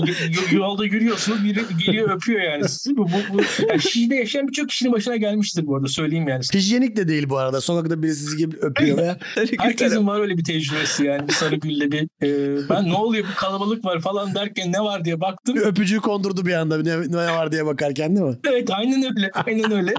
yolda 0.52 0.84
yürüyorsunuz 0.84 1.44
biri 1.44 1.60
geliyor 1.86 2.10
öpüyor 2.10 2.40
yani 2.40 2.68
sizi. 2.68 2.96
Bu, 2.96 3.04
bu, 3.04 3.34
bu, 3.34 3.40
yani 3.68 3.82
Şişli'de 3.82 4.14
yaşayan 4.14 4.48
birçok 4.48 4.68
kişinin 4.68 4.92
başına 4.92 5.16
gelmiştir 5.16 5.66
bu 5.66 5.76
arada 5.76 5.88
söyleyeyim 5.88 6.28
yani. 6.28 6.42
Hijyenik 6.54 6.96
de 6.96 7.08
değil 7.08 7.28
bu 7.28 7.38
arada. 7.38 7.60
Sokakta 7.60 8.02
birisi 8.02 8.20
sizi 8.20 8.36
gibi 8.36 8.56
öpüyor 8.56 8.96
veya 8.98 9.18
Herkesin 9.58 10.06
var 10.06 10.20
öyle 10.20 10.38
bir 10.38 10.44
tecrübesi 10.44 11.04
yani. 11.04 11.28
Bir 11.28 11.32
Sarıgül'le 11.32 11.92
bir 11.92 12.08
e, 12.22 12.68
ben 12.68 12.88
ne 12.88 12.94
oluyor 12.94 13.24
bu 13.32 13.34
kalabalık 13.40 13.84
var 13.84 14.00
falan 14.00 14.34
derken 14.34 14.72
ne 14.72 14.80
var 14.80 15.04
diye 15.04 15.20
baktım. 15.20 15.56
bir 15.56 15.60
öpücüğü 15.60 16.00
kondurdu 16.00 16.46
bir 16.46 16.52
anda 16.52 16.82
ne, 16.82 17.00
ne 17.00 17.16
var 17.16 17.52
diye 17.52 17.66
bakarken 17.66 18.16
değil 18.16 18.26
mi? 18.26 18.36
Evet 18.48 18.70
aynen 18.70 19.02
öyle. 19.02 19.30
Aynen 19.34 19.72
öyle. 19.72 19.94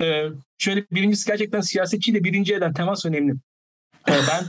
Ee, 0.00 0.26
şöyle 0.58 0.84
birincisi 0.92 1.26
gerçekten 1.26 1.60
siyasetçiyle 1.60 2.24
birinci 2.24 2.54
eden 2.54 2.72
temas 2.72 3.06
önemli. 3.06 3.32
Ee, 4.08 4.12
ben 4.12 4.44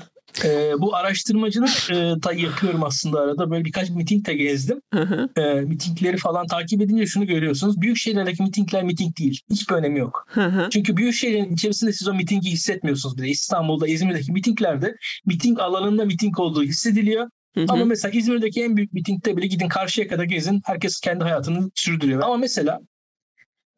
e, 0.46 0.74
bu 0.80 0.96
araştırmacılık 0.96 1.90
e, 1.92 1.96
da 1.96 2.34
yapıyorum 2.34 2.84
aslında 2.84 3.20
arada. 3.20 3.52
Böyle 3.52 3.66
birkaç 3.66 3.90
miting 3.90 4.28
de 4.28 4.34
gezdim. 4.34 4.82
Hı 4.94 5.02
hı. 5.02 5.42
E, 5.42 5.62
mitingleri 5.62 6.18
falan 6.18 6.48
takip 6.48 6.82
edince 6.82 7.06
şunu 7.06 7.28
görüyorsunuz. 7.28 7.82
Büyük 7.82 7.98
şehirlerdeki 7.98 8.44
mitingler 8.44 8.84
miting 8.84 9.18
değil. 9.18 9.40
Hiçbir 9.50 9.76
önemi 9.76 10.00
yok. 10.00 10.28
Hı. 10.28 10.68
Çünkü 10.72 10.98
büyük 10.98 11.14
şehrin 11.14 11.54
içerisinde 11.54 11.94
siz 11.94 12.08
o 12.08 12.14
mitingi 12.14 12.50
hissetmiyorsunuz 12.50 13.18
bile. 13.18 13.28
İstanbul'da, 13.28 13.88
İzmir'deki 13.88 14.32
mitinglerde 14.32 14.96
miting 15.26 15.60
alanında 15.60 16.06
miting 16.06 16.40
olduğu 16.40 16.64
hissediliyor. 16.64 17.30
Hı 17.56 17.62
hı. 17.62 17.66
Ama 17.70 17.86
mesela 17.86 18.12
İzmir'deki 18.12 18.64
en 18.64 18.78
büyük 18.78 18.94
mitingde 18.94 19.38
bile 19.38 19.48
gidin 19.48 19.68
karşıya 19.68 20.08
kadar 20.08 20.24
gezin. 20.24 20.62
Herkes 20.66 21.00
kendi 21.00 21.24
hayatını 21.24 21.72
sürdürüyor. 21.76 22.22
Ama 22.22 22.38
mesela 22.38 22.80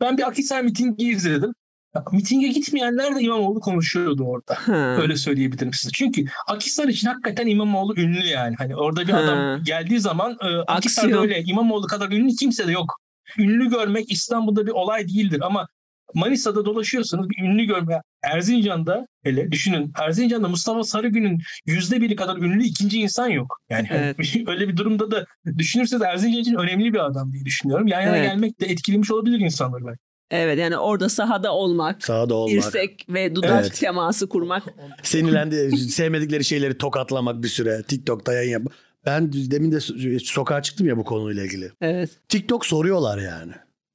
ben 0.01 0.17
bir 0.17 0.27
Akhisar 0.27 0.61
mitingi 0.61 1.09
izledim. 1.09 1.53
Ya, 1.95 2.03
Mitinge 2.11 2.47
gitmeyenler 2.47 3.15
de 3.15 3.21
İmamoğlu 3.21 3.59
konuşuyordu 3.59 4.23
orada. 4.23 4.53
Hı. 4.55 5.01
Öyle 5.01 5.15
söyleyebilirim 5.15 5.73
size. 5.73 5.91
Çünkü 5.93 6.25
Akhisar 6.47 6.87
için 6.87 7.07
hakikaten 7.07 7.47
İmamoğlu 7.47 7.95
ünlü 7.99 8.25
yani. 8.25 8.55
Hani 8.57 8.75
orada 8.75 9.07
bir 9.07 9.13
Ha. 9.13 9.19
adam 9.19 9.63
geldiği 9.63 9.99
zaman 9.99 10.31
e, 10.31 10.45
Akhisar'da 10.45 11.07
Aksiyon. 11.07 11.21
öyle 11.23 11.43
İmamoğlu 11.43 11.87
kadar 11.87 12.11
ünlü 12.11 12.35
kimse 12.35 12.67
de 12.67 12.71
yok. 12.71 12.99
Ünlü 13.37 13.69
görmek 13.69 14.11
İstanbul'da 14.11 14.65
bir 14.65 14.71
olay 14.71 15.07
değildir 15.07 15.41
ama 15.43 15.67
Manisa'da 16.13 16.65
dolaşıyorsunuz 16.65 17.29
bir 17.29 17.43
ünlü 17.43 17.65
görme. 17.65 18.01
Erzincan'da 18.23 19.07
hele 19.23 19.51
düşünün 19.51 19.91
Erzincan'da 20.01 20.47
Mustafa 20.47 20.83
Sarıgül'ün 20.83 21.41
yüzde 21.65 22.01
biri 22.01 22.15
kadar 22.15 22.37
ünlü 22.37 22.63
ikinci 22.63 22.99
insan 23.01 23.27
yok. 23.27 23.57
Yani 23.69 23.87
Evet. 23.91 24.17
öyle 24.47 24.67
bir 24.67 24.77
durumda 24.77 25.11
da 25.11 25.25
düşünürseniz 25.57 26.01
Erzincan 26.03 26.41
için 26.41 26.55
önemli 26.55 26.93
bir 26.93 27.05
adam 27.05 27.33
diye 27.33 27.45
düşünüyorum. 27.45 27.87
Yan 27.87 28.01
yana 28.01 28.17
Evet. 28.17 28.29
gelmek 28.29 28.61
de 28.61 28.65
etkilemiş 28.65 29.11
olabilir 29.11 29.39
insanları 29.39 29.85
belki. 29.85 29.99
Evet 30.35 30.59
yani 30.59 30.77
orada 30.77 31.09
sahada 31.09 31.53
olmak, 31.55 32.03
Sahada 32.05 32.33
olmak. 32.35 32.51
dirsek 32.55 33.05
ve 33.09 33.35
dudak 33.35 33.61
Evet. 33.61 33.79
teması 33.79 34.29
kurmak. 34.29 34.63
Sinirlendi, 35.03 35.77
sevmedikleri 35.77 36.43
şeyleri 36.43 36.77
tokatlamak 36.77 37.43
bir 37.43 37.47
süre. 37.47 37.83
TikTok'ta 37.87 38.33
yayın 38.33 38.51
yapmak. 38.51 38.73
Ben 39.05 39.33
demin 39.33 39.71
de 39.71 39.75
so- 39.75 40.19
sokağa 40.19 40.61
çıktım 40.61 40.87
ya 40.87 40.97
bu 40.97 41.03
konuyla 41.03 41.43
ilgili. 41.43 41.71
Evet. 41.81 42.09
TikTok 42.29 42.65
soruyorlar 42.65 43.17
yani. 43.17 43.51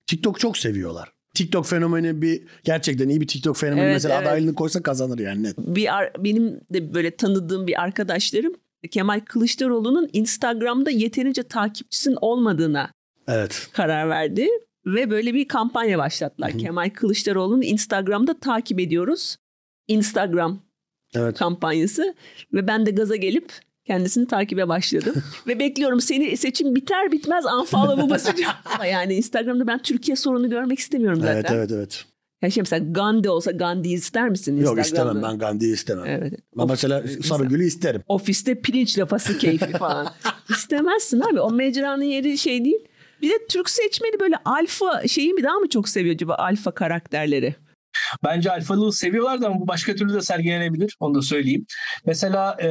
TikTok 0.07 0.41
çok 0.41 0.57
seviyorlar. 0.59 1.09
TikTok 1.35 1.67
fenomeni 1.67 2.23
bir 2.23 2.43
gerçekten 2.65 3.09
iyi 3.09 3.21
bir 3.21 3.27
TikTok 3.27 3.57
fenomeni 3.57 3.85
Evet, 3.85 3.95
mesela 3.95 4.15
evet. 4.19 4.27
adaylığını 4.29 4.55
koysa 4.55 4.83
kazanır 4.83 5.19
yani 5.19 5.43
net. 5.43 5.59
Bir 5.59 5.89
benim 6.19 6.61
de 6.73 6.95
böyle 6.95 7.17
tanıdığım 7.17 7.67
bir 7.67 7.83
arkadaşlarım 7.83 8.53
Kemal 8.91 9.21
Kılıçdaroğlu'nun 9.21 10.09
Instagram'da 10.13 10.91
yeterince 10.91 11.43
takipçisinin 11.43 12.17
olmadığına 12.21 12.91
Evet. 13.29 13.69
karar 13.73 14.09
verdi 14.09 14.49
ve 14.95 15.11
böyle 15.11 15.35
bir 15.35 15.49
kampanya 15.49 15.99
başlattılar. 15.99 16.55
Hı. 16.55 16.59
Kemal 16.59 16.91
Kılıçdaroğlu'nu 16.91 17.65
Instagram'da 17.65 18.39
takip 18.41 18.81
ediyoruz. 18.81 19.37
Instagram 19.89 20.61
Evet. 21.15 21.39
kampanyası 21.39 22.15
ve 22.53 22.67
ben 22.67 22.87
de 22.87 22.91
gaza 22.91 23.17
gelip 23.17 23.53
kendisini 23.87 24.27
takibe 24.27 24.69
başladım. 24.69 25.15
ve 25.47 25.59
bekliyorum 25.59 26.01
seni 26.01 26.37
seçim 26.37 26.75
biter 26.75 27.13
bitmez 27.13 27.45
unfollow'u 27.61 28.11
basacağım. 28.11 28.55
Yani 28.91 29.15
Instagram'da 29.15 29.67
ben 29.67 29.79
Türkiye 29.79 30.17
sorunu 30.17 30.51
görmek 30.51 30.79
istemiyorum 30.79 31.21
zaten. 31.21 31.35
Evet 31.35 31.51
evet 31.51 31.71
evet. 31.73 32.05
Ya 32.43 32.51
şey 32.51 32.61
mesela 32.63 32.87
Gandhi 32.93 33.31
olsa 33.31 33.51
Gandhi 33.51 33.89
ister 33.89 34.29
misin 34.29 34.57
Yok 34.61 34.79
istemem 34.79 35.23
ben 35.23 35.39
Gandhi'yi 35.39 35.75
istemem. 35.75 36.05
Evet. 36.07 36.35
Ama 36.57 36.65
Of- 36.65 36.71
mesela 36.71 37.05
Sarıgül'ü 37.23 37.65
isterim. 37.65 38.03
ofiste 38.09 38.61
pirinç 38.61 38.99
lafası 38.99 39.39
keyfi 39.39 39.73
falan. 39.73 40.09
İstemezsin 40.51 41.21
abi. 41.21 41.41
O 41.41 41.51
mecranın 41.51 42.03
yeri 42.05 42.39
şey 42.39 42.65
değil. 42.65 42.85
Bir 43.23 43.31
de 43.31 43.47
Türk 43.51 43.71
seçmeni 43.71 44.21
böyle 44.21 44.37
alfa 44.45 45.09
şeyi 45.09 45.35
mi 45.35 45.43
daha 45.43 45.55
mı 45.55 45.69
çok 45.69 45.89
seviyor 45.89 46.15
acaba 46.15 46.35
alfa 46.35 46.71
karakterleri? 46.71 47.55
bence 48.25 48.53
alfalılığı 48.53 48.93
seviyorlardı 48.93 49.47
ama 49.47 49.61
bu 49.61 49.69
başka 49.69 49.95
türlü 49.95 50.15
de 50.15 50.21
sergilenebilir. 50.21 50.97
Onu 51.01 51.15
da 51.15 51.23
söyleyeyim. 51.23 51.67
Mesela 52.07 52.57
e, 52.63 52.69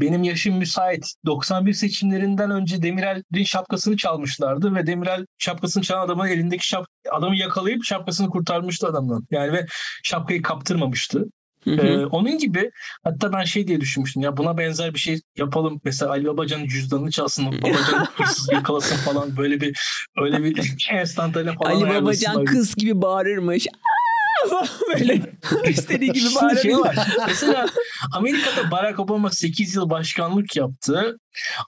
benim 0.00 0.22
yaşım 0.22 0.56
müsait. 0.56 1.14
91 1.26 1.72
seçimlerinden 1.72 2.50
önce 2.50 2.82
Demirel'in 2.82 3.44
şapkasını 3.44 3.96
çalmışlardı 3.96 4.74
ve 4.74 4.86
Demirel 4.86 5.26
şapkasını 5.38 5.82
çalan 5.82 6.06
adamın 6.06 6.26
elindeki 6.26 6.68
şap 6.68 6.86
adamı 7.10 7.36
yakalayıp 7.36 7.84
şapkasını 7.84 8.30
kurtarmıştı 8.30 8.86
adamdan. 8.86 9.26
Yani 9.30 9.52
ve 9.52 9.66
şapkayı 10.02 10.42
kaptırmamıştı. 10.42 11.24
Ee, 11.66 11.96
onun 11.96 12.38
gibi 12.38 12.70
hatta 13.04 13.32
ben 13.32 13.44
şey 13.44 13.68
diye 13.68 13.80
düşünmüştüm 13.80 14.22
ya 14.22 14.36
buna 14.36 14.58
benzer 14.58 14.94
bir 14.94 14.98
şey 14.98 15.20
yapalım. 15.36 15.80
Mesela 15.84 16.10
Ali 16.10 16.26
Babacan'ın 16.26 16.66
cüzdanını 16.66 17.10
çalsın, 17.10 17.46
Babacan 17.46 18.06
hırsız 18.16 18.52
yakalasın 18.52 18.96
falan 18.96 19.36
böyle 19.36 19.60
bir 19.60 19.78
öyle 20.16 20.44
bir 20.44 20.86
enstantane 20.90 21.54
falan 21.54 21.70
Ali 21.70 21.94
Babacan 21.94 22.44
kız 22.44 22.74
gibi 22.74 23.02
bağırırmış. 23.02 23.66
böyle 24.94 25.22
istediği 25.68 26.12
gibi 26.12 26.26
bağırır. 26.42 26.62
Şey 26.62 26.78
var. 26.78 26.96
Mesela 27.26 27.66
Amerika'da 28.12 28.70
Barack 28.70 29.00
Obama 29.00 29.30
8 29.30 29.74
yıl 29.74 29.90
başkanlık 29.90 30.56
yaptı. 30.56 31.18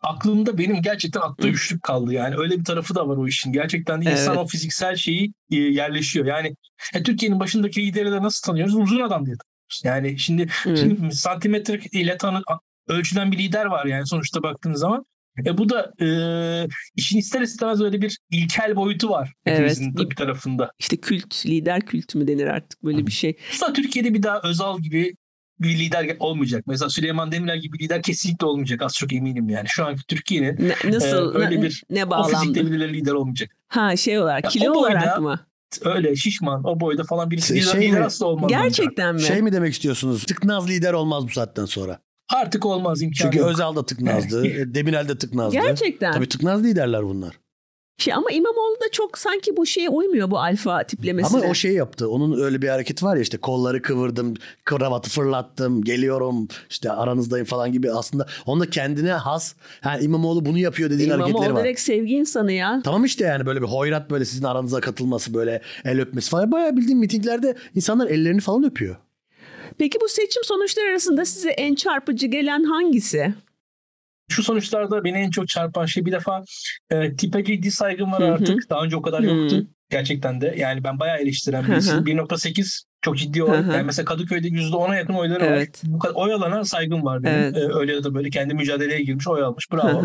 Aklımda 0.03 0.59
benim 0.59 0.83
gerçekten 0.83 1.21
aklı 1.21 1.49
üçlük 1.49 1.83
kaldı 1.83 2.13
yani. 2.13 2.35
Öyle 2.39 2.59
bir 2.59 2.65
tarafı 2.65 2.95
da 2.95 3.09
var 3.09 3.17
o 3.17 3.27
işin. 3.27 3.53
Gerçekten 3.53 4.05
de 4.05 4.13
insan 4.13 4.35
evet. 4.35 4.45
o 4.45 4.47
fiziksel 4.47 4.97
şeyi 4.97 5.33
e, 5.51 5.57
yerleşiyor. 5.57 6.27
Yani 6.27 6.57
e, 6.95 7.03
Türkiye'nin 7.03 7.41
başındaki 7.41 7.87
lideri 7.87 8.13
de 8.13 8.23
nasıl 8.23 8.47
tanıyoruz? 8.47 8.75
Uzun 8.75 9.01
adam 9.01 9.27
diye 9.27 9.37
yani 9.85 10.19
şimdi, 10.19 10.47
hmm. 10.63 10.77
şimdi 10.77 11.15
santimetre 11.15 11.81
ile 11.93 12.17
tanı, 12.17 12.43
ölçülen 12.89 13.33
bir 13.33 13.39
lider 13.39 13.67
var 13.67 13.87
yani 13.87 14.07
sonuçta 14.07 14.43
baktığınız 14.43 14.81
zaman. 14.81 15.07
E 15.47 15.59
bu 15.59 15.69
da 15.69 15.93
e, 16.01 16.09
işin 16.97 17.19
ister 17.19 17.41
istemez 17.41 17.81
öyle 17.81 18.03
bir 18.03 18.19
ilkel 18.31 18.77
boyutu 18.77 19.11
var. 19.11 19.33
Evet. 19.47 19.81
Bir, 19.81 20.17
tarafında. 20.17 20.71
İşte 20.79 20.97
kült, 20.97 21.47
lider 21.47 21.87
kültü 21.87 22.19
mü 22.19 22.29
denir 22.29 22.47
artık 22.47 22.85
böyle 22.85 23.07
bir 23.07 23.13
şey. 23.13 23.37
Mesela 23.51 23.73
Türkiye'de 23.73 24.15
bir 24.15 24.23
daha 24.23 24.41
Özal 24.41 24.81
gibi 24.81 25.15
bir 25.61 25.79
lider 25.79 26.17
olmayacak. 26.19 26.65
Mesela 26.67 26.89
Süleyman 26.89 27.33
Demirel 27.33 27.61
gibi 27.61 27.79
bir 27.79 27.85
lider 27.85 28.03
kesinlikle 28.03 28.47
olmayacak. 28.47 28.83
Az 28.83 28.95
çok 28.95 29.13
eminim 29.13 29.49
yani. 29.49 29.69
Şu 29.69 29.87
anki 29.87 30.07
Türkiye'nin 30.07 30.73
nasıl, 30.85 31.35
e, 31.35 31.39
öyle 31.39 31.57
ne, 31.57 31.63
bir 31.63 31.83
ne 31.91 32.11
bağlamda? 32.11 32.37
o 32.37 32.41
fizikte 32.41 32.67
bir 32.67 32.93
lider 32.93 33.13
olmayacak. 33.13 33.51
Ha 33.69 33.97
şey 33.97 34.19
olarak, 34.19 34.51
kilo 34.51 34.65
ya, 34.65 34.73
olarak 34.73 35.03
boyda, 35.03 35.21
mı? 35.21 35.47
Öyle 35.85 36.17
şişman 36.17 36.65
o 36.65 36.81
boyda 36.81 37.05
falan 37.05 37.31
birisi 37.31 37.63
şey, 37.63 37.89
lider, 37.89 37.99
mi? 37.99 38.05
asla 38.05 38.27
olmaz. 38.27 38.49
Gerçekten 38.51 39.15
mi? 39.15 39.23
Şey 39.23 39.43
mi 39.43 39.53
demek 39.53 39.73
istiyorsunuz? 39.73 40.25
Tıknaz 40.25 40.69
lider 40.69 40.93
olmaz 40.93 41.25
bu 41.25 41.31
saatten 41.31 41.65
sonra. 41.65 41.99
Artık 42.33 42.67
olmaz 42.67 43.03
imkanı 43.03 43.15
Çünkü 43.15 43.39
yok. 43.39 43.51
Özal 43.51 43.77
da 43.77 43.87
tıknazdı. 43.87 44.45
Demirel 44.75 45.09
de 45.09 45.19
tıknazdı. 45.19 45.57
Gerçekten. 45.57 46.13
Tabii 46.13 46.29
tıknaz 46.29 46.65
liderler 46.65 47.05
bunlar. 47.05 47.39
Şey 47.99 48.15
ama 48.15 48.31
İmamoğlu 48.31 48.75
da 48.75 48.91
çok 48.93 49.19
sanki 49.19 49.57
bu 49.57 49.67
şeye 49.67 49.89
uymuyor 49.89 50.31
bu 50.31 50.39
alfa 50.39 50.85
tiplemesine. 50.85 51.41
Ama 51.41 51.51
o 51.51 51.55
şey 51.55 51.73
yaptı. 51.73 52.09
Onun 52.11 52.41
öyle 52.41 52.63
bir 52.63 52.69
hareket 52.69 53.03
var 53.03 53.17
ya 53.17 53.23
işte 53.23 53.39
kolları 53.39 53.83
kıvırdım, 53.83 54.35
kravatı 54.65 55.11
fırlattım, 55.11 55.85
geliyorum 55.85 56.49
işte 56.71 56.91
aranızdayım 56.93 57.47
falan 57.47 57.73
gibi 57.73 57.93
aslında 57.93 58.27
onda 58.47 58.71
kendine 58.71 59.13
has. 59.13 59.55
Yani 59.85 60.05
İmamoğlu 60.05 60.45
bunu 60.45 60.59
yapıyor 60.59 60.91
dediğin 60.91 61.09
İmamoğlu 61.09 61.23
hareketleri 61.25 61.45
var. 61.45 61.49
İmamoğlu 61.51 61.65
direkt 61.65 61.81
sevgi 61.81 62.15
insanı 62.15 62.53
ya. 62.53 62.81
Tamam 62.85 63.05
işte 63.05 63.25
yani 63.25 63.47
böyle 63.47 63.63
bir 63.63 63.67
hoyrat 63.67 64.11
böyle 64.11 64.25
sizin 64.25 64.45
aranıza 64.45 64.81
katılması 64.81 65.35
böyle 65.35 65.63
el 65.85 66.01
öpmesi 66.01 66.31
falan. 66.31 66.53
Bayağı 66.53 66.77
bildiğim 66.77 66.99
mitinglerde 66.99 67.57
insanlar 67.75 68.07
ellerini 68.07 68.41
falan 68.41 68.65
öpüyor. 68.65 68.97
Peki 69.79 69.99
bu 70.01 70.09
seçim 70.09 70.45
sonuçları 70.45 70.91
arasında 70.91 71.25
size 71.25 71.51
en 71.51 71.75
çarpıcı 71.75 72.27
gelen 72.27 72.65
hangisi? 72.65 73.35
Şu 74.33 74.43
sonuçlarda 74.43 75.05
beni 75.05 75.19
en 75.19 75.31
çok 75.31 75.49
çarpan 75.49 75.87
şey 75.87 76.05
bir 76.07 76.13
defa 76.13 76.43
e, 76.91 77.17
tipe 77.17 77.45
ciddi 77.45 77.71
saygım 77.71 78.13
var 78.13 78.21
artık. 78.21 78.49
Hı-hı. 78.49 78.71
Daha 78.71 78.85
önce 78.85 78.97
o 78.97 79.03
kadar 79.03 79.21
yoktu. 79.21 79.57
Hı-hı. 79.57 79.67
Gerçekten 79.91 80.41
de. 80.41 80.55
Yani 80.59 80.85
ben 80.85 81.01
bayağı 81.01 81.19
eleştiren 81.19 81.67
birisiyim. 81.67 82.05
1.8 82.07 82.83
çok 83.03 83.19
ciddi 83.19 83.43
oy. 83.43 83.57
Yani 83.57 83.83
mesela 83.83 84.05
Kadıköy'de 84.05 84.49
%10'a 84.49 84.97
yakın 84.97 85.15
oyları 85.15 85.45
evet. 85.45 85.85
var. 85.85 85.93
Bu 85.95 85.99
kadar 85.99 86.15
oy 86.15 86.35
alana 86.35 86.65
saygım 86.65 87.05
var 87.05 87.23
benim. 87.23 87.39
Evet. 87.39 87.57
Ee, 87.57 87.75
öyle 87.75 87.95
ya 87.95 88.05
da 88.05 88.15
böyle 88.15 88.31
kendi 88.31 88.55
mücadeleye 88.55 89.03
girmiş 89.03 89.29
oy 89.29 89.43
almış. 89.43 89.73
Bravo. 89.73 90.05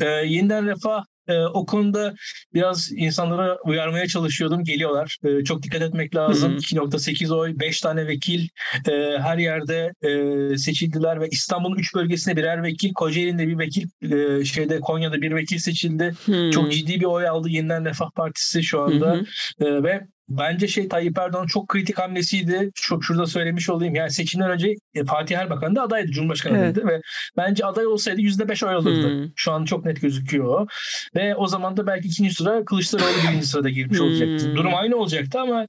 Ee, 0.00 0.06
yeniden 0.06 0.66
refah 0.66 1.04
e, 1.28 1.38
o 1.38 1.66
konuda 1.66 2.14
biraz 2.54 2.92
insanlara 2.92 3.58
uyarmaya 3.64 4.06
çalışıyordum. 4.06 4.64
Geliyorlar. 4.64 5.18
E, 5.24 5.44
çok 5.44 5.62
dikkat 5.62 5.82
etmek 5.82 6.14
lazım. 6.16 6.52
Hı 6.52 6.56
hı. 6.56 6.60
2.8 6.60 7.34
oy, 7.34 7.58
5 7.58 7.80
tane 7.80 8.06
vekil 8.06 8.48
e, 8.88 8.92
her 9.18 9.38
yerde 9.38 9.92
e, 10.02 10.56
seçildiler 10.56 11.20
ve 11.20 11.28
İstanbul'un 11.28 11.76
3 11.76 11.94
bölgesinde 11.94 12.36
birer 12.36 12.62
vekil, 12.62 12.92
Kocaeli'nde 12.94 13.48
bir 13.48 13.58
vekil, 13.58 13.88
e, 14.02 14.44
şeyde 14.44 14.80
Konya'da 14.80 15.22
bir 15.22 15.34
vekil 15.34 15.58
seçildi. 15.58 16.14
Hı. 16.26 16.50
Çok 16.50 16.72
ciddi 16.72 17.00
bir 17.00 17.04
oy 17.04 17.28
aldı 17.28 17.48
Yeniden 17.48 17.84
Refah 17.84 18.10
Partisi 18.10 18.62
şu 18.62 18.80
anda. 18.80 19.20
E, 19.60 19.82
ve 19.82 20.06
Bence 20.28 20.68
şey 20.68 20.88
Tayyip 20.88 21.18
Erdoğan 21.18 21.46
çok 21.46 21.68
kritik 21.68 21.98
hamlesiydi. 21.98 22.70
Çok 22.74 23.04
şurada 23.04 23.26
söylemiş 23.26 23.70
olayım. 23.70 23.94
Yani 23.94 24.10
seçimden 24.10 24.50
önce 24.50 24.74
e, 24.94 25.04
Fatih 25.04 25.38
Erbakan 25.38 25.76
da 25.76 25.82
adaydı. 25.82 26.10
Cumhurbaşkanı 26.10 26.58
evet. 26.58 26.76
ve 26.76 27.00
bence 27.36 27.66
aday 27.66 27.86
olsaydı 27.86 28.20
%5 28.20 28.66
oy 28.66 28.74
alırdı. 28.74 29.08
Hmm. 29.08 29.32
Şu 29.36 29.52
an 29.52 29.64
çok 29.64 29.84
net 29.84 30.00
gözüküyor. 30.00 30.70
Ve 31.14 31.34
o 31.34 31.46
zaman 31.46 31.76
da 31.76 31.86
belki 31.86 32.08
ikinci 32.08 32.34
sıra 32.34 32.64
Kılıçdaroğlu 32.64 33.28
birinci 33.28 33.46
sırada 33.46 33.68
girmiş 33.68 33.98
hmm. 33.98 34.06
olacaktı. 34.06 34.56
Durum 34.56 34.74
aynı 34.74 34.96
olacaktı 34.96 35.40
ama 35.40 35.66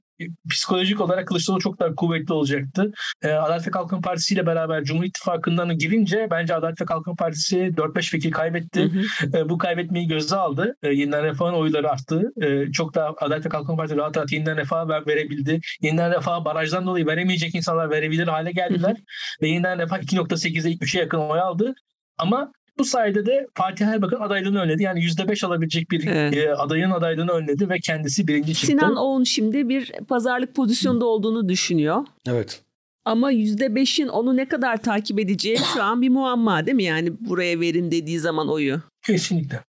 psikolojik 0.50 1.00
olarak 1.00 1.28
Kılıçdaroğlu 1.28 1.60
çok 1.60 1.80
daha 1.80 1.94
kuvvetli 1.94 2.34
olacaktı. 2.34 2.92
E, 3.22 3.32
Adalet 3.32 3.66
ve 3.66 3.70
Kalkınma 3.70 4.00
Partisi 4.00 4.34
ile 4.34 4.46
beraber 4.46 4.84
Cumhur 4.84 5.04
İttifakı'ndan 5.04 5.78
girince 5.78 6.28
bence 6.30 6.54
Adalet 6.54 6.80
ve 6.80 6.84
Kalkınma 6.84 7.16
Partisi 7.16 7.56
4-5 7.76 8.14
vekil 8.14 8.30
kaybetti. 8.30 8.82
Hı 8.82 9.38
E, 9.38 9.48
bu 9.48 9.58
kaybetmeyi 9.58 10.08
göze 10.08 10.36
aldı. 10.36 10.76
E, 10.82 10.88
yeniden 10.88 11.24
refahın 11.24 11.54
oyları 11.54 11.90
arttı. 11.90 12.32
E, 12.42 12.72
çok 12.72 12.94
daha 12.94 13.14
Adalet 13.20 13.46
ve 13.46 13.48
Kalkınma 13.48 13.76
Partisi 13.76 13.96
rahat 13.96 14.16
rahat 14.16 14.32
yeniden 14.32 14.56
refah 14.56 14.88
ver, 14.88 15.06
verebildi. 15.06 15.60
Yeniden 15.80 16.12
refah 16.12 16.44
barajdan 16.44 16.86
dolayı 16.86 17.06
veremeyecek 17.06 17.54
insanlar 17.54 17.90
verebilir 17.90 18.28
hale 18.28 18.52
geldiler. 18.52 18.90
Hı 18.90 18.94
hı. 18.94 19.42
Ve 19.42 19.48
yeniden 19.48 19.78
refah 19.78 19.98
2.8'e 19.98 20.72
3'e 20.72 21.00
yakın 21.00 21.18
oy 21.18 21.40
aldı. 21.40 21.74
Ama 22.18 22.52
bu 22.78 22.84
sayede 22.84 23.26
de 23.26 23.46
Fatih 23.54 23.86
Erbakan 23.86 24.20
adaylığını 24.20 24.60
önledi. 24.60 24.82
Yani 24.82 25.00
%5 25.00 25.46
alabilecek 25.46 25.90
bir 25.90 26.06
evet. 26.06 26.36
e, 26.36 26.54
adayın 26.54 26.90
adaylığını 26.90 27.30
önledi 27.30 27.68
ve 27.68 27.78
kendisi 27.80 28.28
birinci 28.28 28.54
çıktı. 28.54 28.66
Sinan 28.66 28.96
Oğun 28.96 29.24
şimdi 29.24 29.68
bir 29.68 29.92
pazarlık 30.08 30.54
pozisyonda 30.54 31.04
olduğunu 31.04 31.48
düşünüyor. 31.48 32.06
Evet. 32.28 32.62
Ama 33.04 33.32
%5'in 33.32 34.08
onu 34.08 34.36
ne 34.36 34.48
kadar 34.48 34.82
takip 34.82 35.20
edeceği 35.20 35.58
şu 35.74 35.82
an 35.82 36.02
bir 36.02 36.08
muamma 36.08 36.66
değil 36.66 36.76
mi? 36.76 36.84
Yani 36.84 37.12
buraya 37.20 37.60
verin 37.60 37.90
dediği 37.90 38.18
zaman 38.18 38.48
oyu. 38.48 38.80
Kesinlikle. 39.06 39.60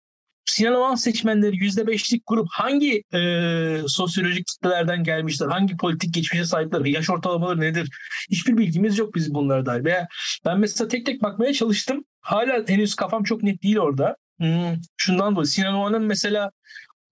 Sinan 0.46 0.74
Oğan 0.74 0.94
seçmenleri 0.94 1.56
%5'lik 1.56 2.22
grup 2.26 2.48
hangi 2.50 3.02
e, 3.14 3.20
sosyolojik 3.86 4.46
kitlelerden 4.46 5.04
gelmişler? 5.04 5.46
Hangi 5.46 5.76
politik 5.76 6.14
geçmişe 6.14 6.44
sahipler? 6.44 6.84
Yaş 6.84 7.10
ortalamaları 7.10 7.60
nedir? 7.60 7.90
Hiçbir 8.30 8.56
bilgimiz 8.56 8.98
yok 8.98 9.14
bizim 9.14 9.34
bunlara 9.34 9.66
dair. 9.66 9.84
Veya 9.84 10.08
ben 10.44 10.58
mesela 10.58 10.88
tek 10.88 11.06
tek 11.06 11.22
bakmaya 11.22 11.52
çalıştım. 11.52 12.04
Hala 12.20 12.64
henüz 12.68 12.94
kafam 12.94 13.22
çok 13.22 13.42
net 13.42 13.62
değil 13.62 13.78
orada. 13.78 14.16
Hmm, 14.38 14.74
şundan 14.96 15.36
dolayı 15.36 15.46
Sinan 15.46 15.74
Oğan'ın 15.74 16.02
mesela 16.02 16.50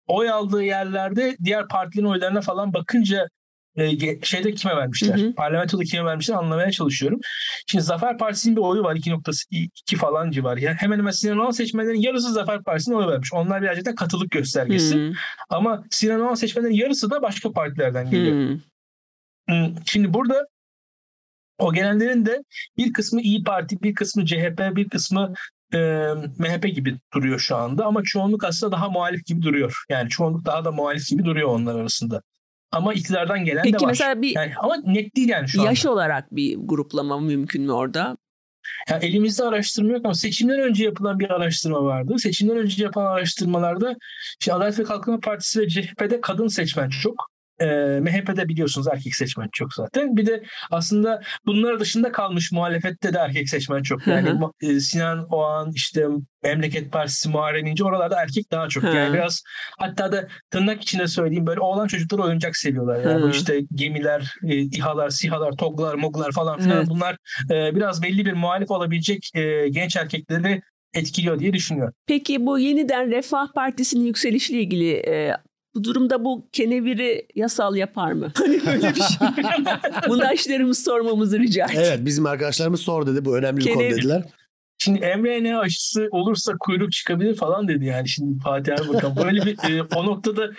oy 0.07 0.31
aldığı 0.31 0.63
yerlerde 0.63 1.37
diğer 1.45 1.69
partilerin 1.69 2.09
oylarına 2.09 2.41
falan 2.41 2.75
bakınca 2.75 3.29
e, 3.77 3.99
şeyde 4.23 4.55
kime 4.55 4.77
vermişler? 4.77 5.19
Hı 5.19 5.27
hı. 5.27 5.35
Parlamentoda 5.35 5.83
kime 5.83 6.05
vermişler 6.05 6.35
anlamaya 6.35 6.71
çalışıyorum. 6.71 7.21
Şimdi 7.67 7.85
Zafer 7.85 8.19
Partisi'nin 8.19 8.57
bir 8.57 8.61
oyu 8.61 8.83
var 8.83 8.97
2.2 8.97 9.97
falan 9.97 10.31
civarı. 10.31 10.61
Yani 10.61 10.77
hemen 10.77 10.99
hemen 10.99 11.11
Sinan 11.11 11.39
Oğan 11.39 11.51
seçmenlerin 11.51 12.01
yarısı 12.01 12.33
Zafer 12.33 12.63
Partisi'ne 12.63 12.97
oy 12.97 13.07
vermiş. 13.07 13.33
Onlar 13.33 13.63
birazcık 13.63 13.87
da 13.87 13.95
katılık 13.95 14.31
göstergesi. 14.31 14.97
Hı. 14.97 15.13
Ama 15.51 15.85
Sinan 15.91 16.21
Oğan 16.21 16.35
seçmenlerin 16.35 16.75
yarısı 16.75 17.11
da 17.11 17.23
başka 17.23 17.53
partilerden 17.53 18.11
geliyor. 18.11 18.59
Hı. 19.51 19.71
Şimdi 19.87 20.15
burada 20.15 20.47
o 21.59 21.73
gelenlerin 21.73 22.27
de 22.27 22.43
bir 22.77 22.93
kısmı 22.93 23.21
İyi 23.21 23.45
Parti, 23.45 23.83
bir 23.83 23.95
kısmı 23.95 24.27
CHP, 24.27 24.77
bir 24.77 24.89
kısmı 24.89 25.35
e, 25.75 25.79
MHP 26.39 26.75
gibi 26.75 26.99
duruyor 27.15 27.39
şu 27.39 27.57
anda 27.57 27.85
ama 27.85 28.03
çoğunluk 28.05 28.45
aslında 28.45 28.73
daha 28.73 28.89
muhalif 28.89 29.27
gibi 29.27 29.43
duruyor. 29.43 29.85
Yani 29.89 30.09
çoğunluk 30.09 30.45
daha 30.45 30.65
da 30.65 30.73
muhalif 30.73 31.09
gibi 31.09 31.25
duruyor 31.25 31.49
onlar 31.49 31.75
arasında. 31.75 32.23
Ama 32.75 32.95
iktidardan 32.95 33.45
gelen 33.45 33.63
Peki 33.63 33.79
de 33.79 33.83
var. 33.83 33.89
mesela 33.89 34.23
bir 34.23 34.35
yani, 34.35 34.53
ama 34.57 34.77
net 34.77 35.17
değil 35.17 35.29
yani 35.29 35.49
şu 35.49 35.61
anda. 35.61 35.71
Yaş 35.71 35.87
olarak 35.87 36.37
bir 36.37 36.57
gruplama 36.59 37.21
mümkün 37.21 37.63
mü 37.63 37.73
orada? 37.73 38.17
Ya 38.91 38.99
elimizde 38.99 39.45
araştırma 39.45 39.93
yok 39.93 40.05
ama 40.05 40.15
seçimden 40.15 40.61
önce 40.61 40.85
yapılan 40.85 41.19
bir 41.19 41.31
araştırma 41.31 41.85
vardı. 41.85 42.19
Seçimden 42.19 42.57
önce 42.57 42.85
yapılan 42.85 43.07
araştırmalarda 43.07 43.97
işte 44.41 44.55
Adalet 44.55 44.79
ve 44.79 44.83
Kalkınma 44.83 45.21
Partisi 45.21 45.61
ve 45.61 45.69
CHP'de 45.69 46.21
kadın 46.21 46.49
seçmen 46.49 46.89
çok. 46.89 47.34
E, 47.61 47.67
MHP'de 48.01 48.49
biliyorsunuz 48.49 48.87
erkek 48.93 49.15
seçmen 49.15 49.49
çok 49.53 49.75
zaten. 49.75 50.17
Bir 50.17 50.27
de 50.27 50.43
aslında 50.71 51.23
bunlar 51.47 51.81
dışında 51.81 52.13
kalmış 52.13 52.53
muhalefette 52.53 53.15
de 53.15 53.19
erkek 53.19 53.49
seçmen 53.49 53.83
çok. 53.83 54.07
Yani 54.07 54.41
e, 54.61 54.81
Sinan 54.81 55.27
Oğan 55.31 55.73
işte 55.75 56.07
Memleket 56.43 56.93
Partisi 56.93 57.29
Muharrem 57.29 57.67
İnce 57.67 57.85
oralarda 57.85 58.23
erkek 58.23 58.53
daha 58.53 58.69
çok. 58.69 58.85
Yani 58.85 59.15
biraz 59.15 59.43
hatta 59.79 60.13
da 60.13 60.29
tırnak 60.51 60.83
içinde 60.83 61.07
söyleyeyim 61.07 61.47
böyle 61.47 61.61
oğlan 61.61 61.87
çocukları 61.87 62.23
oyuncak 62.23 62.57
seviyorlar. 62.57 63.11
Yani 63.11 63.23
bu 63.23 63.31
işte 63.31 63.61
gemiler, 63.75 64.35
e, 64.45 64.57
İHA'lar, 64.57 65.11
SİHA'lar, 65.11 65.53
TOG'lar, 65.53 65.95
MOG'lar 65.95 66.33
falan 66.33 66.61
filan 66.61 66.77
evet. 66.77 66.89
bunlar 66.89 67.17
e, 67.51 67.75
biraz 67.75 68.03
belli 68.03 68.27
bir 68.27 68.33
muhalif 68.33 68.71
olabilecek 68.71 69.31
e, 69.35 69.69
genç 69.69 69.97
erkekleri 69.97 70.63
etkiliyor 70.95 71.39
diye 71.39 71.53
düşünüyorum. 71.53 71.95
Peki 72.07 72.47
bu 72.47 72.59
yeniden 72.59 73.11
Refah 73.11 73.53
Partisi'nin 73.55 74.05
yükselişiyle 74.05 74.61
ilgili 74.61 74.93
e, 74.93 75.37
Bu 75.75 75.85
durumda 75.85 76.25
bu 76.25 76.47
keneviri 76.53 77.27
yasal 77.35 77.77
yapar 77.77 78.13
mı? 78.13 78.33
Hani 78.39 78.67
böyle 78.67 78.95
bir 78.95 79.01
şey. 79.01 79.29
Bundaşlarımız 80.09 80.85
sormamızı 80.85 81.39
rica 81.39 81.65
ettim. 81.65 81.81
Evet 81.85 81.99
bizim 82.05 82.27
arkadaşlarımız 82.27 82.81
sor 82.81 83.07
dedi. 83.07 83.25
Bu 83.25 83.37
önemli 83.37 83.61
bir 83.61 83.75
konu 83.75 83.83
dediler. 83.83 84.25
Şimdi 84.79 85.01
mRNA 85.01 85.61
aşısı 85.61 86.09
olursa 86.11 86.53
kuyruk 86.61 86.93
çıkabilir 86.93 87.37
falan 87.37 87.69
dedi 87.69 87.85
yani 87.85 88.09
şimdi 88.09 88.39
Fatih 88.39 88.73
Erbakan. 88.73 89.17
Böyle 89.17 89.47
bir 89.47 89.71
e, 89.71 89.83
o 89.97 90.07
noktada 90.07 90.51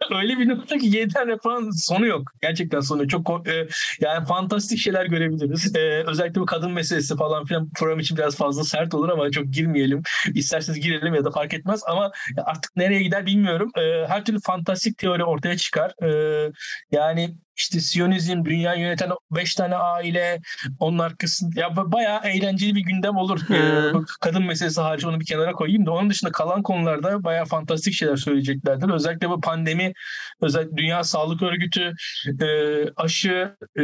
öyle 0.14 0.38
bir 0.38 0.48
nokta 0.48 0.78
ki 0.78 0.86
7 0.86 1.14
tane 1.14 1.36
falan 1.42 1.70
sonu 1.70 2.06
yok. 2.06 2.32
Gerçekten 2.42 2.80
sonu 2.80 3.08
çok 3.08 3.48
e, 3.48 3.68
yani 4.00 4.26
fantastik 4.26 4.78
şeyler 4.78 5.06
görebiliriz. 5.06 5.76
E, 5.76 6.04
özellikle 6.06 6.40
bu 6.40 6.46
kadın 6.46 6.72
meselesi 6.72 7.16
falan 7.16 7.44
filan 7.44 7.70
program 7.70 7.98
için 7.98 8.16
biraz 8.16 8.36
fazla 8.36 8.64
sert 8.64 8.94
olur 8.94 9.08
ama 9.08 9.30
çok 9.30 9.44
girmeyelim. 9.46 10.02
İsterseniz 10.34 10.80
girelim 10.80 11.14
ya 11.14 11.24
da 11.24 11.30
fark 11.30 11.54
etmez 11.54 11.80
ama 11.86 12.10
artık 12.44 12.76
nereye 12.76 13.02
gider 13.02 13.26
bilmiyorum. 13.26 13.70
E, 13.78 14.06
her 14.06 14.24
türlü 14.24 14.40
fantastik 14.40 14.98
teori 14.98 15.24
ortaya 15.24 15.56
çıkar. 15.56 15.92
E, 16.02 16.52
yani 16.92 17.36
işte 17.56 17.80
Siyonizm, 17.80 18.44
dünya 18.44 18.74
yöneten 18.74 19.10
5 19.30 19.54
tane 19.54 19.74
aile, 19.74 20.40
onun 20.80 20.98
arkasında 20.98 21.60
ya 21.60 21.66
ba- 21.68 21.92
bayağı 21.92 22.20
eğlenceli 22.24 22.74
bir 22.74 22.80
gündem 22.80 23.16
olur. 23.16 23.40
Ee, 23.50 23.92
kadın 24.20 24.42
meselesi 24.46 24.80
harici 24.80 25.06
onu 25.08 25.20
bir 25.20 25.26
kenara 25.26 25.52
koyayım 25.52 25.86
da 25.86 25.90
onun 25.92 26.10
dışında 26.10 26.32
kalan 26.32 26.62
konularda 26.62 27.24
bayağı 27.24 27.44
fantastik 27.44 27.94
şeyler 27.94 28.16
söyleyeceklerdir. 28.16 28.88
Özellikle 28.94 29.30
bu 29.30 29.40
pandemi, 29.40 29.92
özellikle 30.40 30.76
Dünya 30.76 31.04
Sağlık 31.04 31.42
Örgütü, 31.42 31.92
e, 32.40 32.46
aşı, 32.96 33.56
e, 33.78 33.82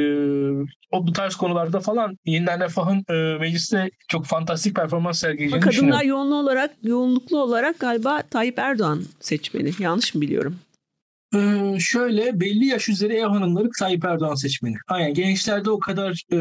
o 0.91 1.07
bu 1.07 1.13
tarz 1.13 1.35
konularda 1.35 1.81
falan 1.81 2.19
yeniden 2.25 2.61
refahın 2.61 3.05
e, 3.11 3.39
mecliste 3.39 3.91
çok 4.09 4.27
fantastik 4.27 4.77
performans 4.77 5.19
sergileyeceğini 5.21 5.65
kadınlar 5.65 6.03
yoğunluğu 6.03 6.37
olarak, 6.41 6.71
yoğunluklu 6.83 7.43
olarak 7.43 7.79
galiba 7.79 8.23
Tayyip 8.31 8.59
Erdoğan 8.59 9.03
seçmeni. 9.21 9.71
Yanlış 9.79 10.15
mı 10.15 10.21
biliyorum? 10.21 10.57
Ee, 11.35 11.79
şöyle 11.81 12.41
belli 12.41 12.67
yaş 12.67 12.89
üzeri 12.89 13.15
ev 13.15 13.27
hanımları 13.27 13.69
Tayyip 13.79 14.05
Erdoğan 14.05 14.35
seçmeni. 14.35 14.77
Aynen 14.89 15.15
gençlerde 15.15 15.71
o 15.71 15.79
kadar 15.79 16.23
e, 16.33 16.37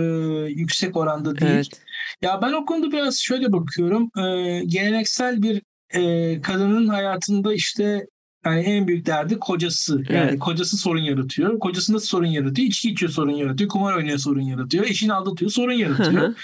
yüksek 0.49 0.97
oranda 0.97 1.37
değil. 1.37 1.51
Evet. 1.51 1.81
Ya 2.21 2.39
ben 2.41 2.53
o 2.53 2.65
konuda 2.65 2.91
biraz 2.91 3.17
şöyle 3.17 3.51
bakıyorum. 3.51 4.11
Ee, 4.17 4.63
geleneksel 4.65 5.41
bir 5.41 5.61
e, 5.93 6.41
kadının 6.41 6.87
hayatında 6.87 7.53
işte 7.53 8.05
yani 8.45 8.59
en 8.61 8.87
büyük 8.87 9.05
derdi 9.05 9.39
kocası. 9.39 9.93
Yani 10.09 10.29
Evet. 10.29 10.39
kocası 10.39 10.77
sorun 10.77 10.99
yaratıyor. 10.99 11.59
Kocasında 11.59 11.99
sorun 11.99 12.25
yaratıyor. 12.25 12.67
İçki 12.67 12.89
içiyor 12.91 13.11
sorun 13.11 13.31
yaratıyor. 13.31 13.69
Kumar 13.69 13.93
oynuyor 13.93 14.17
sorun 14.17 14.41
yaratıyor. 14.41 14.85
Eşini 14.85 15.13
aldatıyor 15.13 15.51
sorun 15.51 15.73
yaratıyor. 15.73 16.35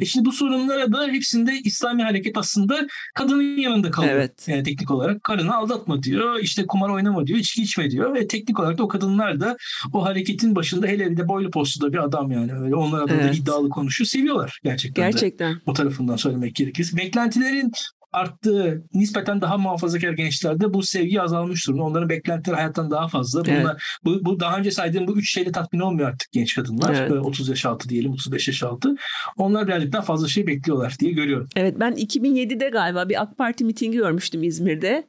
e 0.00 0.04
şimdi 0.04 0.24
bu 0.24 0.32
sorunlara 0.32 0.92
da 0.92 1.06
hepsinde 1.08 1.60
İslami 1.64 2.02
hareket 2.02 2.38
aslında 2.38 2.86
kadının 3.14 3.56
yanında 3.56 3.90
kalıyor. 3.90 4.12
Evet. 4.14 4.48
Yani 4.48 4.62
teknik 4.62 4.90
olarak 4.90 5.24
karını 5.24 5.54
aldatma 5.56 6.02
diyor. 6.02 6.38
işte 6.40 6.66
kumar 6.66 6.88
oynama 6.90 7.26
diyor. 7.26 7.38
içki 7.38 7.62
içme 7.62 7.90
diyor. 7.90 8.14
Ve 8.14 8.26
teknik 8.28 8.60
olarak 8.60 8.78
da 8.78 8.82
o 8.82 8.88
kadınlar 8.88 9.40
da 9.40 9.56
o 9.92 10.04
hareketin 10.04 10.56
başında 10.56 10.86
hele 10.86 11.10
bir 11.10 11.16
de 11.16 11.28
boylu 11.28 11.50
postlu 11.50 11.86
da 11.86 11.92
bir 11.92 11.98
adam 11.98 12.30
yani. 12.32 12.54
Öyle 12.54 12.74
onlar 12.74 13.02
adına 13.02 13.18
da 13.18 13.22
Evet. 13.22 13.38
iddialı 13.38 13.68
konuşuyor. 13.68 14.08
Seviyorlar 14.08 14.58
gerçekten 14.64 15.04
de 15.04 15.10
Gerçekten. 15.10 15.60
o 15.66 15.72
tarafından 15.72 16.16
söylemek 16.16 16.54
gerekirse. 16.54 16.96
Beklentilerin 16.96 17.72
arttığı, 18.14 18.84
nispeten 18.94 19.40
daha 19.40 19.58
muhafazakar 19.58 20.12
gençlerde 20.12 20.74
bu 20.74 20.82
sevgi 20.82 21.22
azalmış 21.22 21.68
durumda. 21.68 21.82
Onların 21.82 22.08
beklentileri 22.08 22.56
hayattan 22.56 22.90
daha 22.90 23.08
fazla. 23.08 23.44
Bunlar, 23.44 23.56
Evet. 23.56 23.76
bu, 24.04 24.24
bu 24.24 24.40
daha 24.40 24.58
önce 24.58 24.70
saydığım 24.70 25.06
bu 25.06 25.18
üç 25.18 25.32
şeyle 25.32 25.52
tatmin 25.52 25.80
olmuyor 25.80 26.08
artık 26.08 26.32
genç 26.32 26.54
kadınlar. 26.54 26.94
Evet. 26.94 27.10
Ee, 27.10 27.14
30 27.14 27.48
yaş 27.48 27.66
altı 27.66 27.88
diyelim, 27.88 28.12
35 28.12 28.48
yaş 28.48 28.62
altı. 28.62 28.94
Onlar 29.36 29.66
birazcık 29.66 29.92
daha 29.92 30.02
fazla 30.02 30.28
şey 30.28 30.46
bekliyorlar 30.46 30.96
diye 31.00 31.12
görüyorum. 31.12 31.48
Evet 31.56 31.76
ben 31.80 31.92
2007'de 31.92 32.68
galiba 32.68 33.08
bir 33.08 33.22
AK 33.22 33.38
Parti 33.38 33.64
mitingi 33.64 33.96
görmüştüm 33.98 34.42
İzmir'de. 34.42 35.04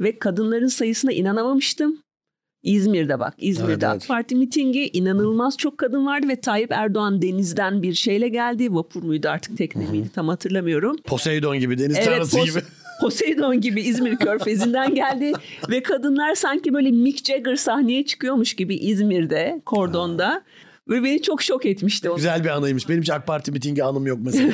Ve 0.00 0.18
kadınların 0.18 0.66
sayısına 0.66 1.12
inanamamıştım. 1.12 2.02
İzmir'de 2.62 3.20
bak 3.20 3.34
İzmir'de 3.38 3.72
Evet, 3.72 3.84
AK 3.84 3.92
evet. 3.92 4.08
Parti 4.08 4.36
mitingi 4.36 4.90
inanılmaz 4.92 5.56
çok 5.56 5.78
kadın 5.78 6.06
vardı 6.06 6.28
ve 6.28 6.36
Tayyip 6.36 6.72
Erdoğan 6.72 7.22
denizden 7.22 7.82
bir 7.82 7.94
şeyle 7.94 8.28
geldi. 8.28 8.74
Vapur 8.74 9.02
muydu 9.02 9.28
artık 9.28 9.58
tekne 9.58 9.86
miydi 9.86 10.08
tam 10.14 10.28
hatırlamıyorum. 10.28 10.96
Poseidon 11.04 11.58
gibi, 11.58 11.78
deniz 11.78 11.96
Evet, 11.96 12.06
tanrısı 12.06 12.36
Pos- 12.38 12.50
gibi. 12.50 12.62
Poseidon 13.00 13.60
gibi 13.60 13.80
İzmir 13.82 14.16
Körfezi'nden 14.16 14.94
geldi 14.94 15.32
ve 15.70 15.82
kadınlar 15.82 16.34
sanki 16.34 16.74
böyle 16.74 16.90
Mick 16.90 17.26
Jagger 17.26 17.56
sahneye 17.56 18.04
çıkıyormuş 18.06 18.54
gibi 18.54 18.76
İzmir'de, 18.76 19.60
kordonda. 19.66 20.42
Ve 20.92 21.04
beni 21.04 21.22
çok 21.22 21.42
şok 21.42 21.66
etmişti 21.66 22.10
o. 22.10 22.16
Güzel 22.16 22.44
bir 22.44 22.48
anıymış. 22.48 22.88
Benim 22.88 23.02
hiç 23.02 23.10
AK 23.10 23.26
Parti 23.26 23.52
mitingi 23.52 23.84
anım 23.84 24.06
yok 24.06 24.18
mesela. 24.22 24.52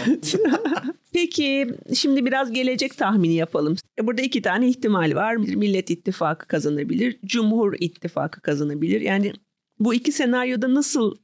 Peki 1.13 1.69
şimdi 1.95 2.27
biraz 2.27 2.53
gelecek 2.53 2.97
tahmini 2.99 3.35
yapalım. 3.35 3.77
E, 4.01 4.07
Burada 4.07 4.23
iki 4.23 4.43
tane 4.43 4.69
ihtimal 4.69 5.15
var. 5.15 5.43
Bir 5.47 5.55
Millet 5.55 5.91
İttifakı 5.91 6.47
kazanabilir, 6.47 7.19
Cumhur 7.25 7.75
İttifakı 7.81 8.41
kazanabilir. 8.41 9.01
Yani 9.01 9.33
bu 9.79 9.95
iki 9.95 10.13
senaryoda 10.13 10.75
nasıl 10.75 11.17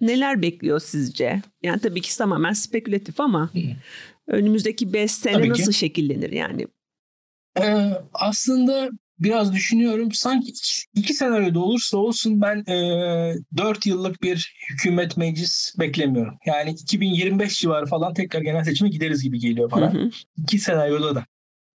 neler 0.00 0.42
bekliyor 0.42 0.80
sizce? 0.80 1.42
Yani 1.62 1.80
tabii 1.80 2.00
ki 2.00 2.18
tamamen 2.18 2.52
spekülatif 2.52 3.20
ama 3.20 3.50
önümüzdeki 4.26 4.92
5 4.92 5.10
sene 5.12 5.32
Tabii 5.32 5.44
ki. 5.44 5.50
nasıl 5.50 5.72
şekillenir 5.72 6.32
yani? 6.32 6.66
Ee, 7.60 7.90
aslında 8.14 8.90
biraz 9.24 9.52
düşünüyorum. 9.52 10.12
Sanki 10.12 10.48
iki, 10.50 10.82
iki 10.94 11.14
senaryoda 11.14 11.60
olursa 11.60 11.96
olsun 11.96 12.40
ben 12.40 12.64
e, 12.72 13.34
4 13.56 13.86
yıllık 13.86 14.22
bir 14.22 14.54
hükümet 14.70 15.16
meclis 15.16 15.74
beklemiyorum. 15.78 16.34
Yani 16.46 16.70
2025 16.70 17.58
civarı 17.60 17.86
falan 17.86 18.14
tekrar 18.14 18.40
genel 18.40 18.64
seçime 18.64 18.90
gideriz 18.90 19.22
gibi 19.22 19.38
geliyor 19.38 19.70
Hı 19.72 19.76
bana. 19.76 19.92
hı. 19.94 20.10
İki 20.38 20.58
senaryoda 20.58 21.14
da. 21.14 21.26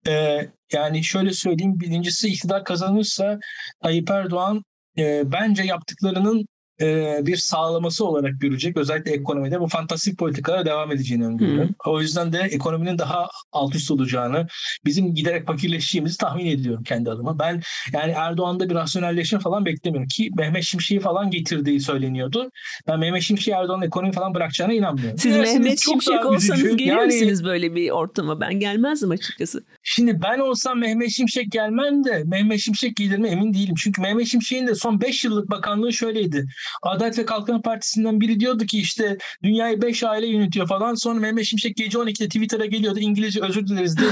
Ee, 0.08 0.48
yani 0.72 1.04
şöyle 1.04 1.32
söyleyeyim. 1.32 1.80
Birincisi 1.80 2.28
iktidar 2.28 2.64
kazanırsa 2.64 3.38
Tayyip 3.82 4.10
Erdoğan 4.10 4.64
e, 4.98 5.32
bence 5.32 5.62
yaptıklarının 5.62 6.46
e, 6.82 7.18
bir 7.22 7.36
sağlaması 7.36 8.04
olarak 8.04 8.40
görecek. 8.40 8.76
Özellikle 8.76 9.10
ekonomide 9.10 9.60
bu 9.60 9.68
fantastik 9.68 10.18
politikalara 10.18 10.66
devam 10.66 10.92
edeceğini 10.92 11.26
öngörüyorum. 11.26 11.74
O 11.86 12.00
yüzden 12.00 12.32
de 12.32 12.38
ekonominin 12.38 12.98
daha 12.98 13.28
alt 13.52 13.74
üst 13.74 13.90
olacağını, 13.90 14.46
bizim 14.84 15.14
giderek 15.14 15.46
fakirleşeceğimizi 15.46 16.18
tahmin 16.18 16.46
ediyorum 16.46 16.84
kendi 16.84 17.10
adıma. 17.10 17.38
Ben 17.38 17.62
yani 17.92 18.12
Erdoğan'da 18.12 18.70
bir 18.70 18.74
rasyonelleşme 18.74 19.38
falan 19.38 19.66
beklemiyorum 19.66 20.08
ki 20.08 20.30
Mehmet 20.36 20.62
Şimşek'i 20.64 21.00
falan 21.00 21.30
getirdiği 21.30 21.80
söyleniyordu. 21.80 22.50
Ben 22.88 22.98
Mehmet 22.98 23.22
Şimşek'i 23.22 23.50
Erdoğan'ın 23.50 23.82
ekonomi 23.82 24.12
falan 24.12 24.34
bırakacağına 24.34 24.72
inanmıyorum. 24.72 25.18
Siz 25.18 25.34
Dilerseniz 25.34 25.58
Mehmet 25.58 25.80
Şimşek 25.80 26.26
olsanız 26.26 26.76
gelir 26.76 26.90
Yani- 26.90 27.06
misiniz 27.06 27.44
böyle 27.44 27.74
bir 27.74 27.90
ortama? 27.90 28.40
Ben 28.40 28.54
gelmezdim 28.54 29.10
açıkçası. 29.10 29.64
Şimdi 29.82 30.22
ben 30.22 30.38
olsam 30.38 30.78
Mehmet 30.78 31.10
Şimşek 31.10 31.52
gelmem 31.52 32.04
de 32.04 32.22
Mehmet 32.26 32.60
Şimşek 32.60 32.96
gelir 32.96 33.18
mi 33.18 33.28
emin 33.28 33.54
değilim. 33.54 33.74
Çünkü 33.78 34.02
Mehmet 34.02 34.26
Şimşek'in 34.26 34.66
de 34.66 34.74
son 34.74 35.00
5 35.00 35.24
yıllık 35.24 35.50
bakanlığı 35.50 35.92
şöyleydi. 35.92 36.46
Adalet 36.82 37.18
ve 37.18 37.24
Kalkınma 37.24 37.62
Partisi'nden 37.62 38.20
biri 38.20 38.40
diyordu 38.40 38.66
ki 38.66 38.78
işte 38.78 39.18
dünyayı 39.42 39.82
5 39.82 40.02
aile 40.04 40.26
yönetiyor 40.26 40.68
falan. 40.68 40.94
Sonra 40.94 41.20
Mehmet 41.20 41.44
Şimşek 41.44 41.76
gece 41.76 41.98
12'de 41.98 42.26
Twitter'a 42.26 42.66
geliyordu. 42.66 42.98
İngilizce 42.98 43.42
özür 43.42 43.66
dileriz 43.66 43.96
diye 43.96 44.10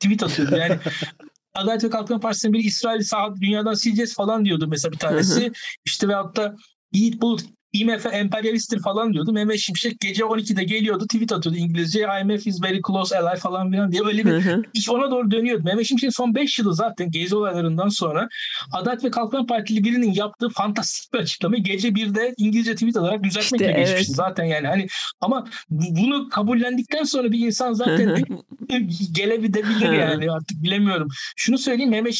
tweet 0.00 0.22
atıyordu. 0.22 0.56
Yani 0.56 0.78
Adalet 1.54 1.84
ve 1.84 1.90
Kalkınma 1.90 2.20
Partisi'nden 2.20 2.52
biri 2.52 2.62
İsrail 2.62 3.00
sağ 3.00 3.34
dünyadan 3.40 3.74
sileceğiz 3.74 4.14
falan 4.14 4.44
diyordu 4.44 4.66
mesela 4.68 4.92
bir 4.92 4.98
tanesi. 4.98 5.52
işte 5.84 6.08
veyahut 6.08 6.36
da 6.36 6.56
Yiğit 6.92 7.22
Bulut 7.22 7.40
IMF 7.72 8.06
emperyalisttir 8.12 8.80
falan 8.82 9.12
diyordu. 9.12 9.32
Mehmet 9.32 9.58
Şimşek 9.58 10.00
gece 10.00 10.22
12'de 10.22 10.64
geliyordu 10.64 11.04
tweet 11.06 11.32
atıyordu 11.32 11.58
İngilizce 11.58 12.06
IMF 12.22 12.46
is 12.46 12.62
very 12.62 12.80
close 12.86 13.18
ally 13.18 13.38
falan 13.38 13.70
filan 13.70 13.92
diye 13.92 14.02
öyle 14.04 14.24
bir. 14.24 14.30
İş 14.74 14.88
ona 14.88 15.10
doğru 15.10 15.30
dönüyordu. 15.30 15.62
Mehmet 15.64 15.86
Şimşek'in 15.86 16.10
son 16.10 16.34
5 16.34 16.58
yılı 16.58 16.74
zaten 16.74 17.10
gezi 17.10 17.36
olaylarından 17.36 17.88
sonra 17.88 18.28
Adalet 18.72 19.04
ve 19.04 19.10
Kalkınma 19.10 19.46
Partili 19.46 19.84
birinin 19.84 20.12
yaptığı 20.12 20.48
fantastik 20.48 21.12
bir 21.14 21.18
açıklamayı 21.18 21.62
gece 21.62 21.88
1'de 21.88 22.34
İngilizce 22.36 22.74
tweet 22.74 22.96
alarak 22.96 23.22
düzeltmekle 23.24 23.66
İşte 23.66 23.80
geçmişti 23.80 24.04
evet. 24.06 24.16
zaten 24.16 24.44
yani. 24.44 24.66
Hani 24.66 24.86
ama 25.20 25.46
bu- 25.70 25.96
bunu 25.96 26.28
kabullendikten 26.28 27.04
sonra 27.04 27.32
bir 27.32 27.46
insan 27.46 27.72
zaten 27.72 28.24
gelebilir 29.12 29.92
yani 29.92 30.30
artık 30.30 30.62
bilemiyorum. 30.62 31.08
Şunu 31.36 31.58
söyleyeyim 31.58 31.90
Mehmet 31.90 32.14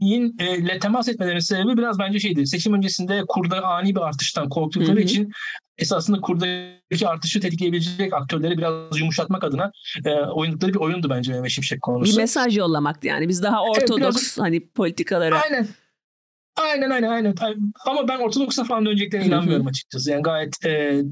Şimşek'in 0.00 0.36
e, 0.38 0.58
ile 0.58 0.78
temas 0.78 1.08
etmelerinin 1.08 1.40
sebebi 1.40 1.76
biraz 1.76 1.98
bence 1.98 2.20
şeydi. 2.20 2.46
Seçim 2.46 2.74
öncesinde 2.74 3.22
kurda 3.28 3.62
ani 3.64 3.94
bir 3.96 4.00
artıştan 4.00 4.48
korktukları 4.48 5.00
için 5.00 5.32
esasında 5.78 6.20
kurdaki 6.20 7.08
artışı 7.08 7.40
tetikleyebilecek 7.40 8.12
aktörleri 8.12 8.58
biraz 8.58 8.98
yumuşatmak 9.00 9.44
adına 9.44 9.70
e, 10.04 10.10
oynadıkları 10.14 10.74
bir 10.74 10.78
oyundu 10.78 11.10
bence 11.10 11.32
Mehmet 11.32 11.50
Şimşek 11.50 11.82
konusu. 11.82 12.12
bir 12.12 12.16
mesaj 12.22 12.56
yollamaktı 12.58 13.06
yani. 13.06 13.28
Biz 13.28 13.42
daha 13.42 13.56
Evet, 13.66 13.90
ortodoks 13.90 14.16
biraz- 14.16 14.38
hani 14.38 14.68
politikalara 14.68 15.40
Aynen. 15.42 15.68
Aynen 16.56 16.90
aynen 16.90 17.08
aynen. 17.08 17.34
Ama 17.86 18.08
ben 18.08 18.18
Ortodoks'a 18.18 18.64
falan 18.64 18.86
döneceklerine 18.86 19.24
Hı 19.24 19.28
hı. 19.28 19.32
inanmıyorum 19.34 19.66
açıkçası. 19.66 20.10
Yani 20.10 20.22
gayet 20.22 20.64
e, 20.66 21.02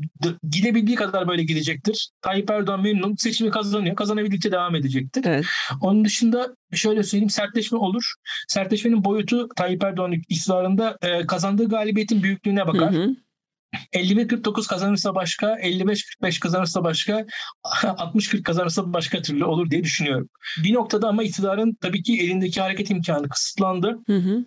gidebildiği 0.50 0.96
kadar 0.96 1.28
böyle 1.28 1.42
gidecektir. 1.44 2.10
Tayyip 2.22 2.50
Erdoğan 2.50 2.82
memnun. 2.82 3.14
Seçimi 3.16 3.50
kazanıyor. 3.50 3.96
Kazanabildikçe 3.96 4.52
devam 4.52 4.74
edecektir. 4.74 5.22
Evet. 5.26 5.44
Onun 5.80 6.04
dışında 6.04 6.56
şöyle 6.72 7.02
söyleyeyim 7.02 7.30
sertleşme 7.30 7.78
olur. 7.78 8.12
Sertleşmenin 8.48 9.04
boyutu 9.04 9.48
Tayyip 9.56 9.84
Erdoğan 9.84 10.12
iktidarında 10.12 10.98
e, 11.02 11.26
kazandığı 11.26 11.68
galibiyetin 11.68 12.22
büyüklüğüne 12.22 12.62
Hı 12.62 12.66
bakar. 12.66 12.92
hı. 12.94 13.14
51-49 13.92 14.66
kazanırsa 14.68 15.14
başka, 15.14 15.58
55-45 15.60 16.40
kazanırsa 16.40 16.84
başka, 16.84 17.26
60-40 17.82 18.42
kazanırsa 18.42 18.92
başka 18.92 19.22
türlü 19.22 19.44
olur 19.44 19.70
diye 19.70 19.84
düşünüyorum. 19.84 20.28
Bir 20.64 20.74
noktada 20.74 21.08
ama 21.08 21.22
iktidarın 21.22 21.76
tabii 21.80 22.02
ki 22.02 22.20
elindeki 22.20 22.60
hareket 22.60 22.90
imkanı 22.90 23.28
kısıtlandı. 23.28 23.98
Hı 24.06 24.16
hı. 24.16 24.44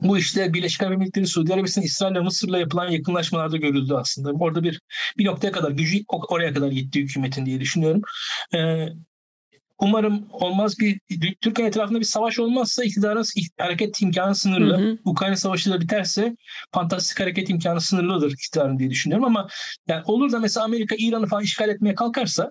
Bu 0.00 0.18
işte 0.18 0.54
Birleşik 0.54 0.82
Arap 0.82 0.92
Emirlikleri, 0.92 1.26
Suudi 1.26 1.54
Arabistan, 1.54 1.84
İsrail 1.84 2.14
ve 2.14 2.20
Mısır'la 2.20 2.58
yapılan 2.58 2.88
yakınlaşmalarda 2.88 3.56
görüldü 3.56 3.94
aslında. 3.94 4.30
Orada 4.30 4.62
bir 4.62 4.80
bir 5.18 5.24
noktaya 5.24 5.52
kadar 5.52 5.70
gücü 5.70 6.04
oraya 6.08 6.54
kadar 6.54 6.68
gitti 6.68 7.00
hükümetin 7.00 7.46
diye 7.46 7.60
düşünüyorum. 7.60 8.02
Ee, 8.54 8.86
umarım 9.78 10.26
olmaz 10.30 10.78
bir 10.78 11.00
Türkiye 11.40 11.68
etrafında 11.68 12.00
bir 12.00 12.04
savaş 12.04 12.38
olmazsa 12.38 12.84
iktidarın 12.84 13.24
hareket 13.58 14.02
imkanı 14.02 14.34
sınırlı. 14.34 14.78
Hı 14.78 14.90
hı. 14.90 14.98
Ukrayna 15.04 15.36
savaşı 15.36 15.70
da 15.70 15.80
biterse 15.80 16.36
fantastik 16.72 17.20
hareket 17.20 17.50
imkanı 17.50 17.80
sınırlıdır 17.80 18.32
iktidarın 18.32 18.78
diye 18.78 18.90
düşünüyorum 18.90 19.24
ama 19.24 19.48
yani 19.88 20.02
olur 20.06 20.32
da 20.32 20.38
mesela 20.38 20.64
Amerika 20.64 20.94
İran'ı 20.98 21.26
falan 21.26 21.42
işgal 21.42 21.68
etmeye 21.68 21.94
kalkarsa 21.94 22.50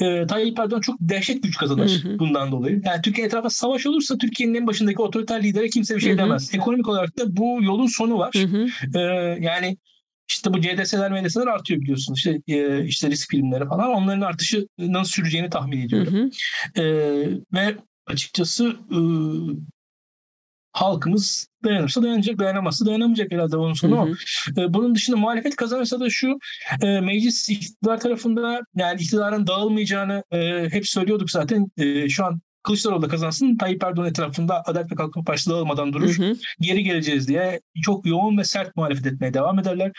e, 0.00 0.26
Tayyip 0.26 0.58
Erdoğan 0.58 0.80
çok 0.80 0.96
dehşet 1.00 1.42
güç 1.42 1.56
kazanır 1.56 2.02
hı 2.02 2.08
hı. 2.08 2.18
bundan 2.18 2.52
dolayı. 2.52 2.82
Yani 2.84 3.02
Türkiye 3.02 3.26
etrafında 3.26 3.50
savaş 3.50 3.86
olursa 3.86 4.18
Türkiye'nin 4.18 4.54
en 4.54 4.66
başındaki 4.66 5.02
otoriter 5.02 5.42
lidere 5.42 5.68
kimse 5.68 5.96
bir 5.96 6.00
şey 6.00 6.10
hı 6.10 6.14
hı. 6.14 6.18
demez. 6.18 6.54
Ekonomik 6.54 6.88
olarak 6.88 7.18
da 7.18 7.36
bu 7.36 7.58
yolun 7.62 7.86
sonu 7.86 8.18
var. 8.18 8.34
Hı 8.34 8.42
hı. 8.42 8.66
E, 8.98 9.00
yani 9.40 9.76
işte 10.28 10.52
bu 10.52 10.60
CDS'ler 10.60 11.22
MDS'ler 11.22 11.46
artıyor 11.46 11.80
biliyorsunuz. 11.80 12.18
İşte, 12.18 12.40
e, 12.48 12.84
işte 12.84 13.10
risk 13.10 13.30
filmleri 13.30 13.68
falan. 13.68 13.90
Onların 13.90 14.20
artışı 14.20 14.66
nasıl 14.78 15.12
süreceğini 15.12 15.50
tahmin 15.50 15.80
ediyorum. 15.80 16.14
Hı 16.14 16.30
hı. 16.80 16.82
E, 16.82 16.84
ve 17.52 17.76
açıkçası 18.06 18.76
e, 18.90 18.98
halkımız 20.74 21.48
dayanırsa 21.64 22.02
dayanacak, 22.02 22.38
dayanamazsa 22.38 22.86
dayanamayacak 22.86 23.32
herhalde 23.32 23.56
onun 23.56 23.72
sonu 23.72 24.00
o. 24.00 24.08
E, 24.60 24.74
bunun 24.74 24.94
dışında 24.94 25.16
muhalefet 25.16 25.56
kazanırsa 25.56 26.00
da 26.00 26.10
şu 26.10 26.38
e, 26.82 27.00
meclis 27.00 27.48
iktidar 27.50 28.00
tarafında 28.00 28.60
yani 28.76 29.02
iktidarın 29.02 29.46
dağılmayacağını 29.46 30.24
e, 30.30 30.68
hep 30.72 30.88
söylüyorduk 30.88 31.30
zaten. 31.30 31.70
E, 31.76 32.08
şu 32.08 32.24
an 32.24 32.40
Kılıçdaroğlu 32.64 33.02
da 33.02 33.08
kazansın 33.08 33.56
Tayyip 33.56 33.84
Erdoğan 33.84 34.08
etrafında 34.08 34.62
Adalet 34.66 34.92
ve 34.92 34.94
Kalkınma 34.94 35.24
Partisi 35.24 35.50
dağılmadan 35.50 35.92
durur. 35.92 36.18
Hı 36.18 36.22
hı. 36.22 36.36
Geri 36.60 36.84
geleceğiz 36.84 37.28
diye 37.28 37.60
çok 37.82 38.06
yoğun 38.06 38.38
ve 38.38 38.44
sert 38.44 38.76
muhalefet 38.76 39.06
etmeye 39.06 39.34
devam 39.34 39.58
ederler. 39.58 39.92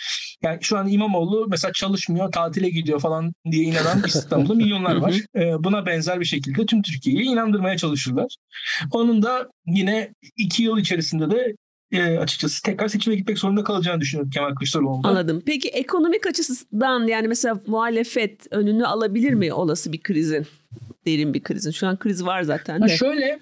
Yani 0.43 0.57
şu 0.61 0.77
an 0.77 0.87
İmamoğlu 0.87 1.45
mesela 1.49 1.71
çalışmıyor, 1.71 2.31
tatile 2.31 2.69
gidiyor 2.69 2.99
falan 2.99 3.33
diye 3.51 3.63
inanan 3.63 4.03
İstanbul'da 4.07 4.53
milyonlar 4.53 4.95
var. 4.95 5.15
Ee, 5.35 5.63
buna 5.63 5.85
benzer 5.85 6.19
bir 6.19 6.25
şekilde 6.25 6.65
tüm 6.65 6.81
Türkiye'yi 6.81 7.21
inandırmaya 7.21 7.77
çalışırlar. 7.77 8.35
Onun 8.91 9.23
da 9.23 9.49
yine 9.65 10.13
iki 10.37 10.63
yıl 10.63 10.77
içerisinde 10.77 11.31
de 11.31 11.55
e, 11.97 12.19
açıkçası 12.19 12.63
tekrar 12.63 12.87
seçime 12.87 13.15
gitmek 13.15 13.39
zorunda 13.39 13.63
kalacağını 13.63 14.01
düşünüyorum 14.01 14.29
Kemal 14.29 14.55
Kılıçdaroğlu'nda. 14.55 15.07
Anladım. 15.07 15.43
Peki 15.45 15.69
ekonomik 15.69 16.27
açısından 16.27 17.07
yani 17.07 17.27
mesela 17.27 17.59
muhalefet 17.67 18.47
önünü 18.51 18.85
alabilir 18.85 19.33
mi 19.33 19.53
olası 19.53 19.93
bir 19.93 20.01
krizin? 20.01 20.47
derin 21.05 21.33
bir 21.33 21.43
krizin. 21.43 21.71
Şu 21.71 21.87
an 21.87 21.99
kriz 21.99 22.25
var 22.25 22.43
zaten 22.43 22.77
de. 22.77 22.81
Ha 22.81 22.87
şöyle 22.87 23.39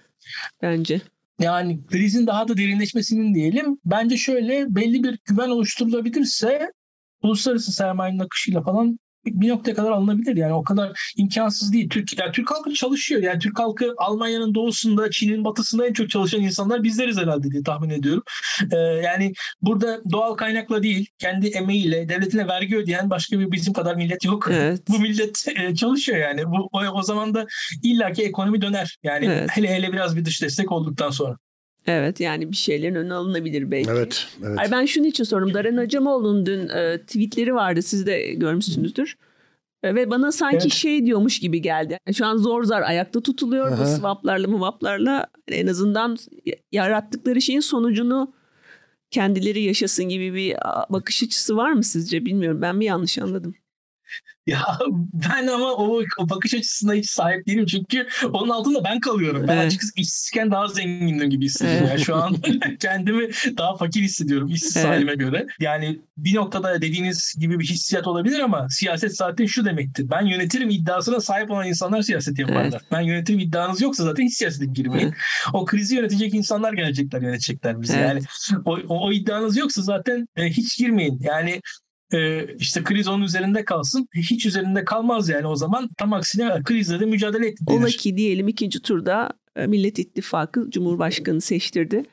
bence. 0.62 1.01
Yani 1.39 1.80
krizin 1.88 2.28
daha 2.28 2.47
da 2.47 2.58
derinleşmesinin 2.58 3.36
diyelim. 3.36 3.78
Bence 3.86 4.18
şöyle 4.18 4.76
belli 4.76 5.04
bir 5.04 5.20
güven 5.26 5.49
oluşturulabilirse 5.49 6.72
uluslararası 7.24 7.72
sermayenin 7.72 8.20
akışıyla 8.20 8.62
falan 8.62 8.99
bir 9.26 9.50
noktaya 9.50 9.74
kadar 9.74 9.92
alınabilir. 9.92 10.36
Yani 10.36 10.54
o 10.54 10.64
kadar 10.64 11.14
imkansız 11.18 11.74
değil. 11.74 11.90
Türk, 11.90 12.20
yani 12.20 12.32
Türk 12.32 12.52
halkı 12.52 12.74
çalışıyor. 12.74 13.22
Yani 13.22 13.40
Türk 13.40 13.60
halkı 13.60 13.94
Almanya'nın 13.98 14.56
doğusunda, 14.56 15.12
Çin'in 15.12 15.46
batısında 15.46 15.88
en 15.88 15.94
çok 15.94 16.10
çalışan 16.10 16.42
insanlar 16.42 16.84
bizleriz 16.84 17.18
herhalde 17.18 17.52
diye 17.52 17.64
tahmin 17.64 17.90
ediyorum. 17.90 18.24
Ee, 18.72 18.78
yani 18.78 19.34
burada 19.62 20.02
doğal 20.12 20.36
kaynakla 20.36 20.84
değil, 20.84 21.08
kendi 21.18 21.48
emeğiyle, 21.48 22.10
devletine 22.10 22.48
vergi 22.48 22.78
ödeyen 22.78 23.10
başka 23.10 23.40
bir 23.40 23.52
bizim 23.52 23.74
kadar 23.74 23.96
millet 23.96 24.26
yok. 24.26 24.48
Evet. 24.52 24.82
Bu 24.90 25.00
millet 25.00 25.46
e, 25.56 25.76
çalışıyor 25.76 26.18
yani. 26.18 26.46
Bu 26.46 26.70
o, 26.72 26.80
o 26.94 27.04
zaman 27.04 27.34
da 27.34 27.46
illaki 27.84 28.24
ekonomi 28.24 28.62
döner. 28.62 28.98
Yani 29.04 29.26
evet. 29.26 29.50
hele 29.54 29.76
hele 29.76 29.94
biraz 29.94 30.16
bir 30.16 30.26
dış 30.26 30.42
destek 30.42 30.72
olduktan 30.72 31.10
sonra. 31.10 31.38
Evet 31.88 32.20
yani 32.20 32.52
bir 32.52 32.56
şeylerin 32.56 32.96
önüne 32.96 33.14
alınabilir 33.14 33.72
belki. 33.72 33.92
Evet. 33.92 34.28
evet. 34.44 34.60
Ay 34.60 34.72
ben 34.72 34.86
şunun 34.86 35.06
için 35.06 35.24
sordum. 35.24 35.54
Daren 35.54 35.78
Acamoğlu'nun 35.78 36.46
dün 36.46 36.70
e, 36.70 37.02
tweetleri 37.02 37.56
vardı. 37.56 37.82
Siz 37.82 38.08
de 38.08 38.34
görmüşsünüzdür. 38.34 39.18
E, 39.84 39.96
ve 39.96 40.10
bana 40.10 40.32
sanki 40.32 40.58
evet. 40.62 40.72
şey 40.72 41.06
diyormuş 41.06 41.40
gibi 41.40 41.62
geldi. 41.62 41.98
Şu 42.14 42.26
an 42.26 42.38
zor 42.38 42.64
zar 42.64 42.82
ayakta 42.82 43.22
tutuluyor. 43.22 43.72
Aha. 43.72 43.82
Bu 43.82 43.86
swaplarla 43.86 44.48
muvaplarla 44.48 45.28
en 45.48 45.68
azından 45.68 46.18
yarattıkları 46.72 47.42
şeyin 47.42 47.60
sonucunu 47.60 48.34
kendileri 49.12 49.62
yaşasın 49.62 50.06
gibi 50.06 50.34
bir 50.34 50.56
bakış 50.90 51.24
açısı 51.24 51.58
var 51.58 51.72
mı 51.72 51.84
sizce? 51.84 52.26
Bilmiyorum. 52.26 52.62
Ben 52.62 52.76
mi 52.76 52.86
yanlış 52.86 53.18
anladım? 53.18 53.56
Ya 54.47 54.78
ben 55.14 55.47
ama 55.47 55.72
o, 55.74 56.01
o 56.20 56.30
bakış 56.30 56.53
açısına 56.53 56.93
hiç 56.93 57.09
sahip 57.09 57.47
değilim 57.47 57.66
çünkü 57.66 58.07
onun 58.34 58.49
altında 58.49 58.84
ben 58.84 58.99
kalıyorum. 58.99 59.45
Ben 59.47 59.57
evet. 59.57 59.68
açıkçası 59.68 59.93
işsizken 59.95 60.51
daha 60.51 60.68
zengindim 60.68 61.30
gibi 61.30 61.45
hissediyorum. 61.45 61.88
Yani 61.88 61.99
şu 61.99 62.16
an 62.16 62.36
kendimi 62.80 63.30
daha 63.57 63.76
fakir 63.76 64.01
hissediyorum 64.01 64.47
işsiz 64.47 64.78
evet. 64.78 64.88
halime 64.88 65.16
göre. 65.16 65.47
Yani 65.59 65.99
bir 66.18 66.36
noktada 66.36 66.82
dediğiniz 66.82 67.36
gibi 67.39 67.59
bir 67.59 67.66
hissiyat 67.66 68.07
olabilir 68.07 68.39
ama 68.39 68.70
siyaset 68.70 69.16
zaten 69.16 69.45
şu 69.45 69.66
demektir. 69.66 70.09
Ben 70.11 70.26
yönetirim 70.26 70.70
iddiasına 70.70 71.20
sahip 71.20 71.51
olan 71.51 71.68
insanlar 71.68 72.01
siyaset 72.01 72.39
yaparlar. 72.39 72.64
Evet. 72.64 72.82
Ben 72.91 73.01
yönetirim 73.01 73.39
iddianız 73.39 73.82
yoksa 73.82 74.03
zaten 74.03 74.24
hiç 74.24 74.34
siyasete 74.34 74.66
girmeyin. 74.66 75.07
Evet. 75.07 75.18
O 75.53 75.66
krizi 75.66 75.95
yönetecek 75.95 76.34
insanlar 76.34 76.74
gelecekler 76.74 77.22
yönetecekler 77.22 77.82
bizi. 77.82 77.93
Evet. 77.97 78.07
Yani 78.07 78.22
o, 78.66 78.78
o, 78.88 79.07
o 79.07 79.11
iddianız 79.11 79.57
yoksa 79.57 79.82
zaten 79.82 80.28
e, 80.36 80.49
hiç 80.49 80.78
girmeyin. 80.78 81.20
Yani 81.22 81.61
e, 82.14 82.47
işte 82.59 82.84
kriz 82.84 83.07
onun 83.07 83.24
üzerinde 83.24 83.66
kalsın. 83.66 84.07
Hiç 84.16 84.45
üzerinde 84.45 84.86
kalmaz 84.86 85.30
yani 85.30 85.47
o 85.47 85.55
zaman. 85.55 85.89
Tam 85.97 86.14
aksine 86.14 86.64
krizle 86.64 86.99
de 86.99 87.05
mücadele 87.05 87.47
etti. 87.47 87.64
Ola 87.68 87.88
ki 87.88 88.18
diyelim 88.18 88.47
ikinci 88.47 88.82
turda 88.82 89.30
e, 89.55 89.68
Millet 89.68 89.99
İttifakı 89.99 90.70
Cumhurbaşkanı 90.70 91.41
seçtirdi. 91.41 92.03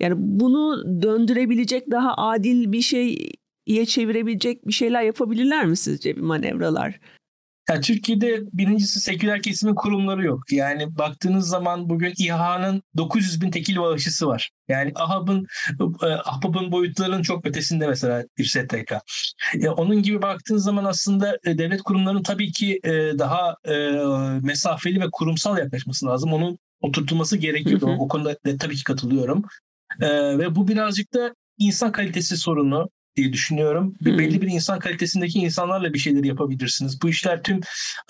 Yani 0.00 0.14
bunu 0.16 0.84
döndürebilecek 1.02 1.90
daha 1.90 2.14
adil 2.14 2.72
bir 2.72 2.82
şeye 2.82 3.86
çevirebilecek 3.86 4.68
bir 4.68 4.72
şeyler 4.72 5.02
yapabilirler 5.02 5.66
mi 5.66 5.76
sizce 5.76 6.16
bir 6.16 6.20
manevralar? 6.20 7.00
Yani 7.68 7.80
Türkiye'de 7.80 8.40
birincisi 8.52 9.00
seküler 9.00 9.42
kesimin 9.42 9.74
kurumları 9.74 10.24
yok. 10.24 10.52
Yani 10.52 10.98
baktığınız 10.98 11.48
zaman 11.48 11.88
bugün 11.88 12.14
İHA'nın 12.18 12.82
900 12.96 13.40
bin 13.40 13.50
tekil 13.50 13.76
bağışçısı 13.76 14.26
var. 14.26 14.50
Yani 14.68 14.92
AHAB'ın 14.94 15.46
e, 16.02 16.06
AHBAB'ın 16.06 16.72
boyutlarının 16.72 17.22
çok 17.22 17.46
ötesinde 17.46 17.86
mesela 17.86 18.24
bir 18.38 18.44
STK. 18.44 18.92
E, 19.54 19.68
onun 19.68 20.02
gibi 20.02 20.22
baktığınız 20.22 20.64
zaman 20.64 20.84
aslında 20.84 21.38
e, 21.44 21.58
devlet 21.58 21.82
kurumlarının 21.82 22.22
tabii 22.22 22.52
ki 22.52 22.80
daha 23.18 23.56
mesafeli 24.42 25.00
ve 25.00 25.06
kurumsal 25.12 25.58
yaklaşması 25.58 26.06
lazım. 26.06 26.32
Onun 26.32 26.58
oturtulması 26.80 27.36
gerekiyor. 27.36 27.80
O 27.82 28.08
konuda 28.08 28.36
tabii 28.60 28.76
ki 28.76 28.84
katılıyorum. 28.84 29.42
Ve 30.38 30.54
bu 30.54 30.68
birazcık 30.68 31.14
da 31.14 31.34
insan 31.58 31.92
kalitesi 31.92 32.36
sorunu 32.36 32.88
diye 33.18 33.32
düşünüyorum. 33.32 33.94
Bir 34.00 34.18
belli 34.18 34.42
bir 34.42 34.46
insan 34.46 34.78
kalitesindeki 34.78 35.38
insanlarla 35.38 35.94
bir 35.94 35.98
şeyler 35.98 36.24
yapabilirsiniz. 36.24 37.02
Bu 37.02 37.08
işler 37.08 37.42
tüm 37.42 37.60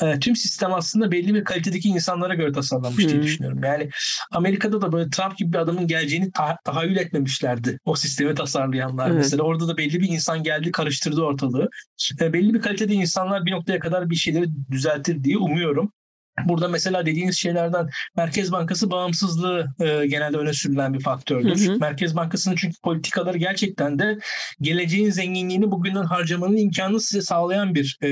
e, 0.03 0.21
tüm 0.21 0.37
sistem 0.37 0.75
aslında 0.75 1.13
belli 1.13 1.35
bir 1.35 1.45
kalitedeki 1.45 1.89
insanlara 1.89 2.35
göre 2.35 2.53
tasarlanmış 2.53 3.05
hmm. 3.05 3.11
diye 3.11 3.23
düşünüyorum. 3.23 3.61
Yani 3.65 3.91
Amerika'da 4.31 4.81
da 4.83 4.93
böyle 4.93 5.11
Trump 5.11 5.39
gibi 5.39 5.53
bir 5.53 5.59
adamın 5.59 5.87
geleceğini 5.87 6.33
ta- 6.33 6.59
tahayyül 6.65 6.97
etmemişlerdi. 6.97 7.79
O 7.85 7.97
sistemi 7.97 8.35
tasarlayanlar 8.35 9.07
evet. 9.07 9.17
mesela. 9.17 9.43
Orada 9.43 9.69
da 9.69 9.77
belli 9.77 10.01
bir 10.01 10.09
insan 10.09 10.43
geldi 10.43 10.73
karıştırdı 10.73 11.23
ortalığı. 11.23 11.69
E, 12.21 12.33
belli 12.33 12.55
bir 12.55 12.61
kalitede 12.61 12.95
insanlar 12.95 13.47
bir 13.47 13.53
noktaya 13.53 13.79
kadar 13.79 14.11
bir 14.11 14.17
şeyleri 14.17 14.47
düzeltir 14.71 15.25
diye 15.25 15.39
umuyorum. 15.39 15.93
Burada 16.45 16.69
mesela 16.69 17.07
dediğiniz 17.07 17.37
şeylerden 17.37 17.89
Merkez 18.17 18.53
Bankası 18.53 18.91
bağımsızlığı 18.91 19.67
e, 19.81 20.07
genelde 20.07 20.37
öne 20.37 20.53
sürülen 20.53 20.95
bir 20.95 21.01
faktördür. 21.01 21.67
Hı 21.67 21.73
hı. 21.73 21.79
Merkez 21.79 22.17
Bankası'nın 22.17 22.57
çünkü 22.57 22.77
politikaları 22.83 23.39
gerçekten 23.39 23.99
de 23.99 24.19
geleceğin 24.61 25.11
zenginliğini 25.11 25.71
bugünden 25.71 26.05
harcamanın 26.05 26.57
imkanını 26.57 27.01
size 27.01 27.23
sağlayan 27.23 27.75
bir 27.75 27.99
e, 28.03 28.09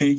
e, 0.00 0.16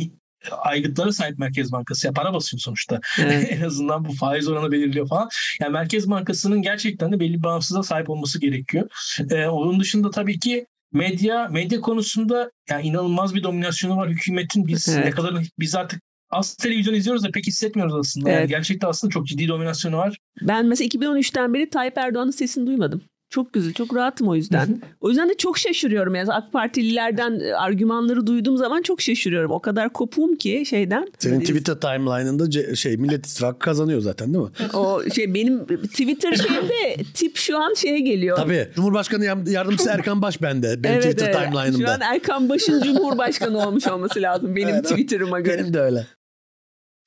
aygıtlara 0.52 1.12
sahip 1.12 1.40
Merkez 1.40 1.72
Bankası. 1.72 2.08
Ya 2.08 2.14
para 2.14 2.34
basıyor 2.34 2.60
sonuçta. 2.60 3.00
Evet. 3.20 3.48
en 3.52 3.62
azından 3.62 4.06
bu 4.06 4.14
faiz 4.14 4.48
oranı 4.48 4.72
belirliyor 4.72 5.08
falan. 5.08 5.30
Yani 5.62 5.72
Merkez 5.72 6.10
Bankası'nın 6.10 6.62
gerçekten 6.62 7.12
de 7.12 7.20
belli 7.20 7.34
bir 7.34 7.44
bağımsızlığa 7.44 7.84
sahip 7.84 8.10
olması 8.10 8.40
gerekiyor. 8.40 8.90
Ee, 9.32 9.46
onun 9.46 9.80
dışında 9.80 10.12
tabii 10.12 10.40
ki 10.40 10.66
medya 10.92 11.48
medya 11.48 11.82
konusunda 11.82 12.52
yani 12.70 12.88
inanılmaz 12.88 13.36
bir 13.36 13.44
dominasyonu 13.44 13.98
var 13.98 14.10
hükümetin. 14.10 14.68
Biz 14.68 14.90
evet. 14.90 15.06
ne 15.06 15.12
kadar 15.12 15.44
biz 15.60 15.76
artık 15.76 16.02
az 16.30 16.56
televizyon 16.56 16.94
izliyoruz 16.94 17.24
da 17.24 17.32
pek 17.32 17.48
hissetmiyoruz 17.48 17.96
aslında. 17.96 18.30
Evet. 18.30 18.40
Yani 18.40 18.50
gerçekten 18.50 18.88
aslında 18.88 19.12
çok 19.12 19.28
ciddi 19.28 19.48
dominasyonu 19.48 19.98
var. 19.98 20.18
Ben 20.42 20.66
mesela 20.66 20.88
2013'ten 20.88 21.54
beri 21.54 21.70
Tayyip 21.70 21.98
Erdoğan'ın 21.98 22.32
sesini 22.32 22.68
duymadım. 22.68 23.02
Çok 23.30 23.54
güzel, 23.54 23.74
çok 23.74 23.96
rahatım 23.96 24.28
o 24.28 24.36
yüzden. 24.36 24.82
o 25.02 25.10
yüzden 25.10 25.30
de 25.30 25.34
çok 25.38 25.58
şaşırıyorum. 25.58 26.16
Yani 26.16 26.32
AK 26.32 26.54
Partililerden 26.54 27.40
e, 27.40 27.54
argümanları 27.54 28.28
duyduğum 28.28 28.58
zaman 28.58 28.82
çok 28.82 29.02
şaşırıyorum. 29.02 29.52
O 29.52 29.60
kadar 29.60 29.94
kopuğum 29.94 30.36
ki 30.36 30.64
şeyden. 30.70 31.08
Senin 31.20 31.40
Twitter 31.40 31.76
timeline'ında 31.76 32.76
şey 32.76 32.98
Millet 32.98 33.28
İttifakı 33.28 33.60
kazanıyor 33.60 34.02
zaten 34.02 34.34
değil 34.34 34.46
mi? 34.46 34.52
O 34.74 35.02
şey 35.16 35.34
benim 35.34 35.66
Twitter 35.66 36.34
şeyimde 36.34 37.04
tip 37.14 37.38
şu 37.38 37.58
an 37.58 37.74
şeye 37.74 38.00
geliyor. 38.00 38.38
Tabii. 38.38 38.68
Cumhurbaşkanı 38.76 39.26
yardımcısı 39.26 39.90
Erkan 39.90 40.22
Baş 40.22 40.42
bende. 40.42 40.84
Benim 40.84 40.96
evet, 40.96 41.04
Twitter 41.04 41.28
evet. 41.28 41.50
timeline'ımda. 41.50 41.88
Şu 41.88 41.94
an 41.94 42.02
Erkan 42.02 42.50
Baş'ın 42.50 42.82
Cumhurbaşkanı 42.82 43.68
olmuş 43.68 43.88
olması 43.88 44.22
lazım 44.22 44.56
benim 44.56 44.76
evet, 44.76 44.90
Twitter'ıma 44.90 45.40
göre. 45.40 45.58
Benim 45.58 45.74
de 45.74 45.80
öyle. 45.80 46.08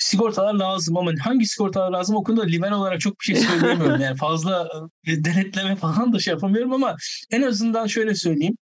Sigortalar 0.00 0.54
lazım 0.54 0.96
ama 0.96 1.12
hangi 1.20 1.46
sigortalar 1.46 1.90
lazım 1.90 2.16
o 2.16 2.22
konuda 2.22 2.44
liberal 2.44 2.80
olarak 2.80 3.00
çok 3.00 3.20
bir 3.20 3.24
şey 3.24 3.36
söyleyemiyorum. 3.36 4.00
Yani 4.00 4.16
fazla 4.16 4.68
e, 5.06 5.24
denetleme 5.24 5.76
falan 5.76 6.12
da 6.12 6.18
şey 6.18 6.34
yapamıyorum 6.34 6.72
ama 6.72 6.96
en 7.30 7.42
azından 7.42 7.86
şöyle 7.86 8.14
söyleyeyim. 8.14 8.56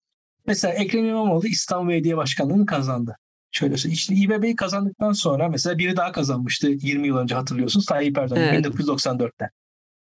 Mesela 0.46 0.74
Ekrem 0.74 1.04
İmamoğlu 1.04 1.46
İstanbul 1.46 1.88
Belediye 1.88 2.16
Başkanlığı'nı 2.16 2.66
kazandı. 2.66 3.16
Şöyle 3.50 3.76
söyleyeyim. 3.76 3.94
İşte 3.94 4.14
İBB'yi 4.14 4.56
kazandıktan 4.56 5.12
sonra 5.12 5.48
mesela 5.48 5.78
biri 5.78 5.96
daha 5.96 6.12
kazanmıştı 6.12 6.68
20 6.68 7.08
yıl 7.08 7.16
önce 7.16 7.34
hatırlıyorsunuz. 7.34 7.86
Tayyip 7.86 8.18
Erdoğan 8.18 8.40
Evet. 8.40 8.66
1994'te. 8.66 9.50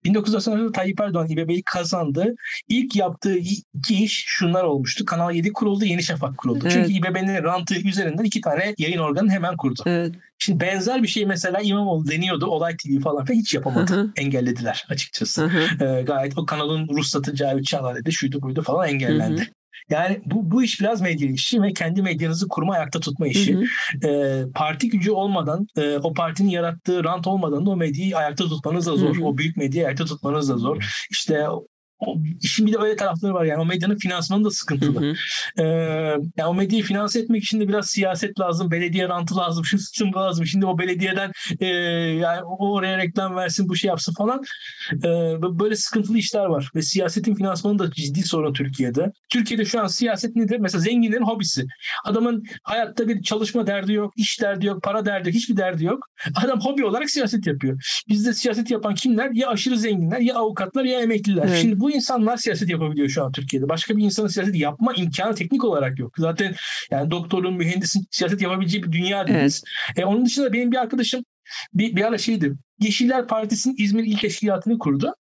1994'te 0.06 0.72
Tayyip 0.72 1.02
Erdoğan 1.02 1.30
İBB'yi 1.30 1.64
kazandı. 1.64 2.36
İlk 2.70 2.96
yaptığı 2.96 3.38
iki 3.38 4.04
iş 4.04 4.24
şunlar 4.28 4.64
olmuştu. 4.64 5.06
Kanal 5.06 5.34
7 5.36 5.54
kuruldu, 5.54 5.86
Yeni 5.86 6.04
Şafak 6.04 6.38
kuruldu. 6.38 6.60
Evet. 6.64 6.72
Çünkü 6.74 6.94
İBB'nin 6.94 7.44
rantı 7.44 7.76
üzerinden 7.76 8.24
iki 8.24 8.42
tane 8.42 8.76
yayın 8.78 9.00
organı 9.00 9.30
hemen 9.32 9.58
kurdu. 9.58 9.82
Evet. 9.86 10.16
Şimdi 10.38 10.60
benzer 10.60 11.04
bir 11.04 11.08
şey 11.08 11.26
mesela 11.26 11.62
İmamoğlu 11.62 12.08
deniyordu. 12.08 12.46
Olay 12.46 12.78
TV 12.78 13.02
falan 13.04 13.26
filan 13.26 13.40
hiç 13.40 13.54
yapamadı. 13.54 14.14
Engellediler 14.16 14.86
açıkçası. 14.90 15.52
Ee, 15.82 16.02
gayet 16.02 16.38
o 16.38 16.46
kanalın 16.46 16.88
ruhsatı 16.88 17.36
Cavit 17.36 17.66
Çağlar 17.66 17.96
dedi. 17.96 18.12
Şuydu 18.12 18.42
buydu 18.42 18.62
falan 18.62 18.90
engellendi. 18.90 19.52
Yani 19.90 20.22
bu, 20.26 20.52
bu 20.52 20.64
iş 20.64 20.82
biraz 20.82 21.02
medya 21.02 21.30
işi 21.30 21.62
ve 21.62 21.74
kendi 21.74 22.02
medyanızı 22.02 22.48
kurma 22.48 22.74
ayakta 22.74 23.00
tutma 23.00 23.28
işi. 23.28 23.56
Hı 23.56 23.60
hı. 23.60 24.08
Ee, 24.08 24.44
parti 24.56 24.90
gücü 24.90 25.12
olmadan, 25.12 25.68
e, 25.78 25.98
o 25.98 26.14
partinin 26.14 26.50
yarattığı 26.50 27.04
rant 27.04 27.28
olmadan 27.28 27.66
da 27.66 27.70
o 27.70 27.76
medyayı 27.76 28.18
ayakta 28.18 28.44
tutmanız 28.44 28.88
da 28.88 28.96
zor. 28.96 29.16
Hı 29.16 29.22
hı. 29.22 29.26
O 29.26 29.38
büyük 29.38 29.58
medyayı 29.58 29.88
ayakta 29.88 30.06
tutmanız 30.06 30.50
da 30.50 30.58
zor. 30.58 31.06
İşte 31.12 31.48
o, 32.00 32.18
işin 32.42 32.68
bir 32.68 32.74
de 32.74 32.78
öyle 32.78 32.96
tarafları 32.96 33.34
var 33.34 33.46
yani 33.46 33.62
o 33.62 33.66
medyanın 33.66 33.98
finansmanı 33.98 34.44
da 34.44 34.52
sıkıntılı. 34.52 35.02
Hı 35.02 35.10
hı. 35.10 35.14
Ee, 35.58 35.64
yani 36.38 36.48
o 36.48 36.54
medyayı 36.54 36.84
finanse 36.84 37.20
etmek 37.20 37.44
için 37.44 37.60
de 37.60 37.68
biraz 37.68 37.88
siyaset 37.88 38.40
lazım, 38.40 38.72
belediye 38.72 39.10
rantı 39.10 39.38
lazım, 39.38 39.66
şu 39.66 39.78
sistem 39.78 40.14
lazım. 40.14 40.46
Şimdi 40.46 40.66
o 40.66 40.78
belediyeden 40.78 41.32
e, 41.60 41.66
yani 41.66 42.44
o 42.44 42.74
oraya 42.74 42.98
reklam 42.98 43.36
versin, 43.36 43.70
bu 43.70 43.76
şey 43.76 43.88
yapsın 43.88 44.14
falan. 44.14 44.44
Ee, 44.94 45.10
böyle 45.60 45.76
sıkıntılı 45.76 46.18
işler 46.18 46.46
var 46.46 46.70
ve 46.76 46.82
siyasetin 46.82 47.36
finansmanı 47.36 47.80
da 47.80 47.92
ciddi 47.92 48.24
sorun 48.24 48.54
Türkiye'de. 48.54 49.12
Türkiye'de 49.30 49.66
şu 49.66 49.82
an 49.82 49.88
siyaset 49.88 50.36
nedir? 50.36 50.60
Mesela 50.60 50.82
zenginlerin 50.82 51.24
hobisi. 51.24 51.66
Adamın 52.06 52.44
hayatta 52.64 53.08
bir 53.08 53.24
çalışma 53.24 53.68
derdi 53.68 53.94
yok, 53.94 54.14
iş 54.18 54.42
derdi 54.42 54.66
yok, 54.66 54.84
para 54.84 55.06
derdi 55.06 55.28
yok, 55.28 55.36
hiçbir 55.36 55.58
derdi 55.58 55.86
yok. 55.86 56.00
Adam 56.36 56.60
hobi 56.60 56.86
olarak 56.86 57.10
siyaset 57.10 57.48
yapıyor. 57.48 58.04
Bizde 58.10 58.34
siyaset 58.34 58.72
yapan 58.72 58.96
kimler? 58.96 59.32
Ya 59.34 59.50
aşırı 59.50 59.78
zenginler, 59.78 60.20
ya 60.20 60.36
avukatlar, 60.36 60.84
ya 60.84 61.02
emekliler. 61.02 61.46
Evet. 61.48 61.60
Şimdi 61.62 61.80
bu 61.80 61.85
insanlar 61.92 62.38
siyaset 62.38 62.70
yapabiliyor 62.70 63.10
şu 63.10 63.24
an 63.24 63.32
Türkiye'de. 63.32 63.70
Başka 63.70 63.98
bir 63.98 64.04
insanın 64.04 64.28
siyaset 64.28 64.56
yapma 64.56 64.94
imkanı 64.94 65.36
teknik 65.36 65.64
olarak 65.64 66.00
yok. 66.00 66.14
Zaten 66.18 66.56
yani 66.92 67.12
doktorun, 67.12 67.54
mühendisin 67.54 68.08
siyaset 68.12 68.42
yapabileceği 68.42 68.84
bir 68.84 68.92
dünya 68.92 69.28
değiliz. 69.28 69.64
E, 69.96 70.06
onun 70.06 70.26
dışında 70.26 70.54
benim 70.54 70.72
bir 70.72 70.78
arkadaşım 70.78 71.24
bir, 71.74 71.96
bir 71.96 72.02
ara 72.02 72.18
şeydi. 72.18 72.54
Yeşiller 72.80 73.28
Partisi'nin 73.28 73.76
İzmir 73.78 74.04
İl 74.04 74.18
Teşkilatı'nı 74.18 74.80
kurdu. 74.80 75.16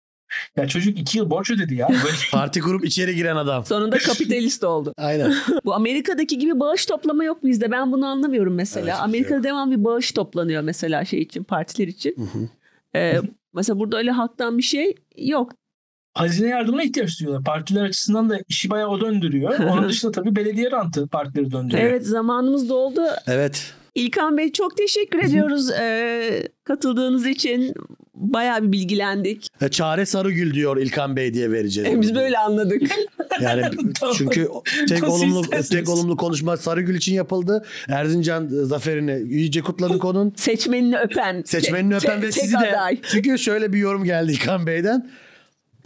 Ya 0.56 0.68
çocuk 0.68 0.98
iki 0.98 1.18
yıl 1.18 1.30
borç 1.30 1.50
ödedi 1.50 1.74
ya. 1.74 1.88
Böyle 1.88 2.16
Parti 2.32 2.60
kurup 2.60 2.84
içeri 2.84 3.14
giren 3.14 3.36
adam. 3.36 3.66
Sonunda 3.66 3.98
kapitalist 3.98 4.64
oldu. 4.64 4.94
Aynen. 4.98 5.34
Bu 5.64 5.74
Amerika'daki 5.74 6.38
gibi 6.38 6.60
bağış 6.60 6.86
toplama 6.86 7.24
yok 7.24 7.44
bizde. 7.44 7.70
Ben 7.70 7.92
bunu 7.92 8.06
anlamıyorum 8.06 8.54
mesela. 8.54 8.86
Evet, 8.86 8.94
bizde 8.94 9.04
Amerika'da 9.04 9.34
yok. 9.34 9.44
devam 9.44 9.70
bir 9.70 9.84
bağış 9.84 10.12
toplanıyor 10.12 10.62
mesela 10.62 11.04
şey 11.04 11.20
için, 11.20 11.44
partiler 11.44 11.88
için. 11.88 12.16
Ee, 12.96 13.20
mesela 13.54 13.78
burada 13.78 13.98
öyle 13.98 14.10
halktan 14.10 14.58
bir 14.58 14.62
şey 14.62 14.94
yok. 15.18 15.52
Hazine 16.20 16.48
yardımına 16.48 16.82
ihtiyaç 16.82 17.20
duyuyorlar. 17.20 17.44
Partiler 17.44 17.82
açısından 17.82 18.30
da 18.30 18.38
işi 18.48 18.70
bayağı 18.70 18.88
o 18.88 19.00
döndürüyor. 19.00 19.58
Onun 19.70 19.88
dışında 19.88 20.12
tabii 20.12 20.36
belediye 20.36 20.70
rantı 20.70 21.08
partileri 21.08 21.52
döndürüyor. 21.52 21.88
Evet 21.88 22.06
zamanımız 22.06 22.68
doldu. 22.68 23.02
Evet. 23.26 23.72
İlkan 23.94 24.38
Bey 24.38 24.52
çok 24.52 24.76
teşekkür 24.76 25.18
ediyoruz 25.18 25.70
ee, 25.70 26.48
katıldığınız 26.64 27.26
için. 27.26 27.74
Bayağı 28.14 28.62
bir 28.62 28.72
bilgilendik. 28.72 29.46
E, 29.60 29.68
Çare 29.68 30.06
Sarıgül 30.06 30.54
diyor 30.54 30.76
İlkan 30.76 31.16
Bey 31.16 31.34
diye 31.34 31.52
vereceğiz. 31.52 31.94
Ee, 31.94 32.00
Biz 32.00 32.14
böyle 32.14 32.38
anladık. 32.38 32.82
Yani 33.40 33.62
Tamam. 34.00 34.14
çünkü 34.18 34.48
tek 34.88 35.02
Nasıl 35.02 35.14
olumlu 35.14 35.42
tek 35.70 35.88
olumlu 35.88 36.16
konuşma 36.16 36.56
Sarıgül 36.56 36.94
için 36.94 37.14
yapıldı. 37.14 37.64
Erzincan 37.88 38.48
zaferini 38.48 39.32
iyice 39.32 39.60
kutladık 39.60 40.04
onun. 40.04 40.32
Seçmenini 40.36 40.98
öpen. 40.98 41.42
Seçmenini 41.42 41.96
öpen 41.96 42.22
ve 42.22 42.30
tek 42.30 42.42
sizi 42.42 42.54
de. 42.54 42.58
aday. 42.58 43.00
Çünkü 43.10 43.38
şöyle 43.38 43.72
bir 43.72 43.78
yorum 43.78 44.04
geldi 44.04 44.32
İlkan 44.32 44.66
Bey'den. 44.66 45.10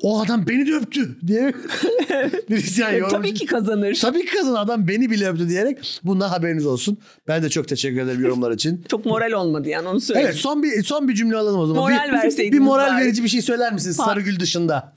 O 0.04 0.20
adam 0.20 0.46
beni 0.46 0.66
de 0.66 0.74
öptü 0.74 1.16
diye 1.26 1.54
birisi 2.50 2.80
yani 2.80 2.98
yorumcu. 2.98 3.16
Tabii 3.16 3.34
ki 3.34 3.46
kazanır. 3.46 3.98
Tabii 4.02 4.24
ki 4.24 4.36
kazan 4.36 4.54
adam 4.54 4.88
beni 4.88 5.10
bile 5.10 5.28
öptü 5.28 5.48
diyerek 5.48 6.00
bundan 6.02 6.28
haberiniz 6.28 6.66
olsun. 6.66 6.98
Ben 7.28 7.42
de 7.42 7.50
çok 7.50 7.68
teşekkür 7.68 8.00
ederim 8.00 8.22
yorumlar 8.22 8.52
için. 8.52 8.84
Çok 8.88 9.06
moral 9.06 9.32
olmadı 9.32 9.68
yani 9.68 9.88
onu 9.88 10.00
söyleyeyim. 10.00 10.28
Evet 10.30 10.40
son 10.40 10.62
bir 10.62 10.82
son 10.82 11.08
bir 11.08 11.14
cümle 11.14 11.36
alalım 11.36 11.60
o 11.60 11.66
zaman. 11.66 11.82
Moral 11.82 12.08
bir, 12.08 12.12
verseydiniz 12.12 12.52
bir 12.52 12.64
moral 12.64 12.94
bari. 12.94 13.04
verici 13.04 13.24
bir 13.24 13.28
şey 13.28 13.42
söyler 13.42 13.72
misiniz. 13.72 13.96
Sarıgül 13.96 14.40
dışında? 14.40 14.92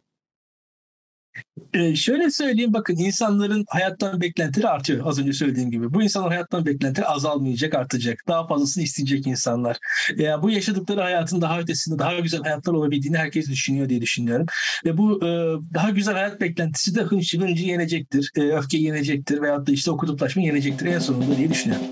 Ee, 1.78 1.96
şöyle 1.96 2.32
söyleyeyim 2.32 2.74
bakın 2.74 2.96
insanların 2.98 3.66
hayattan 3.70 4.22
beklentileri 4.22 4.68
artıyor 4.68 5.06
az 5.06 5.20
önce 5.20 5.34
söylediğim 5.34 5.72
gibi. 5.72 5.94
Bu 5.94 6.04
insanların 6.04 6.32
hayattan 6.32 6.66
beklentileri 6.66 7.08
azalmayacak 7.08 7.76
artacak. 7.76 8.24
Daha 8.28 8.48
fazlasını 8.48 8.84
isteyecek 8.84 9.28
insanlar. 9.28 9.78
Ya 10.16 10.44
bu 10.44 10.50
yaşadıkları 10.50 11.02
hayatın 11.02 11.42
daha 11.42 11.60
ötesinde 11.60 12.00
daha 12.00 12.20
güzel 12.20 12.42
hayatlar 12.44 12.74
olabildiğini 12.74 13.18
herkes 13.18 13.50
düşünüyor 13.50 13.90
diye 13.90 14.02
düşünüyorum. 14.02 14.46
Ve 14.86 14.98
bu 14.98 15.26
e, 15.26 15.28
daha 15.74 15.90
güzel 15.90 16.14
hayat 16.14 16.42
beklentisi 16.42 16.96
de 16.96 17.02
hınçı 17.02 17.40
hıncı 17.40 17.66
yenecektir. 17.66 18.32
E, 18.36 18.42
öfke 18.42 18.78
yenecektir 18.78 19.42
veyahut 19.42 19.68
da 19.68 19.72
işte 19.72 19.92
o 19.92 19.98
kutuplaşma 19.98 20.42
yenecektir 20.42 20.86
en 20.86 21.00
sonunda 21.00 21.38
diye 21.38 21.50
düşünüyorum. 21.50 21.88